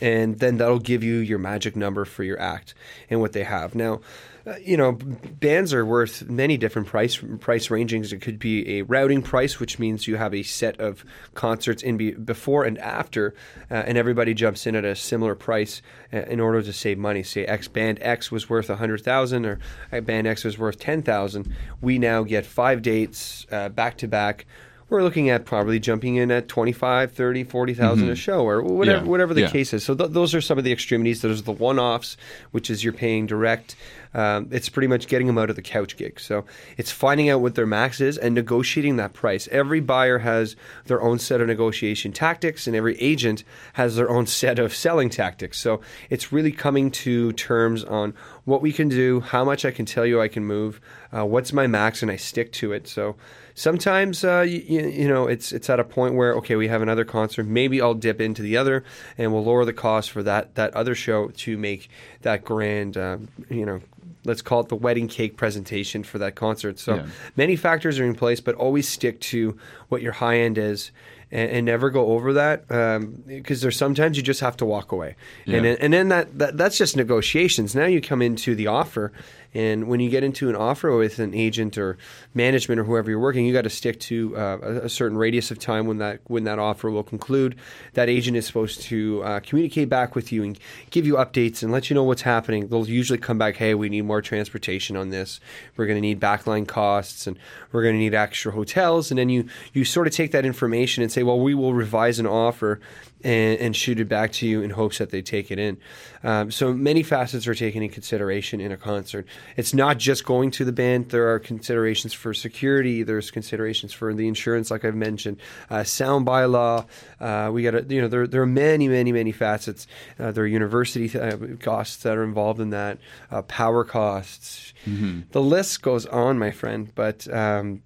and 0.00 0.38
then 0.38 0.58
that'll 0.58 0.78
give 0.78 1.02
you 1.02 1.16
your 1.16 1.38
magic 1.38 1.76
number 1.76 2.04
for 2.04 2.22
your 2.22 2.40
act 2.40 2.74
and 3.10 3.20
what 3.20 3.32
they 3.32 3.44
have 3.44 3.74
now 3.74 4.00
uh, 4.48 4.54
you 4.64 4.76
know 4.76 4.92
bands 4.92 5.74
are 5.74 5.84
worth 5.84 6.28
many 6.28 6.56
different 6.56 6.88
price 6.88 7.22
price 7.40 7.70
rangings. 7.70 8.12
It 8.12 8.20
could 8.20 8.38
be 8.38 8.78
a 8.78 8.82
routing 8.82 9.20
price 9.20 9.60
which 9.60 9.78
means 9.78 10.06
you 10.06 10.16
have 10.16 10.34
a 10.34 10.42
set 10.42 10.80
of 10.80 11.04
concerts 11.34 11.82
in 11.82 11.96
be, 11.96 12.12
before 12.12 12.64
and 12.64 12.78
after 12.78 13.34
uh, 13.70 13.74
and 13.74 13.98
everybody 13.98 14.34
jumps 14.34 14.66
in 14.66 14.74
at 14.74 14.84
a 14.84 14.94
similar 14.96 15.34
price 15.34 15.82
uh, 16.12 16.18
in 16.22 16.40
order 16.40 16.62
to 16.62 16.72
save 16.72 16.98
money. 16.98 17.22
Say 17.22 17.44
x 17.44 17.68
band 17.68 17.98
x 18.00 18.30
was 18.30 18.48
worth 18.48 18.70
a 18.70 18.74
100000 18.74 19.44
or 19.44 19.58
uh, 19.92 20.00
band 20.00 20.26
x 20.26 20.44
was 20.44 20.58
worth 20.58 20.78
10000 20.78 21.54
we 21.80 21.98
now 21.98 22.22
get 22.22 22.46
five 22.46 22.82
dates 22.82 23.46
back 23.74 23.98
to 23.98 24.08
back 24.08 24.46
we're 24.90 25.02
looking 25.02 25.28
at 25.28 25.44
probably 25.44 25.78
jumping 25.78 26.16
in 26.16 26.30
at 26.30 26.48
25 26.48 27.12
30 27.12 27.44
40,000 27.44 28.08
a 28.10 28.14
show 28.16 28.40
or 28.46 28.62
whatever 28.62 29.04
Yeah. 29.04 29.10
whatever 29.10 29.34
the 29.34 29.42
Yeah. 29.42 29.50
case 29.50 29.72
is 29.74 29.84
so 29.84 29.94
th- 29.94 30.10
those 30.10 30.34
are 30.34 30.40
some 30.40 30.56
of 30.58 30.64
the 30.64 30.72
extremities 30.72 31.20
those 31.22 31.40
are 31.40 31.44
the 31.44 31.52
one-offs 31.52 32.16
which 32.50 32.70
is 32.70 32.82
you're 32.84 32.92
paying 32.92 33.26
direct 33.26 33.76
Um, 34.14 34.48
it's 34.50 34.70
pretty 34.70 34.86
much 34.88 35.06
getting 35.06 35.26
them 35.26 35.36
out 35.36 35.50
of 35.50 35.56
the 35.56 35.60
couch 35.60 35.94
gig. 35.98 36.18
So 36.18 36.46
it's 36.78 36.90
finding 36.90 37.28
out 37.28 37.42
what 37.42 37.56
their 37.56 37.66
max 37.66 38.00
is 38.00 38.16
and 38.16 38.34
negotiating 38.34 38.96
that 38.96 39.12
price. 39.12 39.48
Every 39.52 39.80
buyer 39.80 40.20
has 40.20 40.56
their 40.86 41.02
own 41.02 41.18
set 41.18 41.42
of 41.42 41.46
negotiation 41.46 42.12
tactics, 42.12 42.66
and 42.66 42.74
every 42.74 42.96
agent 43.02 43.44
has 43.74 43.96
their 43.96 44.08
own 44.08 44.26
set 44.26 44.58
of 44.58 44.74
selling 44.74 45.10
tactics. 45.10 45.58
So 45.58 45.82
it's 46.08 46.32
really 46.32 46.52
coming 46.52 46.90
to 46.92 47.32
terms 47.34 47.84
on 47.84 48.14
what 48.46 48.62
we 48.62 48.72
can 48.72 48.88
do, 48.88 49.20
how 49.20 49.44
much 49.44 49.66
I 49.66 49.70
can 49.72 49.84
tell 49.84 50.06
you 50.06 50.22
I 50.22 50.28
can 50.28 50.42
move, 50.46 50.80
uh, 51.14 51.26
what's 51.26 51.52
my 51.52 51.66
max, 51.66 52.00
and 52.00 52.10
I 52.10 52.16
stick 52.16 52.50
to 52.52 52.72
it. 52.72 52.88
So 52.88 53.14
sometimes 53.58 54.22
uh, 54.24 54.40
you, 54.40 54.88
you, 54.88 55.08
know 55.08 55.26
it's 55.26 55.52
it's 55.52 55.68
at 55.68 55.80
a 55.80 55.84
point 55.84 56.14
where 56.14 56.34
okay 56.34 56.56
we 56.56 56.68
have 56.68 56.80
another 56.80 57.04
concert 57.04 57.44
maybe 57.44 57.82
I'll 57.82 57.94
dip 57.94 58.20
into 58.20 58.40
the 58.40 58.56
other 58.56 58.84
and 59.18 59.32
we'll 59.32 59.44
lower 59.44 59.64
the 59.64 59.72
cost 59.72 60.10
for 60.10 60.22
that 60.22 60.54
that 60.54 60.72
other 60.74 60.94
show 60.94 61.28
to 61.28 61.58
make 61.58 61.90
that 62.22 62.44
grand 62.44 62.96
uh, 62.96 63.18
you 63.50 63.66
know 63.66 63.80
let's 64.24 64.42
call 64.42 64.60
it 64.60 64.68
the 64.68 64.76
wedding 64.76 65.08
cake 65.08 65.36
presentation 65.36 66.04
for 66.04 66.18
that 66.18 66.36
concert 66.36 66.78
so 66.78 66.96
yeah. 66.96 67.06
many 67.36 67.56
factors 67.56 67.98
are 67.98 68.04
in 68.04 68.14
place 68.14 68.40
but 68.40 68.54
always 68.54 68.88
stick 68.88 69.20
to 69.20 69.58
what 69.88 70.02
your 70.02 70.12
high 70.12 70.38
end 70.38 70.56
is 70.56 70.92
and, 71.30 71.50
and 71.50 71.66
never 71.66 71.90
go 71.90 72.12
over 72.12 72.32
that 72.32 72.66
because 72.68 72.96
um, 72.96 73.62
there's 73.62 73.76
sometimes 73.76 74.16
you 74.16 74.22
just 74.22 74.40
have 74.40 74.56
to 74.56 74.64
walk 74.64 74.92
away 74.92 75.16
yeah. 75.46 75.58
and 75.58 75.66
and 75.66 75.92
then 75.92 76.08
that, 76.08 76.38
that 76.38 76.56
that's 76.56 76.78
just 76.78 76.96
negotiations 76.96 77.74
now 77.74 77.86
you 77.86 78.00
come 78.00 78.22
into 78.22 78.54
the 78.54 78.66
offer 78.66 79.12
and 79.54 79.88
when 79.88 80.00
you 80.00 80.10
get 80.10 80.22
into 80.22 80.48
an 80.50 80.56
offer 80.56 80.94
with 80.94 81.18
an 81.18 81.34
agent 81.34 81.78
or 81.78 81.96
management 82.34 82.80
or 82.80 82.84
whoever 82.84 83.10
you're 83.10 83.18
working, 83.18 83.46
you 83.46 83.52
got 83.52 83.62
to 83.62 83.70
stick 83.70 83.98
to 84.00 84.36
uh, 84.36 84.58
a, 84.62 84.70
a, 84.82 84.88
certain 84.88 85.16
radius 85.16 85.50
of 85.50 85.58
time 85.58 85.86
when 85.86 85.98
that 85.98 86.20
when 86.24 86.44
that 86.44 86.58
offer 86.58 86.90
will 86.90 87.02
conclude. 87.02 87.56
That 87.94 88.10
agent 88.10 88.36
is 88.36 88.46
supposed 88.46 88.82
to 88.82 89.22
uh, 89.24 89.40
communicate 89.40 89.88
back 89.88 90.14
with 90.14 90.32
you 90.32 90.42
and 90.42 90.58
give 90.90 91.06
you 91.06 91.14
updates 91.14 91.62
and 91.62 91.72
let 91.72 91.88
you 91.88 91.94
know 91.94 92.04
what's 92.04 92.22
happening. 92.22 92.68
They'll 92.68 92.88
usually 92.88 93.18
come 93.18 93.38
back, 93.38 93.56
hey, 93.56 93.74
we 93.74 93.88
need 93.88 94.02
more 94.02 94.20
transportation 94.20 94.96
on 94.96 95.08
this. 95.08 95.40
We're 95.76 95.86
going 95.86 95.96
to 95.96 96.02
need 96.02 96.20
backline 96.20 96.68
costs 96.68 97.26
and 97.26 97.38
we're 97.72 97.82
going 97.82 97.94
to 97.94 97.98
need 97.98 98.14
extra 98.14 98.52
hotels. 98.52 99.10
And 99.10 99.18
then 99.18 99.30
you 99.30 99.48
you 99.72 99.84
sort 99.84 100.06
of 100.06 100.12
take 100.12 100.32
that 100.32 100.44
information 100.44 101.02
and 101.02 101.10
say, 101.10 101.22
well, 101.22 101.40
we 101.40 101.54
will 101.54 101.72
revise 101.72 102.18
an 102.18 102.26
offer 102.26 102.80
and, 103.24 103.58
and, 103.58 103.76
shoot 103.76 103.98
it 103.98 104.08
back 104.08 104.30
to 104.30 104.46
you 104.46 104.62
in 104.62 104.70
hopes 104.70 104.98
that 104.98 105.10
they 105.10 105.22
take 105.22 105.50
it 105.50 105.58
in. 105.58 105.76
Um, 106.22 106.50
so 106.50 106.72
many 106.72 107.02
facets 107.02 107.46
are 107.46 107.54
taken 107.54 107.82
in 107.82 107.88
consideration 107.88 108.60
in 108.60 108.70
a 108.70 108.76
concert. 108.76 109.26
It's 109.56 109.74
not 109.74 109.98
just 109.98 110.24
going 110.24 110.50
to 110.52 110.64
the 110.64 110.72
band. 110.72 111.10
There 111.10 111.32
are 111.32 111.38
considerations 111.38 112.12
for 112.12 112.34
security. 112.34 113.02
There's 113.02 113.30
considerations 113.30 113.92
for 113.92 114.14
the 114.14 114.28
insurance, 114.28 114.70
like 114.70 114.84
I've 114.84 114.94
mentioned, 114.94 115.38
uh, 115.70 115.84
sound 115.84 116.26
bylaw. 116.26 116.86
Uh, 117.20 117.50
we 117.52 117.62
got 117.62 117.72
to, 117.72 117.94
you 117.94 118.00
know, 118.00 118.08
there, 118.08 118.26
there 118.26 118.42
are 118.42 118.46
many, 118.46 118.88
many, 118.88 119.12
many 119.12 119.32
facets. 119.32 119.86
Uh, 120.18 120.32
there 120.32 120.44
are 120.44 120.46
university 120.46 121.08
th- 121.08 121.34
uh, 121.34 121.56
costs 121.60 122.02
that 122.02 122.16
are 122.16 122.24
involved 122.24 122.60
in 122.60 122.70
that, 122.70 122.98
uh, 123.30 123.42
power 123.42 123.84
costs. 123.84 124.72
Mm-hmm. 124.86 125.20
The 125.32 125.42
list 125.42 125.82
goes 125.82 126.06
on, 126.06 126.38
my 126.38 126.50
friend. 126.50 126.92
But 126.94 127.32
um, 127.32 127.82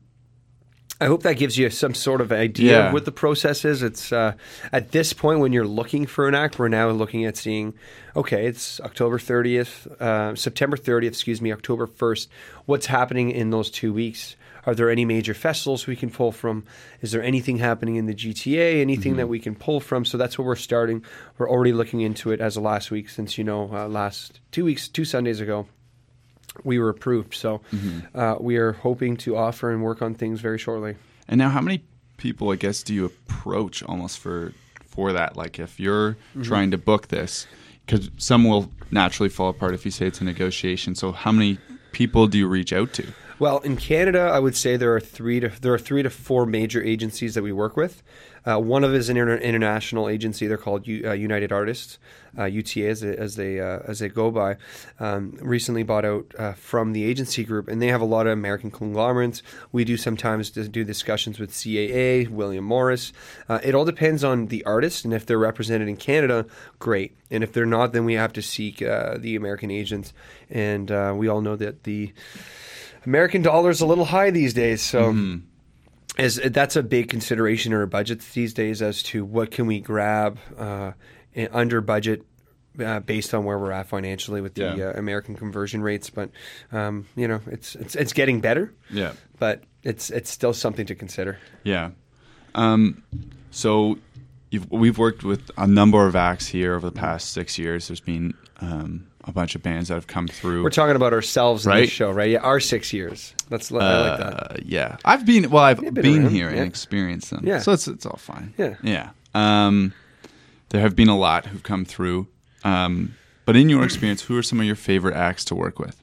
I 1.03 1.07
hope 1.07 1.25
that 1.25 1.37
gives 1.37 1.59
you 1.59 1.69
some 1.69 1.95
sort 1.95 2.21
of 2.21 2.31
idea 2.31 2.79
yeah. 2.79 2.87
of 2.87 2.93
what 2.93 3.07
the 3.07 3.11
process 3.11 3.65
is. 3.65 3.83
It's 3.83 4.13
uh, 4.13 4.35
at 4.71 4.93
this 4.93 5.13
point 5.13 5.41
when 5.41 5.53
you're 5.53 5.67
looking 5.67 6.07
for 6.07 6.29
an 6.29 6.37
act, 6.37 6.61
we're 6.61 6.69
now 6.69 6.91
looking 6.91 7.25
at 7.25 7.37
seeing, 7.37 7.75
okay, 8.15 8.47
it's 8.47 8.81
October 8.83 9.19
30th, 9.19 9.89
uh, 10.01 10.37
September 10.37 10.77
30th, 10.77 11.09
excuse 11.09 11.43
me, 11.43 11.53
October 11.53 11.89
1st. 11.89 12.29
What's 12.67 12.87
happening 12.87 13.33
in 13.33 13.51
those 13.51 13.69
two 13.69 13.93
weeks? 13.93 14.37
Are 14.65 14.77
there 14.77 14.91
any 14.91 15.05
major 15.05 15.35
festivals 15.35 15.89
we 15.89 15.97
can 15.97 16.09
pull 16.09 16.31
from? 16.31 16.65
Is 17.01 17.11
there 17.11 17.21
anything 17.23 17.59
happening 17.59 17.97
in 17.97 18.07
the 18.07 18.15
GTA? 18.15 18.81
Anything 18.81 19.15
mm-hmm. 19.15 19.17
that 19.17 19.27
we 19.27 19.41
can 19.41 19.57
pull 19.57 19.81
from? 19.81 20.05
So 20.05 20.17
that's 20.17 20.39
where 20.39 20.47
we're 20.47 20.55
starting. 20.55 21.05
We're 21.37 21.51
already 21.51 21.73
looking 21.73 22.03
into 22.03 22.31
it 22.31 22.41
as 22.41 22.57
of 22.57 22.63
last 22.63 22.93
week, 22.93 23.09
since 23.09 23.37
you 23.37 23.43
know, 23.43 23.69
uh, 23.73 23.89
last 23.89 24.39
two 24.53 24.65
weeks, 24.65 24.87
two 24.87 25.05
Sundays 25.05 25.41
ago, 25.41 25.67
we 26.65 26.79
were 26.79 26.89
approved. 26.89 27.35
So 27.35 27.61
mm-hmm. 27.73 28.19
uh, 28.19 28.37
we 28.39 28.57
are 28.57 28.73
hoping 28.73 29.17
to 29.19 29.37
offer 29.37 29.71
and 29.71 29.83
work 29.83 30.03
on 30.03 30.15
things 30.15 30.41
very 30.41 30.59
shortly. 30.59 30.97
And 31.29 31.39
now, 31.39 31.49
how 31.49 31.61
many 31.61 31.83
people, 32.17 32.51
I 32.51 32.57
guess, 32.57 32.83
do 32.83 32.95
you 32.95 33.05
approach 33.05 33.83
almost 33.83 34.19
for 34.19 34.53
for 34.87 35.13
that? 35.13 35.37
Like, 35.37 35.59
if 35.59 35.81
you're 35.81 36.13
mm-hmm. 36.13 36.43
trying 36.43 36.71
to 36.73 36.79
book 36.79 37.09
this, 37.09 37.47
because 37.87 38.11
some 38.17 38.45
will 38.45 38.71
naturally 38.91 39.29
fall 39.29 39.49
apart 39.49 39.75
if 39.75 39.85
you 39.85 39.91
say 39.91 40.07
it's 40.07 40.21
a 40.21 40.25
negotiation. 40.25 40.95
So, 40.95 41.13
how 41.13 41.33
many 41.33 41.59
people 41.93 42.27
do 42.27 42.39
you 42.39 42.49
reach 42.49 42.73
out 42.73 42.93
to? 42.95 43.07
Well, 43.43 43.59
in 43.59 43.77
Canada, 43.77 44.21
I 44.21 44.39
would 44.39 44.55
say 44.55 44.77
there 44.77 44.95
are 44.95 45.01
three 45.01 45.41
to 45.41 45.49
there 45.49 45.75
are 45.75 45.79
three 45.79 46.05
to 46.05 46.11
four 46.11 46.47
major 46.47 46.81
agencies 46.81 47.35
that 47.35 47.43
we 47.43 47.51
work 47.51 47.77
with. 47.77 48.01
Uh, 48.47 48.61
one 48.61 48.85
of 48.85 48.95
is 48.95 49.09
an 49.09 49.17
inter- 49.17 49.37
international 49.37 50.09
agency. 50.09 50.47
They're 50.47 50.57
called 50.57 50.87
U- 50.87 51.09
uh, 51.09 51.13
United 51.13 51.51
Artists, 51.51 51.99
uh, 52.39 52.45
UTA 52.45 52.89
as 52.89 53.01
they 53.01 53.17
as 53.17 53.35
they, 53.35 53.59
uh, 53.59 53.81
as 53.85 53.99
they 53.99 54.09
go 54.09 54.31
by. 54.31 54.59
Um, 55.01 55.37
recently 55.41 55.83
bought 55.83 56.05
out 56.05 56.33
uh, 56.39 56.53
from 56.53 56.93
the 56.93 57.03
agency 57.03 57.43
group, 57.43 57.67
and 57.67 57.83
they 57.83 57.89
have 57.89 58.01
a 58.01 58.05
lot 58.05 58.29
of 58.29 58.33
American 58.33 58.71
conglomerates. 58.71 59.43
We 59.73 59.85
do 59.85 59.97
sometimes 59.97 60.49
do 60.51 60.85
discussions 60.85 61.41
with 61.41 61.51
CAA, 61.51 62.29
William 62.29 62.65
Morris. 62.65 63.13
Uh, 63.49 63.59
it 63.65 63.75
all 63.75 63.85
depends 63.85 64.23
on 64.23 64.47
the 64.47 64.63
artist, 64.63 65.05
and 65.05 65.13
if 65.13 65.27
they're 65.27 65.37
represented 65.37 65.89
in 65.89 65.97
Canada, 65.97 66.47
great. 66.79 67.17
And 67.29 67.43
if 67.43 67.53
they're 67.53 67.67
not, 67.67 67.93
then 67.93 68.05
we 68.05 68.15
have 68.15 68.33
to 68.35 68.43
seek 68.43 68.79
the 68.79 69.35
American 69.35 69.73
agents. 69.73 70.13
And 70.49 71.19
we 71.19 71.27
all 71.27 71.41
know 71.41 71.57
that 71.57 71.83
the 71.83 72.13
American 73.07 73.43
dollar 73.43 73.71
is 73.71 73.81
a 73.81 73.87
little 73.87 74.05
high 74.07 74.31
these 74.31 74.55
days, 74.55 74.83
so. 74.83 75.13
Mm-hmm 75.13 75.47
as 76.19 76.37
that's 76.37 76.77
a 76.77 76.83
big 76.83 77.09
consideration 77.09 77.73
in 77.73 77.79
our 77.79 77.87
budgets 77.87 78.33
these 78.35 78.53
days 78.53 78.83
as 78.83 79.03
to 79.03 79.25
what 79.25 79.51
can 79.51 79.67
we 79.67 79.81
grab 79.81 80.39
uh, 80.59 80.93
under 81.53 81.81
budget 81.81 82.27
uh, 82.83 83.01
based 83.01 83.35
on 83.35 83.45
where 83.45 83.59
we're 83.59 83.73
at 83.73 83.87
financially 83.89 84.41
with 84.41 84.55
the 84.55 84.75
yeah. 84.77 84.85
uh, 84.87 84.93
American 84.93 85.35
conversion 85.37 85.83
rates. 85.83 86.11
But 86.11 86.31
um, 86.71 87.07
you 87.17 87.29
know, 87.29 87.41
it's 87.47 87.75
it's 87.77 87.95
it's 87.95 88.13
getting 88.13 88.41
better. 88.41 88.73
Yeah. 88.91 89.13
But 89.39 89.63
it's 89.83 90.11
it's 90.11 90.31
still 90.31 90.53
something 90.53 90.87
to 90.87 90.95
consider. 90.95 91.39
Yeah. 91.65 91.91
Um, 92.55 93.03
so 93.51 93.99
we've 94.71 94.99
worked 94.99 95.25
with 95.25 95.51
a 95.57 95.67
number 95.67 96.07
of 96.07 96.15
acts 96.15 96.47
here 96.47 96.75
over 96.75 96.89
the 96.89 96.99
past 96.99 97.31
six 97.31 97.59
years. 97.59 97.89
There's 97.89 98.01
been 98.01 98.35
um, 98.61 99.07
a 99.25 99.33
bunch 99.33 99.55
of 99.55 99.63
bands 99.63 99.89
that 99.89 99.95
have 99.95 100.07
come 100.07 100.29
through. 100.29 100.63
We're 100.63 100.71
talking 100.71 100.97
about 100.97 101.13
ourselves 101.13 101.67
right? 101.67 101.77
in 101.77 101.83
this 101.83 101.91
show, 101.91 102.11
right? 102.11 102.31
Yeah, 102.31 102.39
our 102.39 102.61
six 102.61 102.93
years. 102.93 103.35
That's 103.49 103.71
uh, 103.71 103.77
I 103.79 104.09
like 104.09 104.19
that. 104.19 104.53
Uh, 104.53 104.57
yeah, 104.65 104.97
I've 105.05 105.25
been 105.25 105.51
well. 105.51 105.65
I've 105.65 105.81
been, 105.81 105.95
been 105.95 106.29
here 106.29 106.51
yeah. 106.51 106.59
and 106.59 106.69
experienced 106.69 107.31
them. 107.31 107.47
Yeah, 107.47 107.59
so 107.59 107.73
it's 107.73 107.89
it's 107.89 108.07
all 108.07 108.17
fine. 108.17 108.55
Yeah, 108.59 108.77
yeah. 108.83 109.11
Um, 109.35 109.93
there 110.71 110.81
have 110.81 110.97
been 110.97 111.09
a 111.09 111.19
lot 111.19 111.47
who've 111.47 111.63
come 111.63 111.85
through. 111.85 112.27
Um, 112.65 113.15
but 113.45 113.57
in 113.57 113.69
your 113.69 113.85
experience, 113.85 114.23
who 114.23 114.37
are 114.39 114.43
some 114.43 114.61
of 114.61 114.67
your 114.67 114.77
favorite 114.77 115.17
acts 115.17 115.45
to 115.47 115.55
work 115.55 115.79
with? 115.79 116.03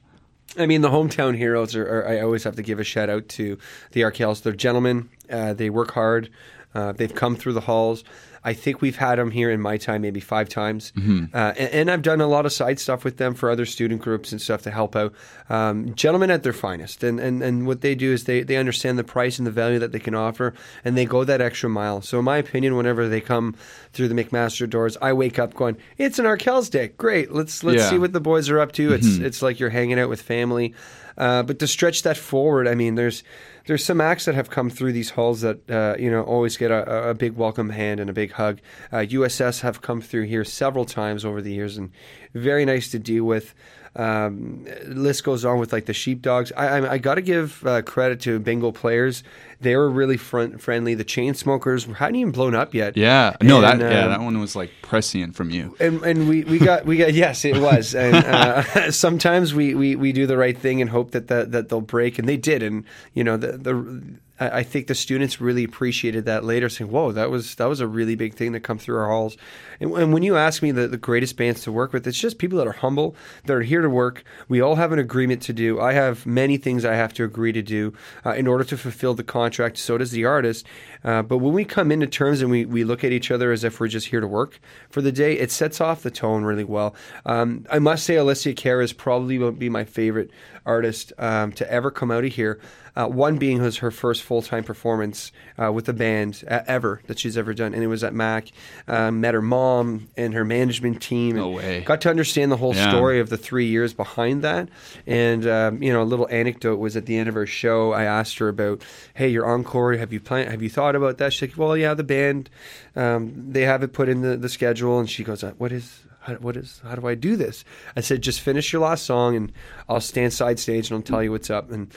I 0.58 0.66
mean, 0.66 0.80
the 0.80 0.90
hometown 0.90 1.36
heroes 1.36 1.74
are, 1.76 1.86
are 1.86 2.08
I 2.08 2.20
always 2.20 2.44
have 2.44 2.56
to 2.56 2.62
give 2.62 2.80
a 2.80 2.84
shout 2.84 3.08
out 3.08 3.28
to 3.30 3.56
the 3.92 4.02
Arkells. 4.02 4.42
They're 4.42 4.52
gentlemen. 4.52 5.08
Uh, 5.30 5.54
they 5.54 5.70
work 5.70 5.92
hard. 5.92 6.30
Uh, 6.74 6.92
they've 6.92 7.14
come 7.14 7.36
through 7.36 7.54
the 7.54 7.60
halls. 7.60 8.04
I 8.42 8.54
think 8.54 8.80
we've 8.80 8.96
had 8.96 9.18
them 9.18 9.30
here 9.30 9.50
in 9.50 9.60
my 9.60 9.76
time 9.76 10.00
maybe 10.02 10.20
five 10.20 10.48
times, 10.48 10.92
mm-hmm. 10.96 11.26
uh, 11.34 11.52
and, 11.58 11.74
and, 11.74 11.90
I've 11.90 12.02
done 12.02 12.20
a 12.20 12.26
lot 12.26 12.46
of 12.46 12.52
side 12.52 12.78
stuff 12.78 13.04
with 13.04 13.18
them 13.18 13.34
for 13.34 13.50
other 13.50 13.66
student 13.66 14.00
groups 14.00 14.32
and 14.32 14.40
stuff 14.40 14.62
to 14.62 14.70
help 14.70 14.96
out. 14.96 15.12
Um, 15.50 15.94
gentlemen 15.94 16.30
at 16.30 16.42
their 16.42 16.54
finest, 16.54 17.04
and, 17.04 17.20
and 17.20 17.42
and 17.42 17.66
what 17.66 17.82
they 17.82 17.94
do 17.94 18.12
is 18.12 18.24
they 18.24 18.42
they 18.42 18.56
understand 18.56 18.98
the 18.98 19.04
price 19.04 19.38
and 19.38 19.46
the 19.46 19.50
value 19.50 19.78
that 19.78 19.92
they 19.92 19.98
can 19.98 20.14
offer, 20.14 20.54
and 20.84 20.96
they 20.96 21.04
go 21.04 21.24
that 21.24 21.40
extra 21.40 21.68
mile. 21.68 22.00
So 22.00 22.18
in 22.18 22.24
my 22.24 22.38
opinion, 22.38 22.76
whenever 22.76 23.08
they 23.08 23.20
come 23.20 23.54
through 23.92 24.08
the 24.08 24.14
McMaster 24.14 24.68
doors, 24.68 24.96
I 25.02 25.12
wake 25.12 25.38
up 25.38 25.52
going, 25.52 25.76
"It's 25.98 26.18
an 26.18 26.24
Arkells 26.24 26.70
day, 26.70 26.88
great! 26.96 27.32
Let's 27.32 27.62
let's 27.62 27.82
yeah. 27.82 27.90
see 27.90 27.98
what 27.98 28.12
the 28.12 28.20
boys 28.20 28.48
are 28.48 28.60
up 28.60 28.72
to." 28.72 28.94
It's 28.94 29.06
mm-hmm. 29.06 29.24
it's 29.26 29.42
like 29.42 29.60
you're 29.60 29.70
hanging 29.70 29.98
out 29.98 30.08
with 30.08 30.22
family. 30.22 30.74
Uh, 31.16 31.42
but 31.42 31.58
to 31.58 31.66
stretch 31.66 32.02
that 32.02 32.16
forward, 32.16 32.66
I 32.68 32.74
mean, 32.74 32.94
there's 32.94 33.22
there's 33.66 33.84
some 33.84 34.00
acts 34.00 34.24
that 34.24 34.34
have 34.34 34.50
come 34.50 34.70
through 34.70 34.92
these 34.92 35.10
halls 35.10 35.42
that 35.42 35.70
uh, 35.70 35.96
you 35.98 36.10
know 36.10 36.22
always 36.22 36.56
get 36.56 36.70
a, 36.70 37.10
a, 37.10 37.14
big 37.14 37.36
welcome 37.36 37.70
hand 37.70 38.00
and 38.00 38.10
a 38.10 38.12
big 38.12 38.32
hug. 38.32 38.60
Uh, 38.90 38.98
USS 38.98 39.60
have 39.60 39.82
come 39.82 40.00
through 40.00 40.24
here 40.24 40.44
several 40.44 40.84
times 40.84 41.24
over 41.24 41.40
the 41.40 41.52
years 41.52 41.76
and 41.76 41.90
very 42.34 42.64
nice 42.64 42.90
to 42.90 42.98
deal 42.98 43.24
with. 43.24 43.54
Um, 43.96 44.66
list 44.86 45.24
goes 45.24 45.44
on 45.44 45.58
with 45.58 45.72
like 45.72 45.86
the 45.86 45.92
sheepdogs. 45.92 46.52
I, 46.56 46.78
I, 46.78 46.92
I 46.92 46.98
got 46.98 47.16
to 47.16 47.22
give 47.22 47.66
uh, 47.66 47.82
credit 47.82 48.20
to 48.20 48.38
bingo 48.38 48.70
players. 48.70 49.24
They 49.60 49.76
were 49.76 49.90
really 49.90 50.16
front 50.16 50.60
friendly. 50.60 50.94
The 50.94 51.04
Chainsmokers 51.04 51.94
hadn't 51.96 52.16
even 52.16 52.32
blown 52.32 52.54
up 52.54 52.74
yet. 52.74 52.96
Yeah, 52.96 53.36
no, 53.42 53.60
that 53.60 53.74
um, 53.74 53.80
yeah, 53.80 54.08
that 54.08 54.20
one 54.20 54.40
was 54.40 54.56
like 54.56 54.70
prescient 54.82 55.36
from 55.36 55.50
you. 55.50 55.76
And 55.78 56.02
and 56.02 56.28
we, 56.28 56.44
we 56.44 56.58
got 56.58 56.86
we 56.86 56.96
got 56.96 57.12
yes, 57.12 57.44
it 57.44 57.58
was. 57.58 57.94
And 58.00 58.16
uh, 58.16 58.90
sometimes 58.90 59.52
we, 59.52 59.74
we, 59.74 59.94
we 59.94 60.12
do 60.12 60.26
the 60.26 60.36
right 60.36 60.56
thing 60.56 60.80
and 60.80 60.88
hope 60.88 61.10
that 61.10 61.28
the, 61.28 61.44
that 61.44 61.68
they'll 61.68 61.82
break, 61.82 62.18
and 62.18 62.26
they 62.26 62.38
did. 62.38 62.62
And 62.62 62.84
you 63.12 63.22
know 63.22 63.36
the 63.36 63.58
the 63.58 64.02
I 64.42 64.62
think 64.62 64.86
the 64.86 64.94
students 64.94 65.38
really 65.38 65.64
appreciated 65.64 66.24
that 66.24 66.44
later, 66.44 66.70
saying, 66.70 66.90
"Whoa, 66.90 67.12
that 67.12 67.30
was 67.30 67.56
that 67.56 67.66
was 67.66 67.80
a 67.80 67.86
really 67.86 68.14
big 68.14 68.32
thing 68.32 68.54
to 68.54 68.60
come 68.60 68.78
through 68.78 68.96
our 68.96 69.08
halls." 69.08 69.36
And, 69.80 69.92
and, 69.92 70.14
when 70.14 70.22
you 70.22 70.38
ask 70.38 70.62
me 70.62 70.70
the, 70.70 70.88
the 70.88 70.96
greatest 70.96 71.36
bands 71.36 71.62
to 71.64 71.72
work 71.72 71.92
with, 71.92 72.06
it's 72.06 72.18
just 72.18 72.38
people 72.38 72.56
that 72.56 72.66
are 72.66 72.72
humble, 72.72 73.14
that 73.44 73.52
are 73.52 73.60
here 73.60 73.82
to 73.82 73.90
work. 73.90 74.24
We 74.48 74.62
all 74.62 74.76
have 74.76 74.92
an 74.92 74.98
agreement 74.98 75.42
to 75.42 75.52
do. 75.52 75.78
I 75.78 75.92
have 75.92 76.24
many 76.24 76.56
things 76.56 76.86
I 76.86 76.94
have 76.94 77.12
to 77.14 77.24
agree 77.24 77.52
to 77.52 77.60
do 77.60 77.92
uh, 78.24 78.30
in 78.30 78.46
order 78.46 78.64
to 78.64 78.78
fulfill 78.78 79.12
the 79.12 79.24
contract. 79.24 79.49
So 79.78 79.98
does 79.98 80.10
the 80.10 80.24
artist. 80.24 80.66
Uh, 81.02 81.22
but 81.22 81.38
when 81.38 81.52
we 81.54 81.64
come 81.64 81.90
into 81.90 82.06
terms 82.06 82.42
and 82.42 82.50
we, 82.50 82.64
we 82.64 82.84
look 82.84 83.04
at 83.04 83.12
each 83.12 83.30
other 83.30 83.52
as 83.52 83.64
if 83.64 83.80
we're 83.80 83.88
just 83.88 84.08
here 84.08 84.20
to 84.20 84.26
work 84.26 84.60
for 84.90 85.00
the 85.00 85.12
day, 85.12 85.38
it 85.38 85.50
sets 85.50 85.80
off 85.80 86.02
the 86.02 86.10
tone 86.10 86.44
really 86.44 86.64
well. 86.64 86.94
Um, 87.26 87.66
I 87.70 87.78
must 87.78 88.04
say, 88.04 88.14
Alessia 88.14 88.56
Cara 88.56 88.84
is 88.84 88.92
probably 88.92 89.38
will 89.38 89.52
be 89.52 89.68
my 89.68 89.84
favorite 89.84 90.30
artist 90.66 91.12
um, 91.18 91.52
to 91.52 91.70
ever 91.70 91.90
come 91.90 92.10
out 92.10 92.24
of 92.24 92.32
here. 92.32 92.60
Uh, 92.96 93.06
one 93.06 93.38
being 93.38 93.62
was 93.62 93.78
her 93.78 93.90
first 93.90 94.22
full 94.22 94.42
time 94.42 94.64
performance 94.64 95.32
uh, 95.62 95.70
with 95.72 95.84
the 95.84 95.92
band 95.92 96.42
uh, 96.48 96.60
ever 96.66 97.00
that 97.06 97.18
she's 97.18 97.36
ever 97.38 97.54
done, 97.54 97.72
and 97.74 97.82
it 97.82 97.86
was 97.86 98.02
at 98.04 98.12
Mac. 98.14 98.48
Um, 98.88 99.20
met 99.20 99.34
her 99.34 99.42
mom 99.42 100.08
and 100.16 100.34
her 100.34 100.44
management 100.44 101.00
team. 101.00 101.36
No 101.36 101.50
way. 101.50 101.80
Got 101.82 102.00
to 102.02 102.10
understand 102.10 102.50
the 102.50 102.56
whole 102.56 102.74
Yeah. 102.74 102.90
story 102.90 103.20
of 103.20 103.28
the 103.28 103.36
three 103.36 103.66
years 103.66 103.92
behind 103.94 104.42
that. 104.42 104.68
And 105.06 105.46
um, 105.46 105.82
you 105.82 105.92
know, 105.92 106.02
a 106.02 106.04
little 106.04 106.28
anecdote 106.30 106.76
was 106.78 106.96
at 106.96 107.06
the 107.06 107.16
end 107.16 107.28
of 107.28 107.34
her 107.34 107.46
show. 107.46 107.92
I 107.92 108.04
asked 108.04 108.38
her 108.38 108.48
about, 108.48 108.82
"Hey, 109.14 109.28
your 109.28 109.46
encore. 109.46 109.94
Have 109.94 110.12
you 110.12 110.20
plan- 110.20 110.50
Have 110.50 110.62
you 110.62 110.70
thought 110.70 110.96
about 110.96 111.18
that?" 111.18 111.32
She's 111.32 111.50
like, 111.50 111.58
"Well, 111.58 111.76
yeah, 111.76 111.94
the 111.94 112.04
band. 112.04 112.50
Um, 112.96 113.32
they 113.52 113.62
have 113.62 113.82
it 113.82 113.92
put 113.92 114.08
in 114.08 114.22
the, 114.22 114.36
the 114.36 114.48
schedule." 114.48 114.98
And 114.98 115.08
she 115.08 115.24
goes, 115.24 115.44
uh, 115.44 115.52
"What 115.58 115.72
is?" 115.72 116.00
How, 116.22 116.34
what 116.34 116.54
is? 116.54 116.82
How 116.84 116.96
do 116.96 117.08
I 117.08 117.14
do 117.14 117.34
this? 117.34 117.64
I 117.96 118.02
said, 118.02 118.20
just 118.20 118.42
finish 118.42 118.74
your 118.74 118.82
last 118.82 119.06
song, 119.06 119.36
and 119.36 119.50
I'll 119.88 120.02
stand 120.02 120.34
side 120.34 120.58
stage 120.58 120.90
and 120.90 120.98
I'll 120.98 121.02
tell 121.02 121.22
you 121.22 121.30
what's 121.32 121.48
up. 121.48 121.70
And 121.70 121.90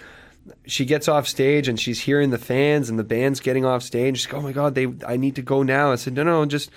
she 0.66 0.84
gets 0.86 1.08
off 1.08 1.28
stage 1.28 1.68
and 1.70 1.80
she's 1.80 2.02
hearing 2.02 2.30
the 2.30 2.38
fans 2.38 2.90
and 2.90 3.00
the 3.00 3.04
band's 3.04 3.40
getting 3.40 3.64
off 3.66 3.82
stage. 3.84 4.18
She's 4.20 4.26
like, 4.32 4.42
"Oh 4.42 4.42
my 4.46 4.52
god, 4.52 4.76
they! 4.76 4.88
I 5.08 5.16
need 5.18 5.36
to 5.36 5.42
go 5.42 5.64
now." 5.64 5.92
I 5.92 5.96
said, 5.96 6.14
"No, 6.14 6.24
no, 6.24 6.46
just, 6.46 6.70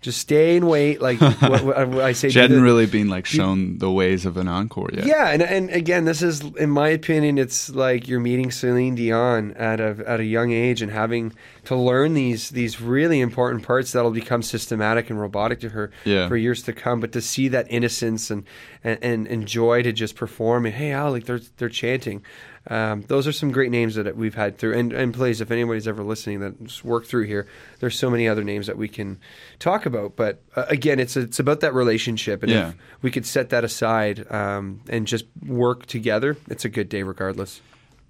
just 0.00 0.18
stay 0.18 0.56
and 0.56 0.66
wait." 0.68 1.00
Like 1.00 1.20
what, 1.40 1.64
what 1.64 1.76
I 2.00 2.12
say, 2.12 2.28
She 2.30 2.38
hadn't 2.40 2.56
the- 2.56 2.62
really 2.62 2.86
been 2.86 3.08
like 3.08 3.26
shown 3.26 3.78
the 3.78 3.90
ways 3.90 4.26
of 4.26 4.36
an 4.36 4.48
encore 4.48 4.90
yet. 4.92 5.06
yeah, 5.06 5.28
and 5.30 5.42
and 5.42 5.70
again, 5.70 6.04
this 6.06 6.22
is, 6.22 6.40
in 6.58 6.70
my 6.70 6.88
opinion, 6.88 7.38
it's 7.38 7.70
like 7.70 8.08
you're 8.08 8.20
meeting 8.20 8.50
Celine 8.50 8.94
Dion 8.96 9.52
at 9.52 9.80
a 9.80 10.02
at 10.06 10.18
a 10.20 10.24
young 10.24 10.50
age 10.52 10.82
and 10.82 10.90
having 10.90 11.32
to 11.66 11.76
learn 11.76 12.14
these 12.14 12.50
these 12.50 12.80
really 12.80 13.20
important 13.20 13.62
parts 13.62 13.92
that'll 13.92 14.10
become 14.10 14.42
systematic 14.42 15.08
and 15.08 15.20
robotic 15.20 15.60
to 15.60 15.68
her 15.70 15.90
Yeah. 16.04 16.26
for 16.28 16.36
years 16.36 16.62
to 16.64 16.72
come. 16.72 17.00
But 17.00 17.12
to 17.12 17.20
see 17.20 17.46
that 17.48 17.66
innocence 17.70 18.30
and 18.30 18.44
and, 18.82 18.98
and, 19.02 19.26
and 19.28 19.46
joy 19.46 19.82
to 19.82 19.92
just 19.92 20.16
perform 20.16 20.66
and 20.66 20.74
hey, 20.74 20.90
Al, 20.92 21.12
like 21.12 21.26
they're 21.26 21.40
they're 21.58 21.68
chanting. 21.68 22.22
Um, 22.70 23.02
those 23.08 23.26
are 23.26 23.32
some 23.32 23.50
great 23.52 23.70
names 23.70 23.94
that 23.96 24.16
we've 24.16 24.34
had 24.34 24.56
through. 24.56 24.78
And, 24.78 24.92
and 24.92 25.12
please, 25.12 25.42
if 25.42 25.50
anybody's 25.50 25.86
ever 25.86 26.02
listening 26.02 26.40
that's 26.40 26.82
worked 26.82 27.06
through 27.08 27.24
here, 27.24 27.46
there's 27.80 27.98
so 27.98 28.08
many 28.08 28.26
other 28.26 28.42
names 28.42 28.66
that 28.68 28.78
we 28.78 28.88
can 28.88 29.18
talk 29.58 29.84
about. 29.84 30.16
But 30.16 30.40
uh, 30.56 30.64
again, 30.68 30.98
it's 30.98 31.14
it's 31.16 31.38
about 31.38 31.60
that 31.60 31.74
relationship, 31.74 32.42
and 32.42 32.50
Yeah. 32.50 32.68
if 32.70 32.74
we 33.02 33.10
could 33.10 33.26
set 33.26 33.50
that 33.50 33.64
aside 33.64 34.30
um, 34.32 34.80
and 34.88 35.06
just 35.06 35.26
work 35.46 35.84
together, 35.86 36.36
it's 36.48 36.64
a 36.64 36.70
good 36.70 36.88
day 36.88 37.02
regardless. 37.02 37.60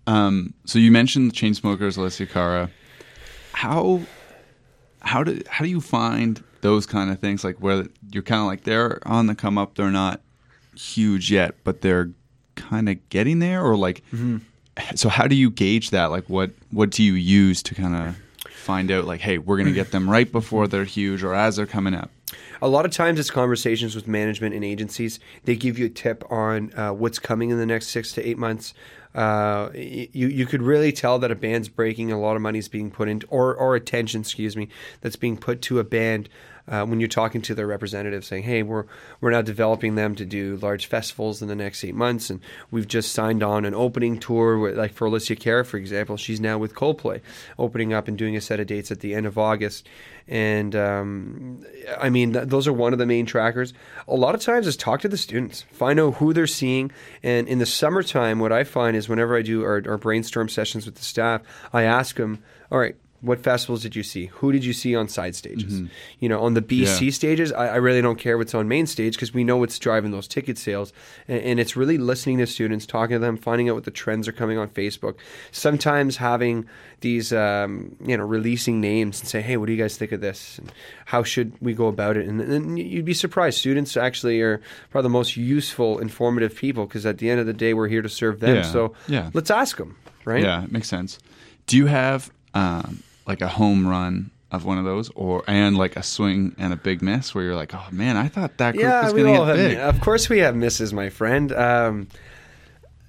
Um, 0.07 0.55
so 0.65 0.79
you 0.79 0.93
mentioned 0.93 1.31
the 1.31 1.35
Chainsmokers, 1.35 1.97
Alessia 1.99 2.29
Cara. 2.31 2.71
How 3.53 4.03
how 5.01 5.25
do 5.25 5.41
how 5.49 5.65
do 5.65 5.71
you 5.71 5.81
find 5.81 6.43
those 6.61 6.87
kind 6.87 7.11
of 7.11 7.19
things? 7.19 7.43
Like 7.43 7.57
where 7.57 7.87
you're 8.13 8.23
kind 8.23 8.41
of 8.41 8.47
like 8.47 8.63
they're 8.65 9.01
on 9.07 9.27
the 9.27 9.35
come 9.35 9.59
up, 9.59 9.75
they're 9.75 9.91
not 9.91 10.21
huge 10.77 11.31
yet, 11.33 11.55
but 11.65 11.81
they're 11.81 12.11
kind 12.69 12.89
of 12.89 13.09
getting 13.09 13.39
there, 13.39 13.65
or 13.65 13.77
like. 13.77 14.03
So 14.97 15.09
how 15.09 15.29
do 15.29 15.37
you 15.37 15.51
gauge 15.51 15.91
that? 15.91 16.07
Like 16.07 16.29
what 16.29 16.51
what 16.73 16.91
do 16.91 17.05
you 17.05 17.13
use 17.13 17.63
to 17.63 17.75
kind 17.77 17.95
of 17.95 18.17
find 18.51 18.91
out? 18.91 19.05
Like, 19.05 19.21
hey, 19.21 19.39
we're 19.39 19.57
gonna 19.57 19.71
get 19.71 19.93
them 19.93 20.11
right 20.11 20.31
before 20.31 20.67
they're 20.67 20.85
huge, 20.85 21.23
or 21.23 21.33
as 21.33 21.57
they're 21.57 21.67
coming 21.67 21.95
up. 21.95 22.11
A 22.61 22.67
lot 22.69 22.85
of 22.85 22.91
times, 22.91 23.21
it's 23.21 23.31
conversations 23.31 23.95
with 23.95 24.09
management 24.09 24.55
and 24.55 24.65
agencies. 24.65 25.21
They 25.45 25.55
give 25.55 25.79
you 25.79 25.87
a 25.87 25.91
tip 25.91 26.25
on 26.31 26.73
uh, 26.77 26.93
what's 26.93 27.21
coming 27.21 27.51
in 27.51 27.59
the 27.59 27.67
next 27.67 27.89
six 27.89 28.13
to 28.15 28.27
eight 28.27 28.39
months. 28.39 28.75
Uh, 29.15 29.71
you 29.75 30.27
you 30.27 30.45
could 30.45 30.63
really 30.63 30.91
tell 30.91 31.21
that 31.21 31.31
a 31.31 31.37
band's 31.37 31.69
breaking. 31.69 32.11
A 32.11 32.19
lot 32.19 32.35
of 32.35 32.43
money 32.43 32.59
is 32.59 32.69
being 32.69 32.91
put 32.91 33.09
into, 33.09 33.27
or 33.29 33.55
or 33.55 33.77
attention, 33.77 34.23
excuse 34.23 34.57
me, 34.57 34.69
that's 35.03 35.17
being 35.17 35.37
put 35.37 35.63
to 35.63 35.79
a 35.79 35.85
band. 35.85 36.29
Uh, 36.67 36.83
when 36.87 36.99
you're 36.99 37.09
talking 37.09 37.43
to 37.43 37.55
their 37.55 37.67
representative, 37.67 38.25
saying, 38.25 38.43
"Hey, 38.43 38.63
we're 38.63 38.85
we're 39.21 39.31
now 39.31 39.43
developing 39.43 39.97
them 39.97 40.15
to 40.15 40.25
do 40.25 40.57
large 40.57 40.87
festivals 40.87 41.43
in 41.43 41.49
the 41.49 41.55
next 41.55 41.85
eight 41.85 41.95
months, 41.95 42.31
and 42.31 42.41
we've 42.71 42.89
just 42.89 43.13
signed 43.13 43.43
on 43.43 43.67
an 43.67 43.75
opening 43.75 44.19
tour, 44.19 44.59
with, 44.59 44.79
like 44.79 44.95
for 44.95 45.07
Alessia 45.07 45.39
Cara, 45.39 45.65
for 45.67 45.77
example, 45.77 46.17
she's 46.17 46.41
now 46.41 46.57
with 46.57 46.75
Coldplay, 46.75 47.21
opening 47.59 47.93
up 47.93 48.09
and 48.09 48.17
doing 48.17 48.35
a 48.35 48.41
set 48.41 48.61
of 48.61 48.67
dates 48.67 48.91
at 48.91 49.01
the 49.01 49.15
end 49.15 49.27
of 49.27 49.37
August, 49.37 49.87
and 50.27 50.75
um, 50.75 51.67
I 52.01 52.09
mean 52.09 52.33
th- 52.33 52.49
those 52.49 52.67
are 52.67 52.73
one 52.73 52.95
of 52.95 52.99
the 52.99 53.05
main 53.07 53.27
trackers. 53.27 53.75
A 54.09 54.17
lot 54.17 54.35
of 54.35 54.41
times 54.41 54.67
is 54.67 54.75
talk 54.75 55.03
to 55.03 55.09
the 55.09 55.19
students, 55.19 55.67
find 55.71 56.01
out 56.01 56.15
who 56.15 56.33
they're 56.33 56.47
seeing, 56.47 56.91
and 57.23 57.47
in 57.47 57.59
the 57.59 57.67
summertime, 57.67 58.39
what 58.39 58.53
I 58.53 58.65
find 58.65 58.97
is 58.97 59.07
whenever 59.07 59.37
I 59.37 59.43
do 59.43 59.63
our, 59.65 59.83
our 59.87 59.99
brainstorm 59.99 60.49
sessions 60.49 60.87
with 60.87 60.95
the 60.95 61.05
staff, 61.05 61.43
I 61.75 61.83
ask 61.83 62.17
them, 62.17 62.43
"All 62.73 62.79
right." 62.79 62.97
What 63.25 63.41
festivals 63.41 63.83
did 63.83 63.97
you 63.97 64.03
see? 64.03 64.27
Who 64.27 64.53
did 64.53 64.65
you 64.65 64.73
see 64.75 64.95
on 64.95 65.09
side 65.09 65.35
stages? 65.35 65.83
You 66.21 66.29
know, 66.29 66.41
on 66.43 66.53
the 66.55 66.61
BC 66.61 67.07
Yeah. 67.07 67.11
stages, 67.11 67.53
I, 67.53 67.69
I 67.69 67.77
really 67.77 68.03
don't 68.03 68.19
care 68.19 68.37
what's 68.37 68.55
on 68.55 68.69
main 68.69 68.87
stage 68.87 69.15
because 69.15 69.33
we 69.33 69.45
know 69.45 69.57
what's 69.57 69.79
driving 69.79 70.11
those 70.11 70.29
ticket 70.29 70.59
sales. 70.59 70.93
And, 71.27 71.41
and 71.41 71.61
it's 71.61 71.75
really 71.75 71.97
listening 71.97 72.39
to 72.39 72.47
students, 72.47 72.85
talking 72.85 73.15
to 73.15 73.19
them, 73.19 73.37
finding 73.39 73.69
out 73.71 73.77
what 73.77 73.85
the 73.85 73.91
trends 73.91 74.29
are 74.29 74.33
coming 74.33 74.59
on 74.59 74.69
Facebook. 74.69 75.15
Sometimes 75.53 76.17
having 76.19 76.67
these, 77.01 77.33
um, 77.33 77.97
you 78.05 78.17
know, 78.17 78.25
releasing 78.25 78.81
names 78.81 79.21
and 79.21 79.29
say, 79.29 79.41
hey, 79.41 79.57
what 79.57 79.67
do 79.67 79.73
you 79.73 79.79
guys 79.83 79.97
think 79.97 80.13
of 80.13 80.21
this? 80.21 80.59
And 80.59 80.71
how 81.07 81.23
should 81.23 81.53
we 81.61 81.73
go 81.73 81.87
about 81.87 82.17
it? 82.17 82.29
And, 82.29 82.41
and 82.41 82.79
you'd 82.79 83.05
be 83.05 83.15
surprised. 83.15 83.59
Students 83.59 83.97
actually 83.97 84.41
are 84.43 84.61
probably 84.91 85.07
the 85.07 85.13
most 85.13 85.37
useful, 85.37 85.99
informative 85.99 86.55
people 86.55 86.87
because 86.87 87.07
at 87.07 87.19
the 87.19 87.31
end 87.31 87.41
of 87.41 87.47
the 87.47 87.53
day, 87.55 87.73
we're 87.75 87.89
here 87.89 88.03
to 88.03 88.09
serve 88.09 88.41
them. 88.41 88.57
Yeah. 88.57 88.63
So 88.63 88.95
Yeah. 89.09 89.31
let's 89.33 89.51
ask 89.51 89.79
them, 89.79 89.97
right? 90.27 90.43
Yeah, 90.43 90.65
it 90.65 90.73
makes 90.73 90.89
sense. 90.89 91.19
Do 91.67 91.77
you 91.79 91.87
have 91.87 92.31
um, 92.53 93.03
like 93.27 93.41
a 93.41 93.49
home 93.49 93.87
run 93.87 94.31
of 94.51 94.65
one 94.65 94.79
of 94.79 94.85
those, 94.85 95.11
or 95.17 95.43
and 95.49 95.77
like 95.77 95.97
a 95.97 96.03
swing 96.03 96.55
and 96.59 96.73
a 96.73 96.77
big 96.77 97.03
miss 97.03 97.35
where 97.35 97.43
you're 97.45 97.57
like, 97.57 97.75
oh 97.75 97.87
man, 97.91 98.17
I 98.17 98.29
thought 98.29 98.57
that 98.59 98.73
group 98.75 98.85
Yeah, 98.85 99.03
was 99.05 99.13
going 99.13 99.25
to 99.27 99.33
get 99.33 99.47
have. 99.47 99.57
big. 99.57 99.79
Of 99.79 100.01
course, 100.01 100.29
we 100.29 100.39
have 100.41 100.55
misses, 100.55 100.93
my 100.93 101.09
friend. 101.11 101.51
Um, 101.53 102.09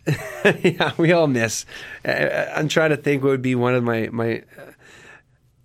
yeah, 0.61 0.91
we 0.97 1.11
all 1.11 1.27
miss. 1.27 1.65
Uh, 2.07 2.45
I'm 2.55 2.67
trying 2.67 2.91
to 2.91 2.97
think 2.97 3.23
what 3.23 3.29
would 3.29 3.41
be 3.41 3.55
one 3.55 3.73
of 3.75 3.83
my 3.83 4.09
my. 4.11 4.43
Uh, 4.57 4.71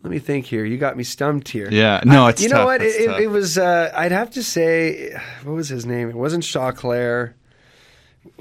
let 0.03 0.11
me 0.11 0.19
think 0.19 0.47
here. 0.47 0.65
You 0.65 0.79
got 0.79 0.97
me 0.97 1.05
stumped 1.05 1.49
here. 1.49 1.69
Yeah, 1.71 2.01
no, 2.07 2.27
it's 2.29 2.43
you 2.43 2.49
tough. 2.49 2.59
know 2.61 2.65
what? 2.65 2.81
It, 2.81 2.95
it, 3.03 3.21
it 3.25 3.27
was. 3.29 3.59
Uh, 3.59 3.93
I'd 3.95 4.13
have 4.13 4.31
to 4.31 4.43
say, 4.43 5.13
what 5.45 5.53
was 5.55 5.69
his 5.69 5.85
name? 5.85 6.09
It 6.09 6.17
wasn't 6.17 6.43
Shaw 6.45 6.73
Claire. 6.73 7.37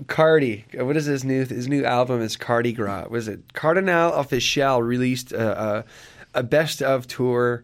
Cardi. 0.07 0.65
What 0.73 0.97
is 0.97 1.05
his 1.05 1.23
new 1.23 1.45
his 1.45 1.67
new 1.67 1.85
album? 1.85 2.21
Is 2.21 2.35
Cardi 2.35 2.73
Gras? 2.73 3.07
Was 3.09 3.27
it 3.27 3.53
Cardinal 3.53 4.11
Offishall 4.11 4.85
released 4.85 5.31
a, 5.31 5.61
a, 5.61 5.85
a 6.33 6.43
best 6.43 6.81
of 6.81 7.07
tour 7.07 7.63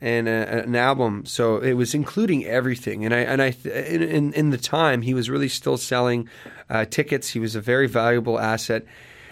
and 0.00 0.28
a, 0.28 0.64
an 0.64 0.74
album? 0.74 1.24
So 1.24 1.58
it 1.58 1.74
was 1.74 1.94
including 1.94 2.44
everything. 2.44 3.04
And 3.04 3.14
I 3.14 3.20
and 3.20 3.40
I 3.40 3.54
in 3.64 4.02
in, 4.02 4.32
in 4.32 4.50
the 4.50 4.58
time 4.58 5.02
he 5.02 5.14
was 5.14 5.30
really 5.30 5.48
still 5.48 5.76
selling 5.76 6.28
uh, 6.68 6.84
tickets. 6.84 7.30
He 7.30 7.38
was 7.38 7.54
a 7.54 7.60
very 7.60 7.86
valuable 7.86 8.38
asset. 8.38 8.84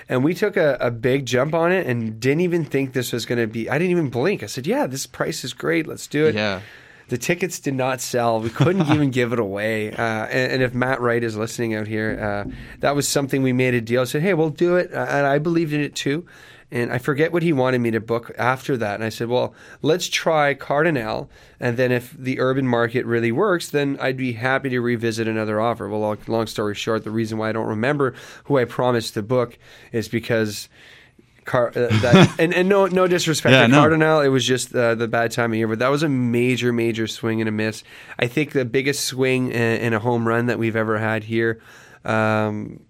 And 0.08 0.24
we 0.24 0.34
took 0.34 0.56
a, 0.56 0.76
a 0.80 0.90
big 0.90 1.24
jump 1.24 1.54
on 1.54 1.70
it 1.70 1.86
and 1.86 2.18
didn't 2.18 2.40
even 2.40 2.64
think 2.64 2.94
this 2.94 3.12
was 3.12 3.26
going 3.26 3.38
to 3.38 3.46
be. 3.46 3.70
I 3.70 3.78
didn't 3.78 3.92
even 3.92 4.10
blink. 4.10 4.42
I 4.42 4.46
said, 4.46 4.66
"Yeah, 4.66 4.88
this 4.88 5.06
price 5.06 5.44
is 5.44 5.52
great. 5.52 5.86
Let's 5.86 6.08
do 6.08 6.26
it." 6.26 6.34
yeah, 6.34 6.62
The 7.10 7.18
tickets 7.18 7.58
did 7.58 7.74
not 7.74 8.00
sell. 8.00 8.40
We 8.40 8.50
couldn't 8.50 8.88
even 8.92 9.10
give 9.10 9.32
it 9.32 9.40
away. 9.40 9.92
Uh, 9.92 10.26
and, 10.26 10.52
and 10.52 10.62
if 10.62 10.74
Matt 10.74 11.00
Wright 11.00 11.22
is 11.22 11.36
listening 11.36 11.74
out 11.74 11.88
here, 11.88 12.46
uh, 12.46 12.50
that 12.78 12.94
was 12.94 13.08
something 13.08 13.42
we 13.42 13.52
made 13.52 13.74
a 13.74 13.80
deal. 13.80 14.06
said, 14.06 14.22
hey, 14.22 14.32
we'll 14.32 14.50
do 14.50 14.76
it. 14.76 14.94
Uh, 14.94 15.06
and 15.08 15.26
I 15.26 15.38
believed 15.38 15.72
in 15.72 15.80
it 15.80 15.96
too. 15.96 16.24
And 16.70 16.92
I 16.92 16.98
forget 16.98 17.32
what 17.32 17.42
he 17.42 17.52
wanted 17.52 17.80
me 17.80 17.90
to 17.90 18.00
book 18.00 18.30
after 18.38 18.76
that. 18.76 18.94
And 18.94 19.02
I 19.02 19.08
said, 19.08 19.26
well, 19.26 19.54
let's 19.82 20.08
try 20.08 20.54
Cardinal. 20.54 21.28
And 21.58 21.76
then 21.76 21.90
if 21.90 22.12
the 22.16 22.38
urban 22.38 22.68
market 22.68 23.04
really 23.06 23.32
works, 23.32 23.68
then 23.70 23.98
I'd 24.00 24.16
be 24.16 24.34
happy 24.34 24.68
to 24.68 24.80
revisit 24.80 25.26
another 25.26 25.60
offer. 25.60 25.88
Well, 25.88 25.98
long, 25.98 26.18
long 26.28 26.46
story 26.46 26.76
short, 26.76 27.02
the 27.02 27.10
reason 27.10 27.38
why 27.38 27.48
I 27.48 27.52
don't 27.52 27.66
remember 27.66 28.14
who 28.44 28.56
I 28.56 28.66
promised 28.66 29.14
to 29.14 29.22
book 29.22 29.58
is 29.90 30.08
because. 30.08 30.68
Car, 31.50 31.68
uh, 31.68 31.88
that, 32.00 32.36
and, 32.38 32.54
and 32.54 32.68
no 32.68 32.86
no 32.86 33.08
disrespect 33.08 33.52
Yeah, 33.52 33.62
to 33.62 33.68
no. 33.68 33.78
Cardinal, 33.80 34.20
it 34.20 34.28
was 34.28 34.46
just 34.46 34.72
uh, 34.74 34.94
the 34.94 35.08
bad 35.08 35.32
time 35.32 35.50
of 35.50 35.56
year. 35.56 35.66
But 35.66 35.80
that 35.80 35.88
was 35.88 36.04
a 36.04 36.08
major 36.08 36.72
major 36.72 37.06
swing 37.08 37.40
and 37.40 37.48
a 37.48 37.52
miss. 37.52 37.82
I 38.18 38.28
think 38.28 38.52
the 38.52 38.64
biggest 38.64 39.04
swing 39.04 39.52
and, 39.52 39.82
and 39.82 39.94
a 39.94 39.98
home 39.98 40.26
run 40.28 40.46
that 40.46 40.58
we've 40.60 40.76
ever 40.76 40.98
had 40.98 41.24
here. 41.24 41.60
Um, 42.04 42.80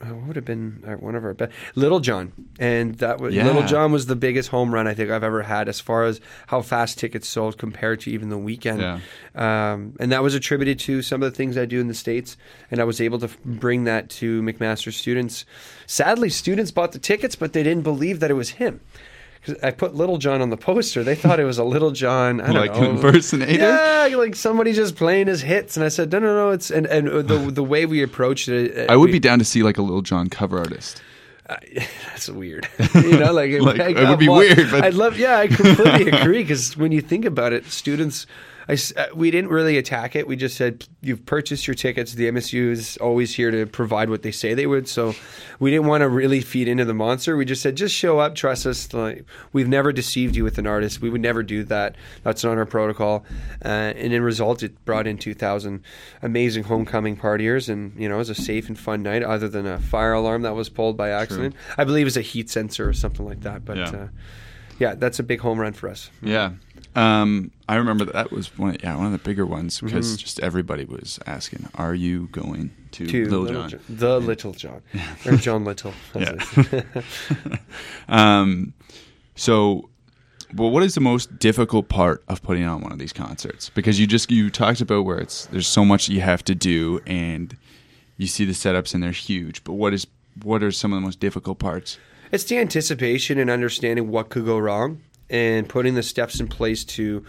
uh, 0.00 0.06
what 0.06 0.26
would 0.28 0.36
have 0.36 0.44
been 0.44 0.82
uh, 0.86 0.92
one 0.92 1.14
of 1.14 1.24
our 1.24 1.34
best 1.34 1.52
Lil 1.74 2.00
Jon, 2.00 2.32
and 2.58 2.94
that 2.96 3.20
was 3.20 3.34
Yeah. 3.34 3.46
Lil 3.50 3.66
Jon 3.66 3.92
was 3.92 4.06
the 4.06 4.16
biggest 4.16 4.48
home 4.48 4.72
run 4.72 4.86
I 4.86 4.94
think 4.94 5.10
I've 5.10 5.22
ever 5.24 5.42
had 5.42 5.68
as 5.68 5.80
far 5.80 6.04
as 6.04 6.20
how 6.46 6.62
fast 6.62 6.98
tickets 6.98 7.28
sold 7.28 7.58
compared 7.58 8.00
to 8.00 8.10
even 8.10 8.28
the 8.30 8.38
Weeknd. 8.38 8.80
Yeah. 8.80 9.72
Um, 9.72 9.94
and 10.00 10.10
that 10.12 10.22
was 10.22 10.34
attributed 10.34 10.78
to 10.80 11.02
some 11.02 11.22
of 11.22 11.30
the 11.30 11.36
things 11.36 11.58
I 11.58 11.66
do 11.66 11.80
in 11.80 11.88
the 11.88 11.94
states, 11.94 12.36
and 12.70 12.80
I 12.80 12.84
was 12.84 13.00
able 13.00 13.18
to 13.18 13.28
bring 13.44 13.84
that 13.84 14.08
to 14.10 14.42
McMaster 14.42 14.92
students. 14.92 15.44
Sadly, 15.86 16.30
students 16.30 16.70
bought 16.70 16.92
the 16.92 16.98
tickets, 16.98 17.36
but 17.36 17.52
they 17.52 17.62
didn't 17.62 17.82
believe 17.82 18.20
that 18.20 18.30
it 18.30 18.34
was 18.34 18.50
him. 18.50 18.80
Because 19.40 19.62
I 19.62 19.70
put 19.70 19.94
Lil 19.94 20.18
Jon 20.18 20.42
on 20.42 20.50
the 20.50 20.56
poster. 20.56 21.02
They 21.02 21.14
thought 21.14 21.40
it 21.40 21.44
was 21.44 21.56
a 21.58 21.64
Lil 21.64 21.92
Jon, 21.92 22.40
I 22.42 22.52
don't 22.52 22.56
like 22.56 22.74
know, 22.74 22.90
impersonator. 22.90 23.52
Yeah, 23.62 24.14
like 24.16 24.36
somebody 24.36 24.72
just 24.74 24.96
playing 24.96 25.28
his 25.28 25.40
hits. 25.40 25.76
And 25.78 25.84
I 25.84 25.88
said, 25.88 26.12
no, 26.12 26.18
no, 26.18 26.34
no. 26.34 26.50
It's 26.50 26.70
and 26.70 26.86
and 26.86 27.06
the 27.08 27.38
the 27.52 27.64
way 27.64 27.86
we 27.86 28.02
approached 28.02 28.48
it, 28.48 28.90
I 28.90 28.96
would 28.96 29.06
we- 29.06 29.12
be 29.12 29.18
down 29.18 29.38
to 29.38 29.44
see 29.44 29.62
like 29.62 29.78
a 29.78 29.82
Lil 29.82 30.02
Jon 30.02 30.28
cover 30.28 30.58
artist. 30.58 31.02
that's 32.06 32.28
weird. 32.28 32.68
you 32.94 33.18
know, 33.18 33.32
like, 33.32 33.50
Like, 33.60 33.80
I 33.80 33.88
it 33.88 34.08
would 34.08 34.18
be 34.18 34.28
one- 34.28 34.40
weird, 34.40 34.70
but- 34.70 34.84
I'd 34.84 34.94
love. 34.94 35.18
Yeah, 35.18 35.38
I 35.38 35.46
completely 35.48 36.10
agree. 36.10 36.42
Because 36.42 36.76
when 36.76 36.92
you 36.92 37.00
think 37.00 37.24
about 37.24 37.52
it, 37.52 37.66
students. 37.66 38.26
I 38.68 38.74
uh, 38.96 39.06
we 39.14 39.30
didn't 39.30 39.50
really 39.50 39.78
attack 39.78 40.14
it. 40.14 40.26
We 40.26 40.36
just 40.36 40.56
said 40.56 40.86
you've 41.00 41.24
purchased 41.26 41.66
your 41.66 41.74
tickets. 41.74 42.14
The 42.14 42.30
MSU 42.30 42.70
is 42.70 42.96
always 42.98 43.34
here 43.34 43.50
to 43.50 43.66
provide 43.66 44.10
what 44.10 44.22
they 44.22 44.30
say 44.30 44.54
they 44.54 44.66
would. 44.66 44.86
So 44.88 45.14
we 45.58 45.70
didn't 45.70 45.86
want 45.86 46.02
to 46.02 46.08
really 46.08 46.40
feed 46.40 46.68
into 46.68 46.84
the 46.84 46.94
monster. 46.94 47.36
We 47.36 47.44
just 47.44 47.62
said 47.62 47.76
just 47.76 47.94
show 47.94 48.18
up, 48.18 48.34
trust 48.34 48.66
us. 48.66 48.92
Like 48.92 49.24
we've 49.52 49.68
never 49.68 49.92
deceived 49.92 50.36
you 50.36 50.44
with 50.44 50.58
an 50.58 50.66
artist. 50.66 51.00
We 51.00 51.10
would 51.10 51.20
never 51.20 51.42
do 51.42 51.64
that. 51.64 51.96
That's 52.22 52.44
not 52.44 52.58
our 52.58 52.66
protocol. 52.66 53.24
Uh, 53.64 53.68
and 53.68 54.12
in 54.12 54.22
result, 54.22 54.62
it 54.62 54.84
brought 54.84 55.06
in 55.06 55.18
2,000 55.18 55.82
amazing 56.22 56.64
homecoming 56.64 57.16
partiers, 57.16 57.68
and 57.68 57.98
you 58.00 58.08
know 58.08 58.16
it 58.16 58.18
was 58.18 58.30
a 58.30 58.34
safe 58.34 58.68
and 58.68 58.78
fun 58.78 59.02
night. 59.02 59.22
Other 59.22 59.48
than 59.48 59.66
a 59.66 59.78
fire 59.78 60.12
alarm 60.12 60.42
that 60.42 60.54
was 60.54 60.68
pulled 60.68 60.96
by 60.96 61.10
accident, 61.10 61.54
I 61.78 61.84
believe 61.84 62.02
it 62.02 62.04
was 62.04 62.16
a 62.16 62.22
heat 62.22 62.50
sensor 62.50 62.88
or 62.88 62.92
something 62.92 63.24
like 63.26 63.40
that. 63.40 63.64
But 63.64 63.76
Yeah. 63.78 63.90
uh, 63.90 64.08
yeah, 64.78 64.94
that's 64.94 65.18
a 65.18 65.22
big 65.22 65.40
home 65.40 65.58
run 65.60 65.72
for 65.74 65.88
us. 65.90 66.10
Yeah. 66.22 66.52
Um, 66.96 67.52
I 67.68 67.76
remember 67.76 68.04
that, 68.06 68.14
that 68.14 68.32
was 68.32 68.56
one. 68.58 68.76
Yeah, 68.82 68.96
one 68.96 69.06
of 69.06 69.12
the 69.12 69.18
bigger 69.18 69.46
ones 69.46 69.80
because 69.80 70.08
Mm-hmm. 70.08 70.16
just 70.16 70.40
everybody 70.40 70.84
was 70.84 71.18
asking, 71.26 71.68
"Are 71.76 71.94
you 71.94 72.26
going 72.32 72.72
to, 72.92 73.06
To 73.06 73.24
Little, 73.24 73.40
Little 73.42 73.62
John?" 73.62 73.70
Jo- 73.70 73.78
the 73.88 74.18
Little 74.18 74.52
John, 74.52 74.82
or 75.24 75.36
John 75.36 75.64
Little. 75.64 75.92
Yeah. 76.16 76.34
Um, 78.08 78.72
so, 79.36 79.88
well, 80.54 80.70
what 80.70 80.82
is 80.82 80.94
the 80.94 81.00
most 81.00 81.38
difficult 81.38 81.88
part 81.88 82.22
of 82.28 82.42
putting 82.42 82.64
on 82.64 82.80
one 82.80 82.92
of 82.92 82.98
these 82.98 83.12
concerts? 83.12 83.70
Because 83.70 84.00
you 84.00 84.06
just 84.06 84.30
you 84.30 84.50
talked 84.50 84.80
about 84.80 85.04
where 85.04 85.18
it's 85.18 85.46
there's 85.46 85.68
so 85.68 85.84
much 85.84 86.08
you 86.08 86.20
have 86.22 86.42
to 86.44 86.54
do, 86.54 87.00
and 87.06 87.56
you 88.16 88.26
see 88.26 88.44
the 88.44 88.52
setups 88.52 88.94
and 88.94 89.02
they're 89.02 89.12
huge. 89.12 89.62
But 89.64 89.74
what 89.74 89.94
is 89.94 90.06
what 90.42 90.62
are 90.62 90.72
some 90.72 90.92
of 90.92 90.96
the 90.96 91.04
most 91.04 91.20
difficult 91.20 91.58
parts? 91.58 91.98
It's 92.32 92.44
the 92.44 92.58
anticipation 92.58 93.38
and 93.38 93.50
understanding 93.50 94.08
what 94.10 94.28
could 94.28 94.44
go 94.44 94.58
wrong 94.58 95.02
and 95.30 95.68
putting 95.68 95.94
the 95.94 96.02
steps 96.02 96.40
in 96.40 96.48
place 96.48 96.84
to 96.84 97.24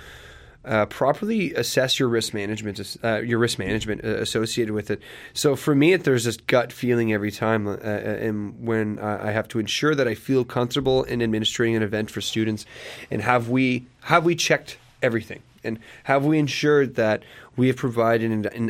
uh, 0.64 0.86
properly 0.86 1.54
assess 1.56 2.00
your 2.00 2.08
risk 2.08 2.34
management, 2.34 2.98
uh, 3.04 3.20
your 3.22 3.40
risk 3.40 3.58
management 3.58 4.04
uh, 4.04 4.10
associated 4.18 4.74
with 4.74 4.92
it. 4.92 5.02
So 5.34 5.56
for 5.56 5.74
me, 5.74 5.94
it, 5.94 6.04
there's 6.04 6.26
this 6.26 6.38
gut 6.38 6.72
feeling 6.72 7.12
every 7.14 7.32
time, 7.32 7.68
uh, 7.68 7.72
uh, 7.72 7.76
and 7.78 8.66
when 8.66 9.00
I 9.00 9.32
have 9.32 9.48
to 9.50 9.60
ensure 9.60 9.96
that 9.96 10.08
I 10.08 10.16
feel 10.16 10.46
comfortable 10.46 11.04
in 11.04 11.22
administering 11.22 11.76
an 11.76 11.82
event 11.82 12.12
for 12.12 12.22
students, 12.22 12.66
and 13.10 13.22
have 13.22 13.50
we 13.50 13.86
have 14.02 14.24
we 14.24 14.36
checked 14.36 14.78
everything, 15.02 15.42
and 15.64 15.80
have 16.04 16.26
we 16.26 16.38
ensured 16.38 16.96
that 16.96 17.24
we 17.56 17.68
have 17.68 17.76
provided 17.76 18.32
an, 18.32 18.46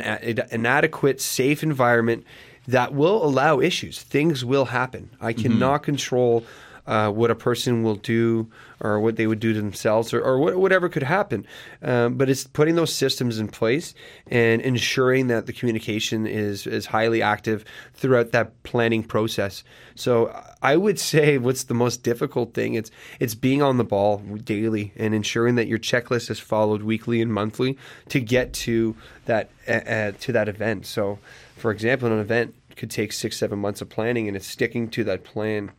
an 0.50 0.66
adequate, 0.66 1.20
safe 1.20 1.62
environment 1.62 2.24
that 2.66 2.94
will 2.94 3.24
allow 3.24 3.60
issues. 3.60 4.00
Things 4.00 4.44
will 4.44 4.66
happen. 4.66 5.10
I 5.20 5.32
cannot 5.32 5.82
control 5.82 6.44
uh, 6.86 7.10
what 7.10 7.30
a 7.30 7.34
person 7.34 7.82
will 7.82 7.96
do 7.96 8.50
or 8.80 8.98
what 8.98 9.16
they 9.16 9.26
would 9.26 9.38
do 9.38 9.52
to 9.52 9.60
themselves 9.60 10.12
or, 10.12 10.20
or 10.20 10.38
what, 10.38 10.56
whatever 10.56 10.88
could 10.88 11.04
happen. 11.04 11.46
Um, 11.82 12.14
but 12.14 12.28
it's 12.28 12.44
putting 12.44 12.74
those 12.74 12.92
systems 12.92 13.38
in 13.38 13.48
place 13.48 13.94
and 14.26 14.60
ensuring 14.60 15.28
that 15.28 15.46
the 15.46 15.52
communication 15.52 16.26
is, 16.26 16.66
is 16.66 16.86
highly 16.86 17.22
active 17.22 17.64
throughout 17.94 18.32
that 18.32 18.60
planning 18.64 19.04
process. 19.04 19.62
So 19.94 20.34
I 20.60 20.76
would 20.76 20.98
say 20.98 21.38
what's 21.38 21.64
the 21.64 21.74
most 21.74 22.02
difficult 22.02 22.54
thing 22.54 22.74
it's 22.74 22.90
it's 23.20 23.34
being 23.34 23.62
on 23.62 23.76
the 23.76 23.84
ball 23.84 24.18
daily 24.18 24.92
and 24.96 25.14
ensuring 25.14 25.54
that 25.56 25.68
your 25.68 25.78
checklist 25.78 26.30
is 26.30 26.40
followed 26.40 26.82
weekly 26.82 27.20
and 27.20 27.32
monthly 27.32 27.78
to 28.08 28.20
get 28.20 28.52
to 28.52 28.96
that 29.26 29.50
uh, 29.68 30.12
to 30.18 30.32
that 30.32 30.48
event. 30.48 30.86
So 30.86 31.18
for 31.56 31.70
example, 31.70 32.10
an 32.10 32.18
event 32.18 32.54
could 32.76 32.90
take 32.90 33.12
six, 33.12 33.36
seven 33.36 33.58
months 33.58 33.80
of 33.80 33.88
planning, 33.88 34.26
and 34.28 34.36
it's 34.36 34.46
sticking 34.46 34.88
to 34.90 35.04
that 35.04 35.24
plan. 35.24 35.70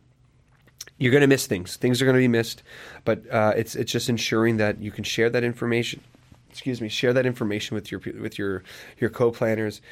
You're 1.04 1.10
going 1.10 1.20
to 1.20 1.26
miss 1.26 1.46
things. 1.46 1.76
Things 1.76 2.00
are 2.00 2.06
going 2.06 2.14
to 2.14 2.18
be 2.18 2.28
missed, 2.28 2.62
but 3.04 3.30
uh, 3.30 3.52
it's 3.54 3.76
it's 3.76 3.92
just 3.92 4.08
ensuring 4.08 4.56
that 4.56 4.80
you 4.80 4.90
can 4.90 5.04
share 5.04 5.28
that 5.28 5.44
information. 5.44 6.00
Excuse 6.48 6.80
me, 6.80 6.88
share 6.88 7.12
that 7.12 7.26
information 7.26 7.74
with 7.74 7.92
your 7.92 8.00
with 8.18 8.38
your 8.38 8.62
your 8.98 9.10
co-planners, 9.10 9.82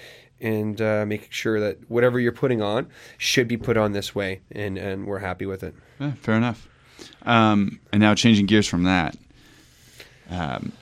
and 0.41 0.81
uh, 0.81 1.05
making 1.05 1.29
sure 1.29 1.61
that 1.61 1.91
whatever 1.91 2.19
you're 2.19 2.33
putting 2.33 2.63
on 2.63 2.89
should 3.19 3.47
be 3.47 3.59
put 3.59 3.77
on 3.77 3.93
this 3.93 4.15
way, 4.15 4.41
and 4.53 4.79
and 4.79 5.07
we're 5.07 5.19
happy 5.19 5.45
with 5.45 5.63
it. 5.63 5.75
Yeah, 6.01 6.13
fair 6.13 6.37
enough. 6.37 6.67
Um, 7.27 7.79
and 7.93 8.01
now 8.01 8.15
changing 8.15 8.47
gears 8.47 8.67
from 8.67 8.85
that, 8.85 9.15
um, 10.31 10.73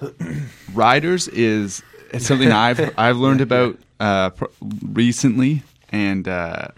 riders 0.72 1.28
is 1.28 1.82
it's 2.14 2.24
something 2.24 2.50
I've 2.50 2.94
I've 2.98 3.18
learned 3.18 3.42
about 3.42 3.78
uh, 4.00 4.30
pr- 4.30 4.46
recently, 4.90 5.64
and 5.90 6.26
uh, 6.26 6.68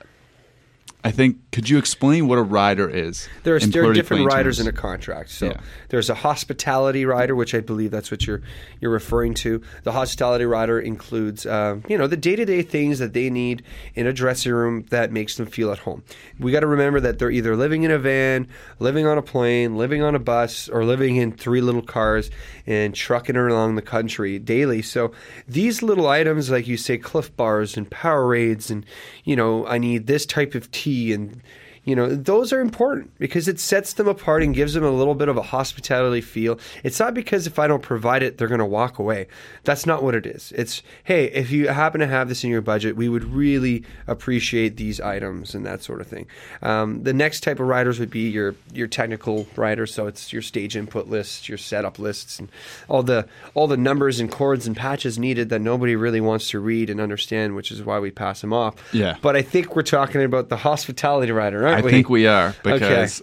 I 1.05 1.13
think 1.13 1.48
could 1.59 1.69
you 1.69 1.77
explain 1.77 2.29
what 2.29 2.39
a 2.39 2.43
rider 2.43 2.89
is? 2.89 3.29
There 3.43 3.57
are, 3.57 3.59
there 3.59 3.83
are 3.83 3.93
different 3.93 4.27
riders 4.27 4.59
terms? 4.59 4.69
in 4.69 4.73
a 4.73 4.77
contract. 4.77 5.29
So 5.31 5.47
Yeah. 5.47 5.61
there's 5.89 6.09
a 6.09 6.15
hospitality 6.15 7.05
rider, 7.05 7.35
which 7.35 7.53
I 7.53 7.59
believe 7.59 7.91
that's 7.91 8.13
what 8.13 8.29
you're 8.29 8.43
you're 8.81 8.93
referring 8.93 9.35
to. 9.35 9.61
The 9.83 9.91
hospitality 9.91 10.45
rider 10.45 10.79
includes, 10.79 11.47
um, 11.47 11.83
you 11.89 11.99
know, 11.99 12.07
the 12.07 12.17
day 12.17 12.37
to 12.37 12.45
day 12.45 12.63
things 12.63 13.01
that 13.01 13.13
they 13.13 13.29
need 13.29 13.65
in 13.97 14.07
a 14.07 14.13
dressing 14.13 14.53
room 14.53 14.85
that 14.91 15.11
makes 15.11 15.37
them 15.37 15.47
feel 15.47 15.73
at 15.73 15.81
home. 15.81 16.05
We 16.39 16.53
got 16.53 16.61
to 16.61 16.69
remember 16.69 17.01
that 17.01 17.19
they're 17.19 17.29
either 17.29 17.57
living 17.57 17.83
in 17.83 17.91
a 17.91 17.99
van, 17.99 18.47
living 18.79 19.05
on 19.05 19.19
a 19.19 19.23
plane, 19.23 19.77
living 19.77 20.01
on 20.01 20.15
a 20.15 20.21
bus, 20.21 20.69
or 20.69 20.85
living 20.85 21.17
in 21.17 21.33
three 21.33 21.61
little 21.61 21.83
cars 21.83 22.31
and 22.69 22.95
trucking 22.95 23.37
along 23.37 23.75
the 23.75 23.83
country 23.83 24.39
daily. 24.39 24.81
So 24.81 25.11
these 25.49 25.83
little 25.83 26.07
items, 26.07 26.51
like 26.51 26.69
you 26.69 26.77
say, 26.77 26.99
Cliff 26.99 27.37
Bars 27.37 27.77
and 27.77 27.91
Powerades, 27.91 28.71
and 28.71 28.87
you 29.25 29.35
know, 29.35 29.67
I 29.67 29.79
need 29.79 30.07
this 30.07 30.25
type 30.25 30.55
of 30.55 30.71
tea 30.71 31.13
and 31.13 31.43
you 31.89 31.97
know 31.97 32.15
those 32.15 32.53
are 32.53 32.61
important 32.61 33.11
because 33.19 33.49
it 33.49 33.59
sets 33.59 33.95
them 33.95 34.07
apart 34.07 34.43
and 34.43 34.55
gives 34.55 34.75
them 34.75 34.85
a 34.85 34.91
little 34.91 35.15
bit 35.15 35.29
of 35.29 35.39
a 35.39 35.43
hospitality 35.43 36.21
feel. 36.21 36.59
It's 36.85 37.01
not 37.01 37.15
because 37.15 37.47
if 37.47 37.59
i 37.59 37.67
don't 37.67 37.83
provide 37.83 38.23
it 38.23 38.37
they're 38.37 38.47
going 38.47 38.59
to 38.59 38.67
walk 38.67 38.99
away. 38.99 39.27
That's 39.65 39.87
not 39.87 40.03
what 40.03 40.15
it 40.15 40.27
is. 40.27 40.53
It's 40.55 40.83
hey 41.05 41.25
if 41.31 41.51
you 41.51 41.69
happen 41.69 42.01
to 42.03 42.07
have 42.07 42.29
this 42.29 42.45
in 42.45 42.51
your 42.51 42.61
budget 42.61 42.95
we 42.95 43.09
would 43.09 43.25
really 43.25 43.85
appreciate 44.07 44.77
these 44.77 45.01
items 45.01 45.55
and 45.55 45.65
that 45.65 45.83
sort 45.83 46.03
of 46.03 46.07
thing. 46.07 46.27
Um, 46.61 47.05
the 47.05 47.15
next 47.15 47.41
type 47.41 47.59
of 47.59 47.67
riders 47.67 47.99
would 47.99 48.11
be 48.11 48.29
your 48.29 48.55
your 48.75 48.87
technical 48.87 49.47
riders. 49.57 49.95
So 49.95 50.09
it's 50.09 50.31
your 50.31 50.43
stage 50.43 50.77
input 50.77 51.09
lists 51.09 51.49
your 51.49 51.57
setup 51.57 51.99
lists 51.99 52.39
and 52.39 52.51
all 52.89 53.03
the 53.03 53.27
all 53.55 53.67
the 53.67 53.79
numbers 53.79 54.21
and 54.21 54.31
chords 54.31 54.67
and 54.67 54.77
patches 54.77 55.19
needed 55.19 55.49
that 55.49 55.61
nobody 55.61 55.97
really 55.97 56.21
wants 56.21 56.51
to 56.51 56.61
read 56.61 56.91
and 56.91 57.01
understand 57.01 57.57
which 57.57 57.71
is 57.71 57.83
why 57.83 57.99
we 57.99 58.11
pass 58.11 58.43
them 58.43 58.53
off. 58.53 58.75
Yeah. 58.93 59.17
but 59.23 59.37
i 59.37 59.43
think 59.43 59.75
we're 59.75 59.83
talking 59.83 60.23
about 60.23 60.51
the 60.51 60.59
hospitality 60.59 61.33
rider 61.33 61.67
aren't 61.67 61.78
I 61.79 61.83
we? 61.83 61.91
think 61.91 62.09
we 62.09 62.27
are 62.27 62.55
because 62.63 63.23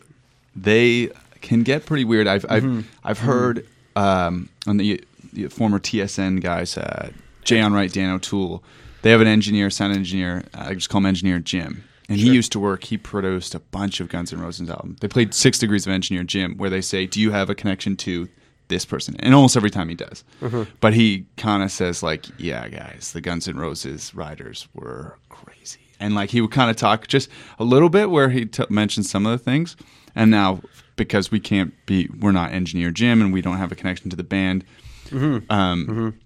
they 0.56 1.10
can 1.42 1.64
get 1.64 1.86
pretty 1.86 2.06
weird. 2.06 2.28
I've 2.28 2.44
Mm-hmm. 2.44 2.80
I've, 2.80 2.88
I've 3.04 3.20
heard 3.20 3.68
um, 3.96 4.50
on 4.68 4.78
the, 4.78 5.04
the 5.34 5.48
former 5.48 5.80
TSN 5.80 6.42
guys, 6.42 6.78
uh, 6.78 7.12
Jay 7.44 7.58
Onrait, 7.58 7.92
Dan 7.94 8.10
O'Toole. 8.12 8.64
They 9.02 9.12
have 9.12 9.22
an 9.22 9.28
engineer, 9.28 9.70
sound 9.70 9.94
engineer. 9.96 10.44
I 10.54 10.74
just 10.74 10.90
call 10.90 11.00
him 11.00 11.06
Engineer 11.06 11.38
Jim, 11.40 11.84
and 12.10 12.18
he 12.18 12.34
used 12.34 12.52
to 12.54 12.60
work. 12.60 12.86
He 12.86 12.98
produced 12.98 13.54
a 13.54 13.60
bunch 13.60 14.00
of 14.00 14.10
Guns 14.10 14.34
N' 14.34 14.40
Roses 14.42 14.68
albums. 14.70 15.00
They 15.00 15.08
played 15.08 15.34
Six 15.36 15.60
Degrees 15.60 15.86
of 15.86 15.94
Engineer 15.94 16.24
Jim, 16.24 16.58
where 16.58 16.72
they 16.72 16.82
say, 16.82 17.06
"Do 17.06 17.22
you 17.22 17.32
have 17.32 17.50
a 17.50 17.56
connection 17.56 17.96
to?" 17.98 18.28
This 18.68 18.84
person, 18.84 19.16
and 19.20 19.36
almost 19.36 19.56
every 19.56 19.70
time 19.70 19.90
he 19.90 19.94
does, 19.96 20.24
Mm-hmm. 20.42 20.64
but 20.82 20.96
he 20.96 21.28
kind 21.38 21.62
of 21.62 21.70
says 21.72 22.02
like, 22.02 22.26
"Yeah, 22.40 22.68
guys, 22.68 23.12
the 23.14 23.22
Guns 23.22 23.48
N' 23.48 23.58
Roses 23.58 24.16
riders 24.16 24.68
were 24.74 25.20
crazy," 25.30 25.85
and 26.00 26.16
like 26.16 26.30
he 26.32 26.42
would 26.42 26.52
kind 26.52 26.70
of 26.70 26.76
talk 26.76 27.08
just 27.08 27.30
a 27.60 27.64
little 27.64 27.90
bit 27.90 28.10
where 28.10 28.30
he 28.30 28.46
t- 28.46 28.64
mentioned 28.70 29.06
some 29.06 29.26
of 29.26 29.32
the 29.32 29.44
things, 29.44 29.76
and 30.16 30.30
now 30.32 30.62
because 30.96 31.30
we 31.32 31.40
can't 31.40 31.74
be, 31.86 32.10
we're 32.20 32.32
not 32.32 32.52
engineer 32.54 32.90
Jim, 32.92 33.22
and 33.22 33.34
we 33.34 33.42
don't 33.42 33.58
have 33.58 33.72
a 33.72 33.76
connection 33.76 34.10
to 34.10 34.16
the 34.16 34.24
band. 34.24 34.64
Mm-hmm. 35.10 35.52
Um, 35.52 36.18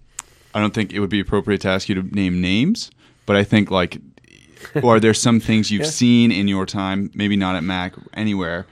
I 0.54 0.60
don't 0.60 0.72
think 0.74 0.92
it 0.92 1.00
would 1.00 1.10
be 1.10 1.20
appropriate 1.20 1.60
to 1.62 1.68
ask 1.68 1.88
you 1.88 1.94
to 1.96 2.02
name 2.14 2.40
names, 2.40 2.90
but 3.26 3.36
I 3.36 3.44
think 3.44 3.70
like, 3.70 3.98
or 4.82 4.94
are 4.96 5.00
there 5.00 5.14
some 5.14 5.40
things 5.40 5.70
you've 5.70 5.82
Yeah. 5.82 5.88
seen 5.88 6.32
in 6.32 6.46
your 6.48 6.66
time, 6.66 7.10
maybe 7.14 7.36
not 7.36 7.56
at 7.56 7.64
Mac, 7.64 7.94
anywhere, 8.14 8.66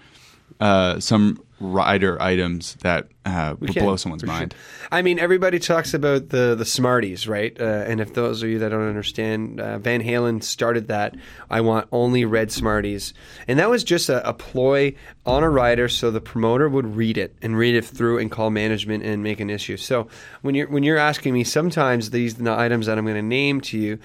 uh, 0.60 1.00
some 1.00 1.40
rider 1.60 2.20
items 2.20 2.74
that 2.82 3.08
uh, 3.24 3.54
would 3.58 3.74
blow 3.74 3.96
someone's 3.96 4.22
for 4.22 4.28
sure. 4.28 4.36
mind? 4.36 4.54
I 4.90 5.02
mean, 5.02 5.18
everybody 5.18 5.58
talks 5.58 5.92
about 5.94 6.30
the 6.30 6.54
the 6.54 6.64
Smarties, 6.64 7.28
right? 7.28 7.58
Uh, 7.60 7.64
and 7.86 8.00
if 8.00 8.14
those 8.14 8.42
of 8.42 8.48
you 8.48 8.58
that 8.60 8.70
don't 8.70 8.88
understand, 8.88 9.60
uh, 9.60 9.78
Van 9.78 10.02
Halen 10.02 10.42
started 10.42 10.88
that. 10.88 11.14
I 11.50 11.60
want 11.60 11.88
only 11.92 12.24
red 12.24 12.50
Smarties, 12.50 13.14
and 13.46 13.58
that 13.58 13.68
was 13.68 13.84
just 13.84 14.08
a, 14.08 14.26
a 14.28 14.32
ploy 14.32 14.94
on 15.26 15.42
a 15.42 15.50
rider 15.50 15.88
so 15.88 16.10
the 16.10 16.20
promoter 16.20 16.68
would 16.68 16.96
read 16.96 17.18
it 17.18 17.34
and 17.42 17.56
read 17.56 17.74
it 17.74 17.84
through 17.84 18.18
and 18.18 18.30
call 18.30 18.50
management 18.50 19.04
and 19.04 19.22
make 19.22 19.40
an 19.40 19.50
issue. 19.50 19.76
So 19.76 20.08
when 20.42 20.54
you're 20.54 20.68
when 20.68 20.82
you're 20.82 20.98
asking 20.98 21.34
me, 21.34 21.44
sometimes 21.44 22.10
these 22.10 22.36
the 22.36 22.52
items 22.52 22.86
that 22.86 22.98
I'm 22.98 23.04
going 23.04 23.16
to 23.16 23.22
name 23.22 23.60
to 23.62 23.78
you. 23.78 23.98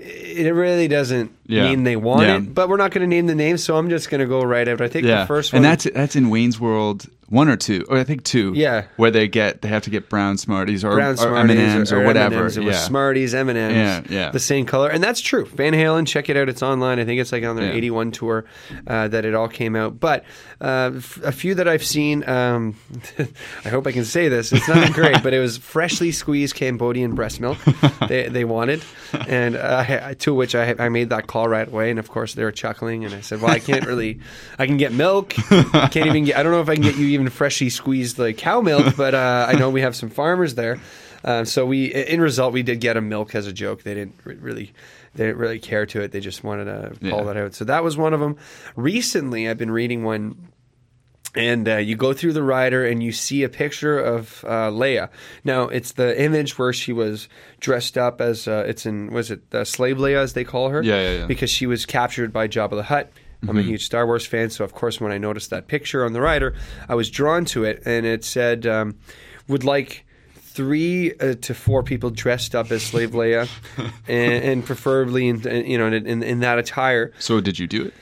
It 0.00 0.54
really 0.54 0.88
doesn't 0.88 1.32
Yeah. 1.46 1.68
mean 1.68 1.84
they 1.84 1.96
want 1.96 2.22
Yeah. 2.22 2.36
it. 2.36 2.54
But 2.54 2.68
we're 2.68 2.76
not 2.76 2.90
going 2.92 3.02
to 3.02 3.06
name 3.08 3.26
the 3.26 3.34
name, 3.34 3.56
so 3.58 3.76
I'm 3.76 3.88
just 3.90 4.10
going 4.10 4.20
to 4.20 4.26
go 4.26 4.42
right 4.42 4.68
out. 4.68 4.80
I 4.80 4.88
think 4.88 5.06
Yeah, 5.06 5.20
the 5.22 5.26
first 5.26 5.52
one. 5.52 5.58
and 5.58 5.64
that's 5.64 5.84
that's 5.94 6.16
in 6.16 6.30
Wayne's 6.30 6.60
World 6.60 7.06
one 7.30 7.48
or 7.50 7.56
two, 7.56 7.84
or 7.90 7.98
I 7.98 8.04
think 8.04 8.24
two. 8.24 8.52
Yeah. 8.54 8.84
where 8.96 9.10
they 9.10 9.28
get 9.28 9.60
they 9.60 9.68
have 9.68 9.82
to 9.82 9.90
get 9.90 10.08
brown 10.08 10.38
Smarties 10.38 10.82
or, 10.84 10.94
Brown 10.94 11.18
or 11.18 11.36
M&Ms 11.36 11.92
or, 11.92 12.02
whatever. 12.04 12.36
M&Ms. 12.36 12.56
It 12.56 12.64
was. 12.64 12.78
Smarties, 12.82 13.34
M 13.34 13.48
and 13.50 13.58
M's. 13.58 13.74
Yeah, 14.10 14.18
yeah. 14.26 14.30
The 14.30 14.38
same 14.38 14.64
color, 14.66 14.88
and 14.88 15.02
that's 15.04 15.20
true. 15.20 15.44
Van 15.46 15.72
Halen, 15.74 16.06
check 16.06 16.28
it 16.30 16.36
out. 16.36 16.48
It's 16.48 16.62
online. 16.62 16.98
I 16.98 17.04
think 17.04 17.20
it's 17.20 17.32
like 17.32 17.44
on 17.44 17.56
their 17.56 17.66
Yeah. 17.66 17.76
'81 17.76 18.12
tour 18.12 18.44
uh, 18.86 19.08
that 19.08 19.24
it 19.26 19.34
all 19.34 19.48
came 19.48 19.76
out. 19.76 19.98
But 20.00 20.24
uh, 20.60 20.92
f- 20.96 21.20
a 21.24 21.32
few 21.32 21.54
that 21.56 21.68
I've 21.68 21.84
seen. 21.84 22.26
Um, 22.28 22.76
I 23.64 23.68
hope 23.68 23.86
I 23.86 23.92
can 23.92 24.04
say 24.04 24.28
this. 24.28 24.52
It's 24.52 24.68
not 24.68 24.92
great, 24.92 25.22
but 25.22 25.32
it 25.34 25.40
was 25.40 25.56
freshly 25.58 26.12
squeezed 26.12 26.54
Cambodian 26.54 27.14
breast 27.14 27.40
milk. 27.40 27.58
they 28.08 28.28
they 28.28 28.44
wanted, 28.44 28.82
and 29.26 29.54
uh, 29.56 29.82
to 30.18 30.34
which 30.34 30.54
I 30.54 30.74
I 30.78 30.88
made 30.88 31.10
that 31.10 31.26
call 31.26 31.48
right 31.48 31.66
away. 31.66 31.90
And 31.90 31.98
of 31.98 32.08
course 32.08 32.34
they 32.34 32.44
were 32.44 32.52
chuckling, 32.52 33.04
and 33.04 33.14
I 33.14 33.20
said, 33.20 33.40
"Well, 33.40 33.50
I 33.50 33.58
can't 33.58 33.86
really. 33.86 34.20
I 34.58 34.66
can 34.66 34.76
get 34.76 34.92
milk. 34.92 35.34
I 35.50 35.88
can't 35.88 36.06
even 36.06 36.24
get. 36.24 36.36
I 36.36 36.42
don't 36.42 36.52
know 36.52 36.60
if 36.60 36.68
I 36.68 36.74
can 36.74 36.82
get 36.84 36.96
you 36.96 37.06
even 37.08 37.28
freshly 37.30 37.70
squeezed 37.70 38.18
like 38.18 38.36
cow 38.36 38.60
milk, 38.60 38.96
but 38.96 39.14
uh, 39.14 39.46
I 39.48 39.54
know 39.58 39.70
we 39.70 39.80
have 39.80 39.96
some 39.96 40.10
farmers 40.10 40.54
there." 40.54 40.80
Uh, 41.24 41.44
so 41.44 41.66
we, 41.66 41.86
in 41.92 42.20
result, 42.20 42.52
we 42.52 42.62
did 42.62 42.78
get 42.80 42.96
a 42.96 43.00
milk 43.00 43.34
as 43.34 43.48
a 43.48 43.52
joke. 43.52 43.82
They 43.82 43.92
didn't 43.92 44.14
re- 44.22 44.36
really, 44.36 44.72
they 45.16 45.26
didn't 45.26 45.38
really 45.38 45.58
care 45.58 45.84
to 45.84 46.00
it. 46.02 46.12
They 46.12 46.20
just 46.20 46.44
wanted 46.44 46.66
to 46.66 47.10
call 47.10 47.18
Yeah. 47.20 47.24
that 47.32 47.36
out. 47.36 47.54
So 47.54 47.64
that 47.64 47.82
was 47.82 47.96
one 47.96 48.14
of 48.14 48.20
them. 48.20 48.36
Recently, 48.76 49.48
I've 49.48 49.58
been 49.58 49.72
reading 49.72 50.04
one 50.04 50.36
and 51.38 51.68
uh, 51.68 51.76
you 51.76 51.94
go 51.94 52.12
through 52.12 52.32
the 52.32 52.42
rider 52.42 52.84
and 52.84 53.00
you 53.00 53.12
see 53.12 53.44
a 53.44 53.48
picture 53.48 53.96
of 53.96 54.44
uh, 54.44 54.70
Leia. 54.70 55.08
Now 55.44 55.68
it's 55.68 55.92
the 55.92 56.20
image 56.20 56.58
where 56.58 56.72
she 56.72 56.92
was 56.92 57.28
dressed 57.60 57.96
up 57.96 58.20
as 58.20 58.48
uh, 58.48 58.64
it's 58.66 58.84
in 58.84 59.12
was 59.12 59.30
it 59.30 59.42
uh, 59.54 59.64
slave 59.64 59.98
Leia 59.98 60.16
as 60.16 60.32
they 60.32 60.42
call 60.42 60.70
her? 60.70 60.82
Yeah, 60.82 61.00
yeah, 61.00 61.18
yeah. 61.18 61.26
Because 61.26 61.48
she 61.48 61.66
was 61.66 61.86
captured 61.86 62.32
by 62.32 62.48
Jabba 62.48 62.70
the 62.70 62.82
Hutt. 62.82 63.12
I'm 63.46 63.56
a 63.56 63.62
huge 63.62 63.84
Star 63.84 64.04
Wars 64.04 64.26
fan, 64.26 64.50
so 64.50 64.64
of 64.64 64.74
course 64.74 65.00
when 65.00 65.12
I 65.12 65.18
noticed 65.18 65.50
that 65.50 65.68
picture 65.68 66.04
on 66.04 66.12
the 66.12 66.20
rider, 66.20 66.56
I 66.88 66.96
was 66.96 67.08
drawn 67.08 67.44
to 67.46 67.62
it, 67.62 67.84
and 67.86 68.04
it 68.04 68.24
said 68.24 68.66
um, 68.66 68.98
would 69.46 69.64
like. 69.64 70.04
Three 70.40 71.14
uh, 71.14 71.34
to 71.42 71.54
four 71.54 71.84
people 71.84 72.10
dressed 72.10 72.56
up 72.56 72.72
as 72.72 72.82
Slave 72.82 73.12
Leia, 73.12 73.48
and, 74.08 74.44
and 74.44 74.64
preferably 74.64 75.28
in 75.28 75.40
you 75.64 75.78
know 75.78 75.86
in, 75.86 76.04
in, 76.04 76.20
in 76.24 76.40
that 76.40 76.58
attire. 76.58 77.12
So 77.20 77.40
did 77.40 77.60
you 77.60 77.68
do 77.68 77.84
it? 77.84 77.94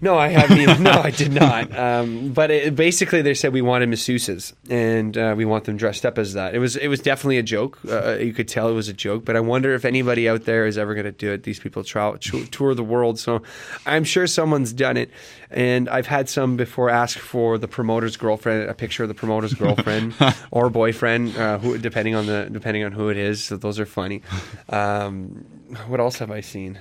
No, 0.00 0.18
I 0.18 0.28
haven't. 0.28 0.60
Even, 0.60 0.82
no, 0.82 0.90
I 0.90 1.10
did 1.10 1.32
not. 1.32 1.76
Um, 1.76 2.32
but 2.32 2.50
it, 2.50 2.76
basically, 2.76 3.22
they 3.22 3.34
said 3.34 3.52
we 3.52 3.62
wanted 3.62 3.88
masseuses, 3.88 4.52
and 4.68 5.16
uh, 5.16 5.34
we 5.36 5.44
want 5.44 5.64
them 5.64 5.76
dressed 5.76 6.04
up 6.04 6.18
as 6.18 6.34
that. 6.34 6.54
It 6.54 6.58
was 6.58 6.76
it 6.76 6.88
was 6.88 7.00
definitely 7.00 7.38
a 7.38 7.42
joke. 7.42 7.78
Uh, 7.88 8.16
you 8.16 8.32
could 8.32 8.48
tell 8.48 8.68
it 8.68 8.74
was 8.74 8.88
a 8.88 8.92
joke. 8.92 9.24
But 9.24 9.36
I 9.36 9.40
wonder 9.40 9.74
if 9.74 9.84
anybody 9.84 10.28
out 10.28 10.44
there 10.44 10.66
is 10.66 10.76
ever 10.76 10.94
going 10.94 11.06
to 11.06 11.12
do 11.12 11.32
it. 11.32 11.44
These 11.44 11.60
people 11.60 11.82
travel, 11.82 12.18
tour 12.18 12.74
the 12.74 12.84
world, 12.84 13.18
so 13.18 13.42
I'm 13.86 14.04
sure 14.04 14.26
someone's 14.26 14.72
done 14.72 14.96
it. 14.96 15.10
And 15.50 15.88
I've 15.88 16.06
had 16.06 16.28
some 16.28 16.56
before 16.56 16.90
ask 16.90 17.18
for 17.18 17.56
the 17.56 17.68
promoter's 17.68 18.16
girlfriend, 18.16 18.68
a 18.68 18.74
picture 18.74 19.04
of 19.04 19.08
the 19.08 19.14
promoter's 19.14 19.54
girlfriend 19.64 20.14
or 20.50 20.68
boyfriend, 20.68 21.36
uh, 21.36 21.58
who 21.58 21.78
depending 21.78 22.14
on 22.14 22.26
the 22.26 22.48
depending 22.50 22.84
on 22.84 22.92
who 22.92 23.08
it 23.08 23.16
is. 23.16 23.42
So 23.44 23.56
those 23.56 23.80
are 23.80 23.86
funny. 23.86 24.22
Um, 24.68 25.46
what 25.86 26.00
else 26.00 26.18
have 26.18 26.30
I 26.30 26.40
seen? 26.40 26.78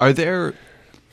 Are 0.00 0.12
there 0.12 0.54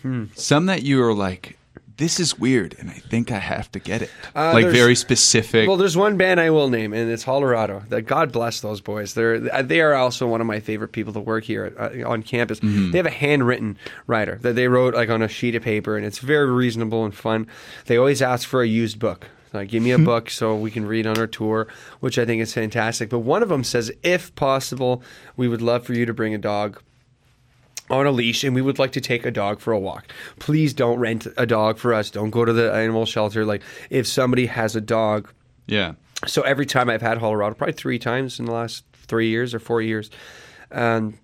Hmm. 0.02 0.26
some 0.36 0.68
that 0.68 0.84
you 0.84 1.04
are 1.04 1.14
like, 1.14 1.58
this 2.00 2.18
is 2.18 2.40
weird, 2.40 2.76
and 2.80 2.90
I 2.90 2.94
think 2.94 3.30
I 3.30 3.40
have 3.40 3.70
to 3.74 3.80
get 3.80 4.02
it? 4.02 4.10
Uh, 4.34 4.54
like 4.54 4.68
very 4.68 4.96
specific. 4.96 5.68
Well, 5.68 5.76
there's 5.76 5.98
one 5.98 6.16
band 6.16 6.40
I 6.40 6.50
will 6.50 6.70
name, 6.70 6.94
and 6.94 7.12
it's 7.12 7.26
Colorado. 7.26 7.84
That 7.90 8.04
God 8.04 8.32
bless 8.32 8.62
those 8.62 8.80
boys. 8.80 9.14
They're 9.14 9.38
they 9.64 9.82
are 9.82 9.94
also 9.94 10.26
one 10.26 10.40
of 10.40 10.48
my 10.48 10.62
favorite 10.62 10.94
people 10.94 11.12
to 11.14 11.20
work 11.20 11.44
here 11.44 11.74
uh, 11.78 12.10
on 12.10 12.24
campus. 12.24 12.60
They 12.62 12.98
have 12.98 13.06
a 13.06 13.12
handwritten 13.12 13.78
writer 14.08 14.40
that 14.42 14.56
they 14.56 14.70
wrote 14.70 14.94
like 14.94 15.10
on 15.10 15.22
a 15.22 15.28
sheet 15.28 15.56
of 15.56 15.64
paper, 15.64 15.98
and 15.98 16.06
it's 16.06 16.20
very 16.20 16.50
reasonable 16.50 17.04
and 17.04 17.14
fun. 17.14 17.48
They 17.86 17.98
always 17.98 18.22
ask 18.22 18.48
for 18.48 18.62
a 18.62 18.68
used 18.68 18.98
book. 18.98 19.28
Like, 19.52 19.70
give 19.70 19.84
me 19.84 19.92
a 19.92 20.00
book 20.14 20.30
so 20.30 20.56
we 20.56 20.72
can 20.72 20.86
read 20.86 21.06
on 21.06 21.18
our 21.18 21.28
tour, 21.28 21.68
which 22.00 22.18
I 22.18 22.26
think 22.26 22.42
is 22.42 22.54
fantastic. 22.54 23.10
But 23.10 23.20
one 23.20 23.44
of 23.44 23.50
them 23.50 23.64
says, 23.64 23.92
if 24.04 24.34
possible, 24.36 25.04
we 25.36 25.48
would 25.48 25.62
love 25.62 25.86
for 25.86 25.94
you 25.94 26.06
to 26.06 26.14
bring 26.14 26.34
a 26.34 26.38
dog 26.38 26.82
on 27.90 28.06
a 28.06 28.12
leash 28.12 28.44
and 28.44 28.54
we 28.56 28.62
would 28.62 28.80
like 28.80 28.92
to 28.94 29.02
take 29.02 29.26
a 29.26 29.32
dog 29.32 29.60
for 29.60 29.74
a 29.74 29.80
walk. 29.80 30.12
Please 30.40 30.74
don't 30.74 31.00
rent 31.00 31.28
a 31.38 31.46
dog 31.46 31.78
for 31.78 31.94
us. 31.94 32.12
Don't 32.12 32.30
go 32.30 32.46
to 32.46 32.54
the 32.54 32.72
animal 32.74 33.06
shelter. 33.06 33.46
Like 33.46 33.62
if 33.90 34.08
somebody 34.08 34.46
has 34.48 34.76
a 34.76 34.82
dog. 34.82 35.32
yeah. 35.68 35.94
So 36.28 36.42
every 36.42 36.66
time 36.66 36.90
I've 36.90 37.02
had 37.02 37.18
Colorado, 37.20 37.56
probably 37.56 37.74
three 37.74 37.98
times 37.98 38.40
in 38.40 38.46
the 38.46 38.52
last 38.52 38.84
three 38.94 39.30
years 39.30 39.54
or 39.54 39.60
four 39.60 39.82
years, 39.82 40.12
um, 40.70 41.18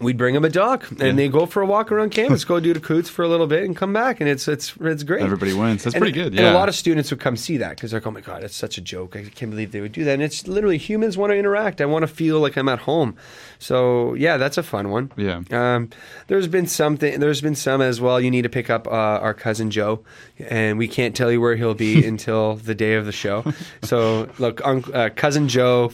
we'd 0.00 0.16
bring 0.16 0.34
them 0.34 0.44
a 0.44 0.48
dog 0.48 0.84
and 0.90 1.00
Yeah. 1.00 1.12
they 1.12 1.28
go 1.28 1.46
for 1.46 1.62
a 1.62 1.66
walk 1.66 1.92
around 1.92 2.10
campus, 2.10 2.44
go 2.44 2.58
do 2.58 2.72
the 2.72 2.80
Cootes 2.80 3.08
for 3.10 3.22
a 3.22 3.28
little 3.28 3.46
bit 3.46 3.64
and 3.64 3.76
come 3.76 3.92
back. 3.92 4.20
And 4.20 4.28
it's, 4.28 4.48
it's, 4.48 4.72
it's 4.80 5.02
great. 5.02 5.22
Everybody 5.22 5.52
wins. 5.52 5.84
That's 5.84 5.94
And- 5.94 6.00
pretty 6.02 6.12
good. 6.18 6.28
And 6.38 6.40
a 6.46 6.52
lot 6.54 6.68
of 6.68 6.74
students 6.74 7.10
would 7.10 7.20
come 7.20 7.36
see 7.36 7.58
that 7.58 7.70
because 7.70 7.90
they're 7.90 8.00
like, 8.00 8.06
oh 8.06 8.10
my 8.10 8.20
God, 8.20 8.42
it's 8.42 8.56
such 8.56 8.78
a 8.78 8.80
joke. 8.80 9.14
I 9.16 9.24
can't 9.24 9.50
believe 9.50 9.72
they 9.72 9.80
would 9.80 9.92
do 9.92 10.04
that. 10.04 10.14
And 10.14 10.22
it's 10.22 10.48
literally 10.48 10.78
humans 10.78 11.16
want 11.18 11.32
to 11.32 11.36
interact. 11.36 11.80
I 11.80 11.86
want 11.86 12.02
to 12.02 12.06
feel 12.08 12.40
like 12.40 12.56
I'm 12.56 12.68
at 12.68 12.80
home. 12.80 13.14
So 13.58 14.14
yeah, 14.14 14.36
that's 14.38 14.56
a 14.58 14.62
fun 14.62 14.90
one. 14.90 15.12
Yeah. 15.16 15.42
Um, 15.50 15.90
there's 16.28 16.48
been 16.48 16.66
something. 16.66 17.20
There's 17.20 17.40
been 17.42 17.54
some 17.54 17.82
as 17.82 18.00
well. 18.00 18.20
You 18.20 18.30
need 18.30 18.42
to 18.42 18.48
pick 18.48 18.70
up 18.70 18.86
uh, 18.86 18.90
our 18.90 19.34
cousin 19.34 19.70
Joe, 19.70 20.02
and 20.38 20.78
we 20.78 20.88
can't 20.88 21.14
tell 21.14 21.30
you 21.30 21.40
where 21.40 21.56
he'll 21.56 21.74
be 21.74 22.06
until 22.12 22.54
the 22.56 22.74
day 22.74 22.94
of 22.94 23.04
the 23.04 23.12
show. 23.12 23.44
So 23.82 24.30
look, 24.38 24.64
unc 24.64 24.88
uh, 24.94 25.10
cousin 25.10 25.48
Joe, 25.48 25.92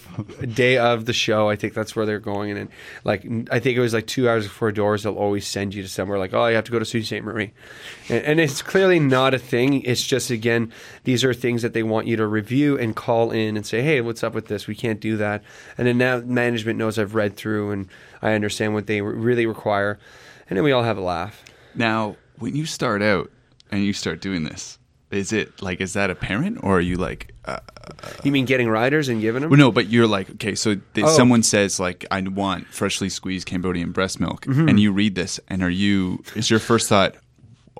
day 0.55 0.79
of 0.79 1.07
the 1.07 1.13
show. 1.13 1.49
I 1.49 1.57
think 1.57 1.75
that's 1.75 1.97
where 1.97 2.07
they're 2.07 2.21
going. 2.21 2.57
And, 2.57 2.71
like 3.05 3.25
I 3.51 3.59
think 3.59 3.77
it 3.77 3.81
was 3.81 3.93
like 3.97 4.07
two 4.07 4.29
hours 4.29 4.45
before 4.45 4.71
doors. 4.71 5.03
They'll 5.03 5.15
always 5.15 5.47
send 5.47 5.75
you 5.75 5.83
to 5.83 5.89
somewhere 5.89 6.19
like, 6.19 6.33
oh, 6.33 6.47
you 6.47 6.55
have 6.55 6.65
to 6.65 6.73
go 6.73 6.79
to 6.79 6.85
Sault 6.85 7.05
Ste. 7.05 7.23
Marie, 7.23 7.53
and, 8.09 8.25
and 8.25 8.41
it's 8.41 8.63
clearly 8.63 9.01
not 9.01 9.35
a 9.35 9.39
thing. 9.39 9.83
It's 9.83 10.07
just 10.07 10.31
again, 10.31 10.73
these 11.05 11.25
are 11.25 11.35
things 11.35 11.63
that 11.63 11.73
they 11.73 11.83
want 11.83 12.07
you 12.07 12.17
to 12.17 12.27
review 12.27 12.79
and 12.79 12.95
call 12.95 13.31
in 13.31 13.57
and 13.57 13.67
say, 13.67 13.83
hey, 13.83 14.01
what's 14.01 14.23
up 14.23 14.35
with 14.35 14.47
this? 14.47 14.67
We 14.67 14.75
can't 14.75 15.01
do 15.01 15.17
that. 15.17 15.43
And 15.77 15.87
then 15.87 15.99
now 15.99 16.19
management 16.19 16.79
knows 16.79 16.99
I've 16.99 17.15
read 17.15 17.37
through 17.37 17.73
and 17.73 17.89
I 18.23 18.35
understand 18.35 18.75
what 18.75 18.87
they 18.87 19.01
really 19.01 19.47
require, 19.47 19.99
and 20.49 20.57
then 20.57 20.65
we 20.65 20.73
all 20.73 20.85
have 20.85 20.99
a 20.99 21.03
laugh. 21.03 21.45
Now, 21.75 22.17
when 22.39 22.55
you 22.55 22.67
start 22.67 23.03
out 23.03 23.31
and 23.71 23.85
you 23.85 23.93
start 23.93 24.21
doing 24.21 24.45
this, 24.45 24.79
is 25.11 25.33
it 25.33 25.61
like 25.63 25.81
is 25.81 25.93
that 25.95 26.11
apparent 26.11 26.59
or 26.63 26.79
are 26.79 26.81
you 26.81 26.97
like 26.97 27.33
uh, 27.45 27.59
You 28.25 28.33
mean 28.33 28.45
getting 28.45 28.69
riders 28.69 29.09
and 29.09 29.21
giving 29.21 29.43
them? 29.43 29.51
well, 29.51 29.59
no 29.59 29.71
but 29.71 29.89
you're 29.89 30.07
like 30.07 30.29
okay 30.31 30.55
so 30.55 30.75
th- 30.95 31.07
Oh. 31.07 31.17
someone 31.17 31.43
says 31.45 31.79
like 31.79 32.05
i 32.11 32.21
want 32.21 32.67
freshly 32.67 33.09
squeezed 33.09 33.47
cambodian 33.47 33.93
breast 33.93 34.19
milk 34.21 34.45
Mm-hmm. 34.47 34.69
and 34.69 34.81
you 34.81 34.91
read 34.93 35.15
this 35.15 35.39
and 35.49 35.63
are 35.63 35.71
you 35.71 36.23
is 36.35 36.51
your 36.51 36.59
first 36.61 36.89
thought 36.89 37.15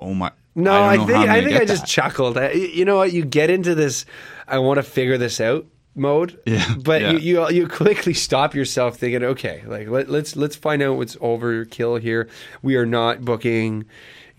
oh 0.01 0.13
my 0.13 0.31
No, 0.55 0.71
I, 0.71 0.93
I, 0.93 0.97
think 0.97 1.09
I 1.11 1.43
think 1.43 1.61
I 1.61 1.65
just 1.65 1.83
that. 1.83 1.87
chuckled. 1.89 2.37
I, 2.37 2.51
you 2.53 2.83
know 2.85 2.97
what? 2.97 3.11
You 3.13 3.23
get 3.25 3.49
into 3.51 3.75
this. 3.75 4.05
I 4.47 4.57
want 4.59 4.77
to 4.77 4.83
figure 4.83 5.17
this 5.19 5.39
out 5.39 5.65
mode. 5.95 6.39
Yeah, 6.47 6.73
But 6.83 7.01
yeah. 7.01 7.11
you, 7.11 7.19
you 7.19 7.49
you 7.49 7.67
quickly 7.67 8.13
stop 8.15 8.55
yourself 8.55 8.97
thinking, 8.97 9.23
okay, 9.23 9.61
like 9.67 9.87
let, 9.87 10.09
let's 10.09 10.35
let's 10.35 10.55
find 10.55 10.81
out 10.81 10.97
what's 10.97 11.15
overkill 11.17 11.99
here. 12.01 12.27
We 12.63 12.75
are 12.75 12.85
not 12.87 13.21
booking. 13.25 13.85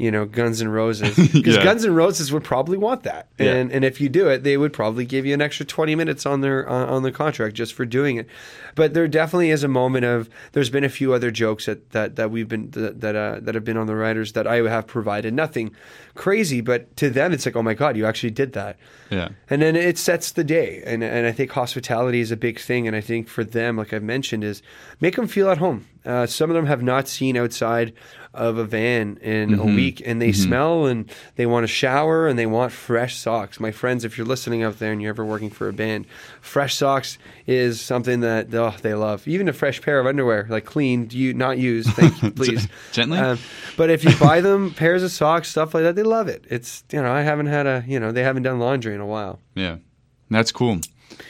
You 0.01 0.13
know, 0.13 0.27
Guns 0.27 0.63
N' 0.63 0.69
Roses 0.69 1.17
because 1.17 1.57
Yeah. 1.57 1.65
Guns 1.65 1.85
N' 1.85 1.93
Roses 1.93 2.33
would 2.33 2.45
probably 2.45 2.79
want 2.79 3.03
that, 3.03 3.27
Yeah. 3.37 3.55
and 3.55 3.73
and 3.73 3.85
if 3.85 4.01
you 4.01 4.09
do 4.09 4.29
it, 4.29 4.45
they 4.45 4.57
would 4.57 4.73
probably 4.73 5.05
give 5.05 5.27
you 5.27 5.35
an 5.35 5.43
extra 5.43 5.67
twenty 5.67 5.97
minutes 5.97 6.25
on 6.25 6.41
their 6.41 6.71
uh, 6.71 6.87
on 6.87 7.03
the 7.03 7.11
contract 7.11 7.57
just 7.57 7.75
for 7.75 7.85
doing 7.85 8.17
it. 8.17 8.29
But 8.77 8.95
there 8.95 9.09
definitely 9.09 9.51
is 9.51 9.65
a 9.65 9.69
moment 9.69 10.05
of. 10.05 10.31
There's 10.53 10.71
been 10.71 10.85
a 10.85 10.89
few 10.89 11.13
other 11.15 11.33
jokes 11.33 11.67
that 11.67 11.91
that, 11.91 12.15
that 12.15 12.31
we've 12.31 12.47
been 12.47 12.71
that 12.71 13.01
that, 13.01 13.17
uh, 13.17 13.41
that 13.43 13.57
have 13.57 13.65
been 13.65 13.77
on 13.77 13.89
the 13.89 13.97
writers 13.97 14.35
that 14.35 14.47
I 14.47 14.57
have 14.69 14.87
provided. 14.87 15.35
Nothing 15.35 15.75
crazy, 16.15 16.61
but 16.61 16.97
to 16.99 17.11
them 17.11 17.33
it's 17.33 17.45
like, 17.45 17.57
oh 17.57 17.63
my 17.63 17.75
god, 17.75 17.97
you 17.97 18.07
actually 18.07 18.31
did 18.31 18.53
that. 18.53 18.77
yeah 19.11 19.31
And 19.51 19.61
then 19.63 19.75
it 19.75 19.99
sets 19.99 20.31
the 20.31 20.45
day, 20.45 20.81
and 20.87 21.03
and 21.03 21.27
I 21.27 21.33
think 21.33 21.51
hospitality 21.51 22.21
is 22.21 22.31
a 22.31 22.37
big 22.37 22.61
thing. 22.61 22.87
And 22.87 22.95
I 22.95 23.01
think 23.01 23.27
for 23.29 23.43
them, 23.43 23.77
like 23.77 23.93
I've 23.93 24.05
mentioned, 24.05 24.45
is 24.45 24.63
make 25.01 25.17
them 25.17 25.27
feel 25.27 25.51
at 25.51 25.59
home. 25.59 25.87
Uh, 26.09 26.27
some 26.27 26.51
of 26.51 26.55
them 26.57 26.67
have 26.67 26.83
not 26.83 27.07
seen 27.07 27.37
outside 27.37 27.93
of 28.35 28.57
a 28.59 28.65
van 28.65 29.17
in 29.23 29.51
Mm-hmm. 29.51 29.61
a 29.61 29.65
week, 29.67 30.03
and 30.05 30.21
they 30.23 30.33
smell 30.33 30.87
and 30.87 31.11
they 31.37 31.47
want 31.47 31.65
to 31.65 31.69
shower 31.69 32.29
and 32.29 32.39
they 32.39 32.47
want 32.47 32.73
fresh 32.73 33.17
socks. 33.17 33.59
My 33.59 33.73
friends, 33.73 34.05
if 34.05 34.17
you're 34.17 34.27
listening 34.27 34.63
out 34.63 34.79
there 34.79 34.93
and 34.93 35.01
you're 35.03 35.11
ever 35.11 35.25
working 35.25 35.51
for 35.51 35.69
a 35.69 35.73
band, 35.73 36.07
fresh 36.41 36.75
socks 36.77 37.19
is 37.47 37.81
something 37.81 38.21
that 38.21 38.55
oh, 38.55 38.75
they 38.83 38.95
love. 38.95 39.27
Even 39.27 39.49
a 39.49 39.53
fresh 39.53 39.81
pair 39.83 39.99
of 39.99 40.07
underwear, 40.07 40.47
like 40.49 40.65
clean, 40.67 41.09
you 41.11 41.35
not 41.35 41.59
used, 41.59 41.91
thank 41.91 42.23
you, 42.23 42.31
please. 42.41 42.69
Gently? 42.93 43.19
Um, 43.19 43.39
but 43.77 43.91
if 43.91 44.05
you 44.05 44.17
buy 44.19 44.41
them 44.41 44.73
pairs 44.75 45.03
of 45.03 45.11
socks, 45.11 45.49
stuff 45.49 45.75
like 45.75 45.83
that, 45.85 45.97
they 45.97 46.03
love 46.05 46.29
it. 46.29 46.45
It's 46.49 46.85
you 46.93 47.03
know 47.03 47.11
I 47.13 47.23
haven't 47.23 47.47
had 47.47 47.67
a 47.67 47.85
you 47.89 47.99
know 48.01 48.13
they 48.13 48.23
haven't 48.23 48.43
done 48.45 48.59
laundry 48.61 48.95
in 48.95 49.01
a 49.01 49.07
while. 49.07 49.41
yeah 49.55 49.77
that's 50.31 50.53
cool 50.53 50.79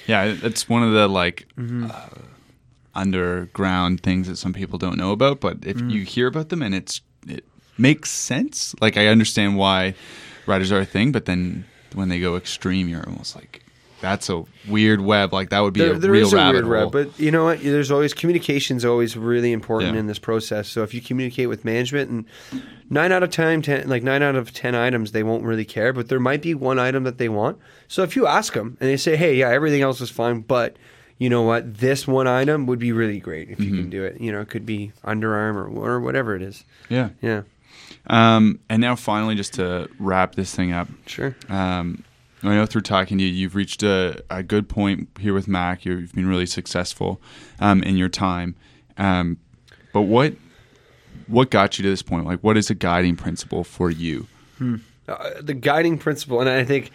yeah 0.08 0.24
it's 0.42 0.68
one 0.68 0.82
of 0.82 0.92
the 0.92 1.06
like 1.08 1.46
Mm-hmm. 1.56 1.90
uh, 1.90 2.06
underground 2.98 4.02
things 4.02 4.26
that 4.28 4.36
some 4.36 4.52
people 4.52 4.78
don't 4.78 4.96
know 4.96 5.12
about 5.12 5.40
but 5.40 5.58
if 5.64 5.76
Mm. 5.78 5.90
you 5.90 6.02
hear 6.02 6.26
about 6.26 6.48
them 6.48 6.62
and 6.62 6.74
it's 6.74 7.00
it 7.26 7.44
makes 7.76 8.10
sense 8.10 8.74
like 8.80 8.96
i 8.96 9.06
understand 9.06 9.56
why 9.56 9.94
riders 10.46 10.72
are 10.72 10.80
a 10.80 10.84
thing 10.84 11.12
but 11.12 11.24
then 11.26 11.64
when 11.94 12.08
they 12.08 12.20
go 12.20 12.36
extreme 12.36 12.88
you're 12.88 13.06
almost 13.08 13.34
like 13.36 13.62
that's 14.00 14.30
a 14.30 14.44
weird 14.68 15.00
web. 15.00 15.32
Like 15.32 15.50
that 15.50 15.58
would 15.58 15.74
be 15.74 15.80
there, 15.80 15.94
a 15.94 15.98
there 15.98 16.12
real 16.12 16.28
is 16.28 16.32
a 16.32 16.36
rabbit 16.36 16.64
weird 16.64 16.64
hole. 16.66 16.90
web, 16.90 16.92
but 16.92 17.18
you 17.18 17.32
know 17.32 17.42
what? 17.46 17.60
There's 17.60 17.90
always 17.90 18.14
communication's 18.14 18.84
always 18.84 19.16
really 19.16 19.50
important 19.50 19.94
Yeah. 19.94 19.98
in 19.98 20.06
this 20.06 20.20
process. 20.20 20.68
So 20.68 20.84
if 20.84 20.94
you 20.94 21.00
communicate 21.00 21.48
with 21.48 21.64
management, 21.64 22.08
and 22.08 22.24
nine 22.88 23.10
out 23.10 23.24
of 23.24 23.30
ten, 23.30 23.60
ten, 23.60 23.88
like 23.88 24.04
nine 24.04 24.22
out 24.22 24.36
of 24.36 24.52
ten 24.52 24.76
items, 24.76 25.10
they 25.10 25.24
won't 25.24 25.42
really 25.42 25.64
care, 25.64 25.92
but 25.92 26.06
there 26.08 26.20
might 26.20 26.42
be 26.42 26.54
one 26.54 26.78
item 26.78 27.02
that 27.02 27.18
they 27.18 27.28
want. 27.28 27.58
So 27.88 28.04
if 28.04 28.14
you 28.14 28.28
ask 28.28 28.52
them 28.52 28.76
and 28.80 28.88
they 28.88 28.96
say, 28.96 29.16
"Hey, 29.16 29.34
yeah, 29.34 29.48
everything 29.50 29.82
else 29.82 30.00
is 30.00 30.10
fine, 30.10 30.42
but." 30.42 30.76
You 31.18 31.28
know 31.28 31.42
what? 31.42 31.78
This 31.78 32.06
one 32.06 32.26
item 32.28 32.66
would 32.66 32.78
be 32.78 32.92
really 32.92 33.18
great 33.20 33.50
if 33.50 33.58
you 33.60 33.66
Mm-hmm. 33.66 33.76
can 33.80 33.90
do 33.90 34.04
it. 34.04 34.20
You 34.20 34.30
know, 34.32 34.40
it 34.40 34.48
could 34.48 34.64
be 34.64 34.92
underarm 35.04 35.54
or, 35.56 35.66
or 35.66 36.00
whatever 36.00 36.34
it 36.36 36.42
is. 36.42 36.64
yeah. 36.88 37.10
Yeah, 37.20 37.42
Um, 38.06 38.60
and 38.68 38.80
now 38.80 38.94
finally, 38.96 39.34
just 39.34 39.54
to 39.54 39.88
wrap 39.98 40.34
this 40.36 40.54
thing 40.54 40.72
up, 40.72 40.88
sure. 41.06 41.34
um, 41.48 42.04
I 42.44 42.54
know 42.54 42.66
through 42.66 42.82
talking 42.82 43.18
to 43.18 43.24
you, 43.24 43.30
you've 43.32 43.56
reached 43.56 43.82
a, 43.82 44.22
a 44.30 44.44
good 44.44 44.68
point 44.68 45.08
here 45.18 45.34
with 45.34 45.48
Mac. 45.48 45.84
You're, 45.84 45.98
you've 45.98 46.14
been 46.14 46.28
really 46.28 46.46
successful 46.46 47.20
um, 47.58 47.82
in 47.82 47.96
your 47.96 48.08
time. 48.08 48.54
Um, 48.96 49.38
but 49.92 50.02
what 50.02 50.34
what 51.26 51.50
got 51.50 51.78
you 51.78 51.82
to 51.82 51.88
this 51.90 52.00
point? 52.02 52.26
Like, 52.26 52.38
what 52.40 52.56
is 52.56 52.70
a 52.70 52.74
guiding 52.74 53.16
principle 53.16 53.64
for 53.64 53.90
you? 53.90 54.28
uh, 55.08 55.30
the 55.40 55.54
guiding 55.54 55.98
principle, 55.98 56.40
and 56.40 56.48
I 56.48 56.64
think 56.64 56.90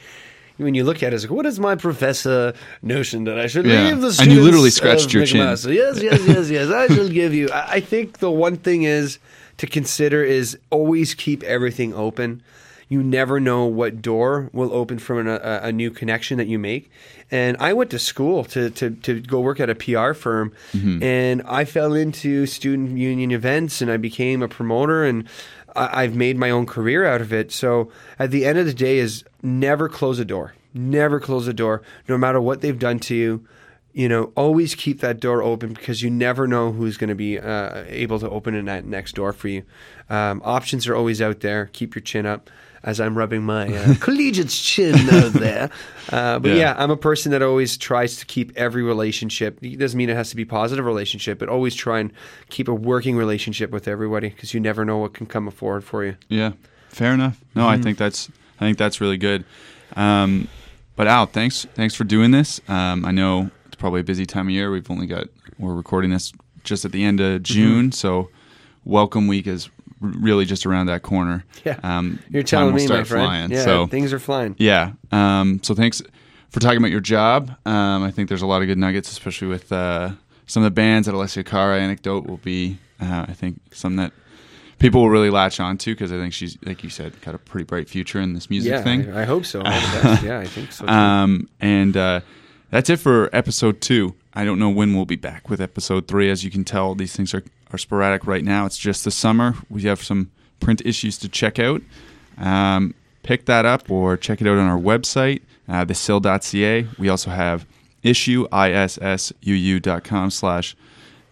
when 0.58 0.76
you 0.76 0.84
look 0.84 1.02
at 1.04 1.14
it, 1.14 1.16
it's 1.16 1.24
like, 1.24 1.32
what 1.32 1.46
is 1.46 1.60
my 1.60 1.76
professor 1.76 2.54
notion 2.82 3.24
that 3.26 3.40
I 3.40 3.48
should 3.48 3.66
Yeah. 3.66 3.86
leave 3.86 4.02
the 4.02 4.18
And 4.22 4.32
you 4.32 4.42
literally 4.42 4.70
scratched 4.70 5.14
your 5.14 5.26
chin. 5.26 5.40
Yes, 5.40 5.66
yes, 5.66 6.00
yes, 6.02 6.50
yes. 6.50 6.70
I 6.70 6.88
shall 6.88 7.10
give 7.10 7.34
you. 7.34 7.50
I 7.52 7.80
think 7.80 8.20
the 8.20 8.32
one 8.32 8.58
thing 8.58 8.84
is 8.84 9.20
to 9.58 9.68
consider 9.68 10.24
is 10.24 10.58
always 10.70 11.14
keep 11.14 11.44
everything 11.44 11.94
open. 11.94 12.42
You 12.90 13.02
never 13.02 13.40
know 13.40 13.66
what 13.66 14.02
door 14.02 14.50
will 14.54 14.72
open 14.72 15.00
from 15.00 15.20
an, 15.20 15.28
a, 15.28 15.62
a 15.64 15.72
new 15.72 15.90
connection 15.90 16.38
that 16.38 16.48
you 16.48 16.60
make. 16.60 16.92
And 17.32 17.58
I 17.60 17.74
went 17.74 17.90
to 17.92 17.98
school 17.98 18.44
to, 18.46 18.70
to, 18.72 18.92
to 18.92 19.20
go 19.22 19.40
work 19.40 19.60
at 19.60 19.68
a 19.68 19.74
PR 19.74 20.14
firm, 20.14 20.54
mm-hmm. 20.72 21.02
and 21.02 21.42
I 21.48 21.66
fell 21.66 21.94
into 21.94 22.46
student 22.46 23.00
union 23.00 23.32
events, 23.32 23.82
and 23.82 23.90
I 23.90 23.98
became 23.98 24.44
a 24.44 24.48
promoter, 24.48 25.04
and 25.04 25.28
I, 25.76 26.04
I've 26.04 26.16
made 26.16 26.38
my 26.38 26.50
own 26.50 26.66
career 26.66 27.06
out 27.06 27.22
of 27.22 27.34
it. 27.34 27.52
So 27.52 27.92
at 28.20 28.32
the 28.32 28.46
end 28.46 28.58
of 28.58 28.66
the 28.66 28.74
day, 28.74 28.98
is 28.98 29.24
never 29.42 29.90
close 29.90 30.20
a 30.20 30.26
door. 30.26 30.54
Never 30.74 31.20
close 31.20 31.48
a 31.48 31.54
door, 31.54 31.84
no 32.08 32.18
matter 32.18 32.42
what 32.42 32.62
they've 32.62 32.80
done 32.80 33.00
to 33.02 33.16
you. 33.16 33.46
You 33.94 34.10
know, 34.10 34.32
always 34.36 34.74
keep 34.74 35.02
that 35.02 35.20
door 35.20 35.44
open 35.44 35.74
because 35.74 36.02
you 36.02 36.10
never 36.10 36.48
know 36.48 36.72
who's 36.72 36.98
going 36.98 37.10
to 37.10 37.16
be 37.16 37.38
uh, 37.38 37.84
able 37.88 38.20
to 38.20 38.30
open 38.30 38.66
that 38.66 38.86
next 38.86 39.14
door 39.14 39.34
for 39.34 39.50
you. 39.50 39.64
Um, 40.10 40.42
options 40.44 40.88
are 40.88 40.96
always 40.96 41.22
out 41.22 41.42
there. 41.42 41.70
Keep 41.74 41.94
your 41.94 42.02
chin 42.02 42.26
up. 42.26 42.50
As 42.86 43.00
I'm 43.00 43.18
rubbing 43.18 43.44
my 43.44 43.74
uh, 43.74 43.96
collegiate's 44.02 44.60
chin 44.62 44.94
out 45.10 45.32
there, 45.32 45.70
uh, 46.12 46.40
but 46.40 46.50
Yeah. 46.50 46.56
yeah, 46.56 46.76
I'm 46.78 46.92
a 46.92 46.98
person 46.98 47.32
that 47.32 47.42
always 47.42 47.78
tries 47.78 48.18
to 48.18 48.26
keep 48.26 48.52
every 48.58 48.84
relationship. 48.84 49.58
It 49.64 49.78
doesn't 49.80 49.98
mean 49.98 50.10
it 50.10 50.18
has 50.18 50.30
to 50.32 50.36
be 50.36 50.42
a 50.42 50.46
positive 50.46 50.84
relationship, 50.86 51.40
but 51.40 51.48
always 51.48 51.76
try 51.76 52.00
and 52.00 52.12
keep 52.50 52.68
a 52.68 52.74
working 52.74 53.16
relationship 53.16 53.72
with 53.72 53.88
everybody 53.88 54.30
because 54.30 54.54
you 54.54 54.60
never 54.60 54.84
know 54.84 54.98
what 54.98 55.14
can 55.14 55.28
come 55.28 55.50
forward 55.50 55.86
for 55.86 56.04
you. 56.04 56.18
Yeah, 56.28 56.52
fair 56.90 57.14
enough. 57.14 57.40
No, 57.56 57.62
Mm-hmm. 57.64 57.70
I 57.72 57.82
think 57.82 57.98
that's 57.98 58.30
I 58.60 58.66
think 58.66 58.78
that's 58.78 59.00
really 59.00 59.18
good. 59.18 59.46
Um, 59.96 60.50
but 60.98 61.08
Al, 61.08 61.26
thanks 61.26 61.66
thanks 61.76 61.96
for 61.96 62.04
doing 62.04 62.32
this. 62.32 62.60
Um, 62.68 63.06
I 63.06 63.12
know 63.12 63.50
it's 63.66 63.76
probably 63.78 64.02
a 64.02 64.04
busy 64.04 64.26
time 64.26 64.48
of 64.48 64.52
year. 64.52 64.72
We've 64.72 64.92
only 64.92 65.08
got 65.08 65.28
we're 65.58 65.74
recording 65.74 66.12
this 66.12 66.34
just 66.66 66.84
at 66.84 66.92
the 66.92 67.06
end 67.06 67.20
Mm-hmm. 67.20 67.36
of 67.36 67.44
June, 67.44 67.92
so 67.94 68.30
welcome 68.84 69.28
week 69.28 69.48
is 69.48 69.68
r- 69.68 69.72
really 70.04 70.46
just 70.46 70.66
around 70.66 70.88
that 70.88 71.02
corner. 71.02 71.44
Yeah. 71.66 71.80
um, 71.84 72.20
You're 72.30 72.44
telling 72.44 72.76
me, 72.76 72.88
my 72.88 73.04
friend. 73.04 73.08
flying. 73.26 73.52
Yeah, 73.52 73.64
so 73.64 73.88
things 73.88 74.12
are 74.14 74.20
flying. 74.20 74.56
yeah. 74.60 74.92
Um, 75.12 75.62
so 75.64 75.74
thanks 75.74 76.02
for 76.50 76.60
talking 76.60 76.78
about 76.78 76.92
your 76.92 77.00
job. 77.00 77.50
Um, 77.66 78.04
I 78.04 78.12
think 78.12 78.30
there's 78.30 78.42
a 78.42 78.48
lot 78.48 78.62
of 78.62 78.68
good 78.68 78.78
nuggets, 78.78 79.12
especially 79.12 79.48
with 79.48 79.72
uh, 79.72 80.12
some 80.46 80.62
of 80.64 80.66
the 80.66 80.72
bands 80.76 81.08
that 81.08 81.16
Alessia 81.16 81.46
Cara 81.46 81.80
anecdote 81.80 82.26
will 82.28 82.38
be. 82.38 82.78
Uh, 83.02 83.26
I 83.28 83.34
think 83.34 83.60
some 83.74 83.96
that 83.96 84.12
people 84.80 85.02
will 85.02 85.10
really 85.10 85.30
latch 85.30 85.60
on 85.60 85.78
to 85.80 85.94
because 85.94 86.12
I 86.12 86.18
think 86.18 86.34
she's, 86.34 86.58
like 86.64 86.84
you 86.84 86.90
said, 86.90 87.20
got 87.22 87.34
a 87.36 87.38
pretty 87.38 87.64
bright 87.66 87.90
future 87.90 88.20
in 88.20 88.34
this 88.34 88.50
music 88.50 88.72
Yeah, 88.72 88.82
thing. 88.82 89.12
I, 89.12 89.22
I 89.22 89.26
hope 89.26 89.46
so. 89.46 89.60
All 89.60 89.66
the 89.66 89.70
best. 90.04 90.24
yeah, 90.24 90.40
I 90.40 90.46
think 90.46 90.72
so. 90.72 90.86
too. 90.86 90.92
Um, 90.92 91.50
and 91.60 91.96
uh, 91.98 92.20
that's 92.70 92.90
it 92.90 92.98
for 92.98 93.30
episode 93.34 93.82
two. 93.82 94.16
I 94.34 94.46
don't 94.46 94.58
know 94.60 94.70
when 94.70 94.94
we'll 94.96 95.06
be 95.06 95.16
back 95.16 95.50
with 95.50 95.62
episode 95.62 96.08
three. 96.08 96.30
As 96.30 96.44
you 96.44 96.50
can 96.52 96.64
tell, 96.64 96.96
these 96.96 97.16
things 97.16 97.34
are, 97.34 97.44
are 97.74 97.78
sporadic 97.78 98.26
right 98.28 98.44
now. 98.44 98.66
It's 98.66 98.78
just 98.78 99.04
the 99.04 99.12
summer. 99.12 99.56
We 99.70 99.82
have 99.84 100.02
some 100.04 100.32
print 100.60 100.82
issues 100.86 101.18
to 101.20 101.28
check 101.28 101.58
out. 101.60 101.82
Um, 102.38 102.94
pick 103.24 103.46
that 103.46 103.66
up 103.66 103.90
or 103.90 104.16
check 104.16 104.40
it 104.42 104.48
out 104.48 104.58
on 104.58 104.68
our 104.68 104.80
website, 104.80 105.42
uh, 105.68 105.84
thesil.ca. 105.86 106.88
We 106.98 107.10
also 107.10 107.32
have 107.32 107.66
issue, 108.04 108.48
issuu.com 108.50 110.30
slash 110.32 110.76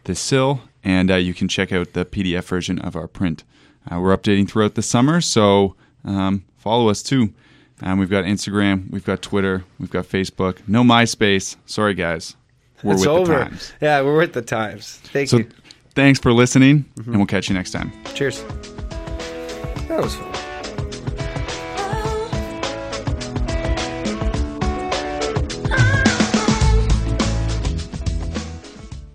the 0.06 0.16
sill, 0.16 0.62
and 0.84 1.12
uh, 1.12 1.16
you 1.16 1.34
can 1.34 1.48
check 1.48 1.72
out 1.72 1.94
the 1.94 2.06
PDF 2.06 2.44
version 2.46 2.80
of 2.80 2.96
our 2.96 3.08
print. 3.08 3.44
Uh, 3.92 4.00
we're 4.00 4.16
updating 4.16 4.50
throughout 4.50 4.76
the 4.76 4.82
summer, 4.82 5.22
so 5.22 5.76
um, 6.04 6.44
follow 6.58 6.90
us 6.90 7.04
too. 7.04 7.34
Um, 7.84 7.98
we've 8.00 8.10
got 8.10 8.26
Instagram, 8.26 8.90
we've 8.92 9.06
got 9.06 9.22
Twitter, 9.22 9.64
we've 9.80 9.90
got 9.90 10.06
Facebook. 10.06 10.58
No 10.68 10.84
MySpace. 10.84 11.56
Sorry, 11.66 11.94
guys. 11.96 12.36
We're 12.84 12.94
it's 12.94 13.02
with 13.02 13.10
over. 13.10 13.34
the 13.38 13.44
times. 13.46 13.74
Yeah, 13.82 14.02
we're 14.02 14.18
with 14.18 14.34
the 14.34 14.42
times. 14.42 14.98
Thank 15.04 15.30
So 15.30 15.38
you. 15.38 15.50
Thanks 15.96 16.20
for 16.20 16.34
listening, 16.34 16.86
and 16.96 17.06
mm-hmm. 17.06 17.18
we'll 17.18 17.26
catch 17.26 17.50
you 17.50 17.56
next 17.56 17.72
time. 17.72 17.92
Cheers. 18.14 18.44
That 19.88 20.02
was 20.02 20.16
fun. 20.16 20.51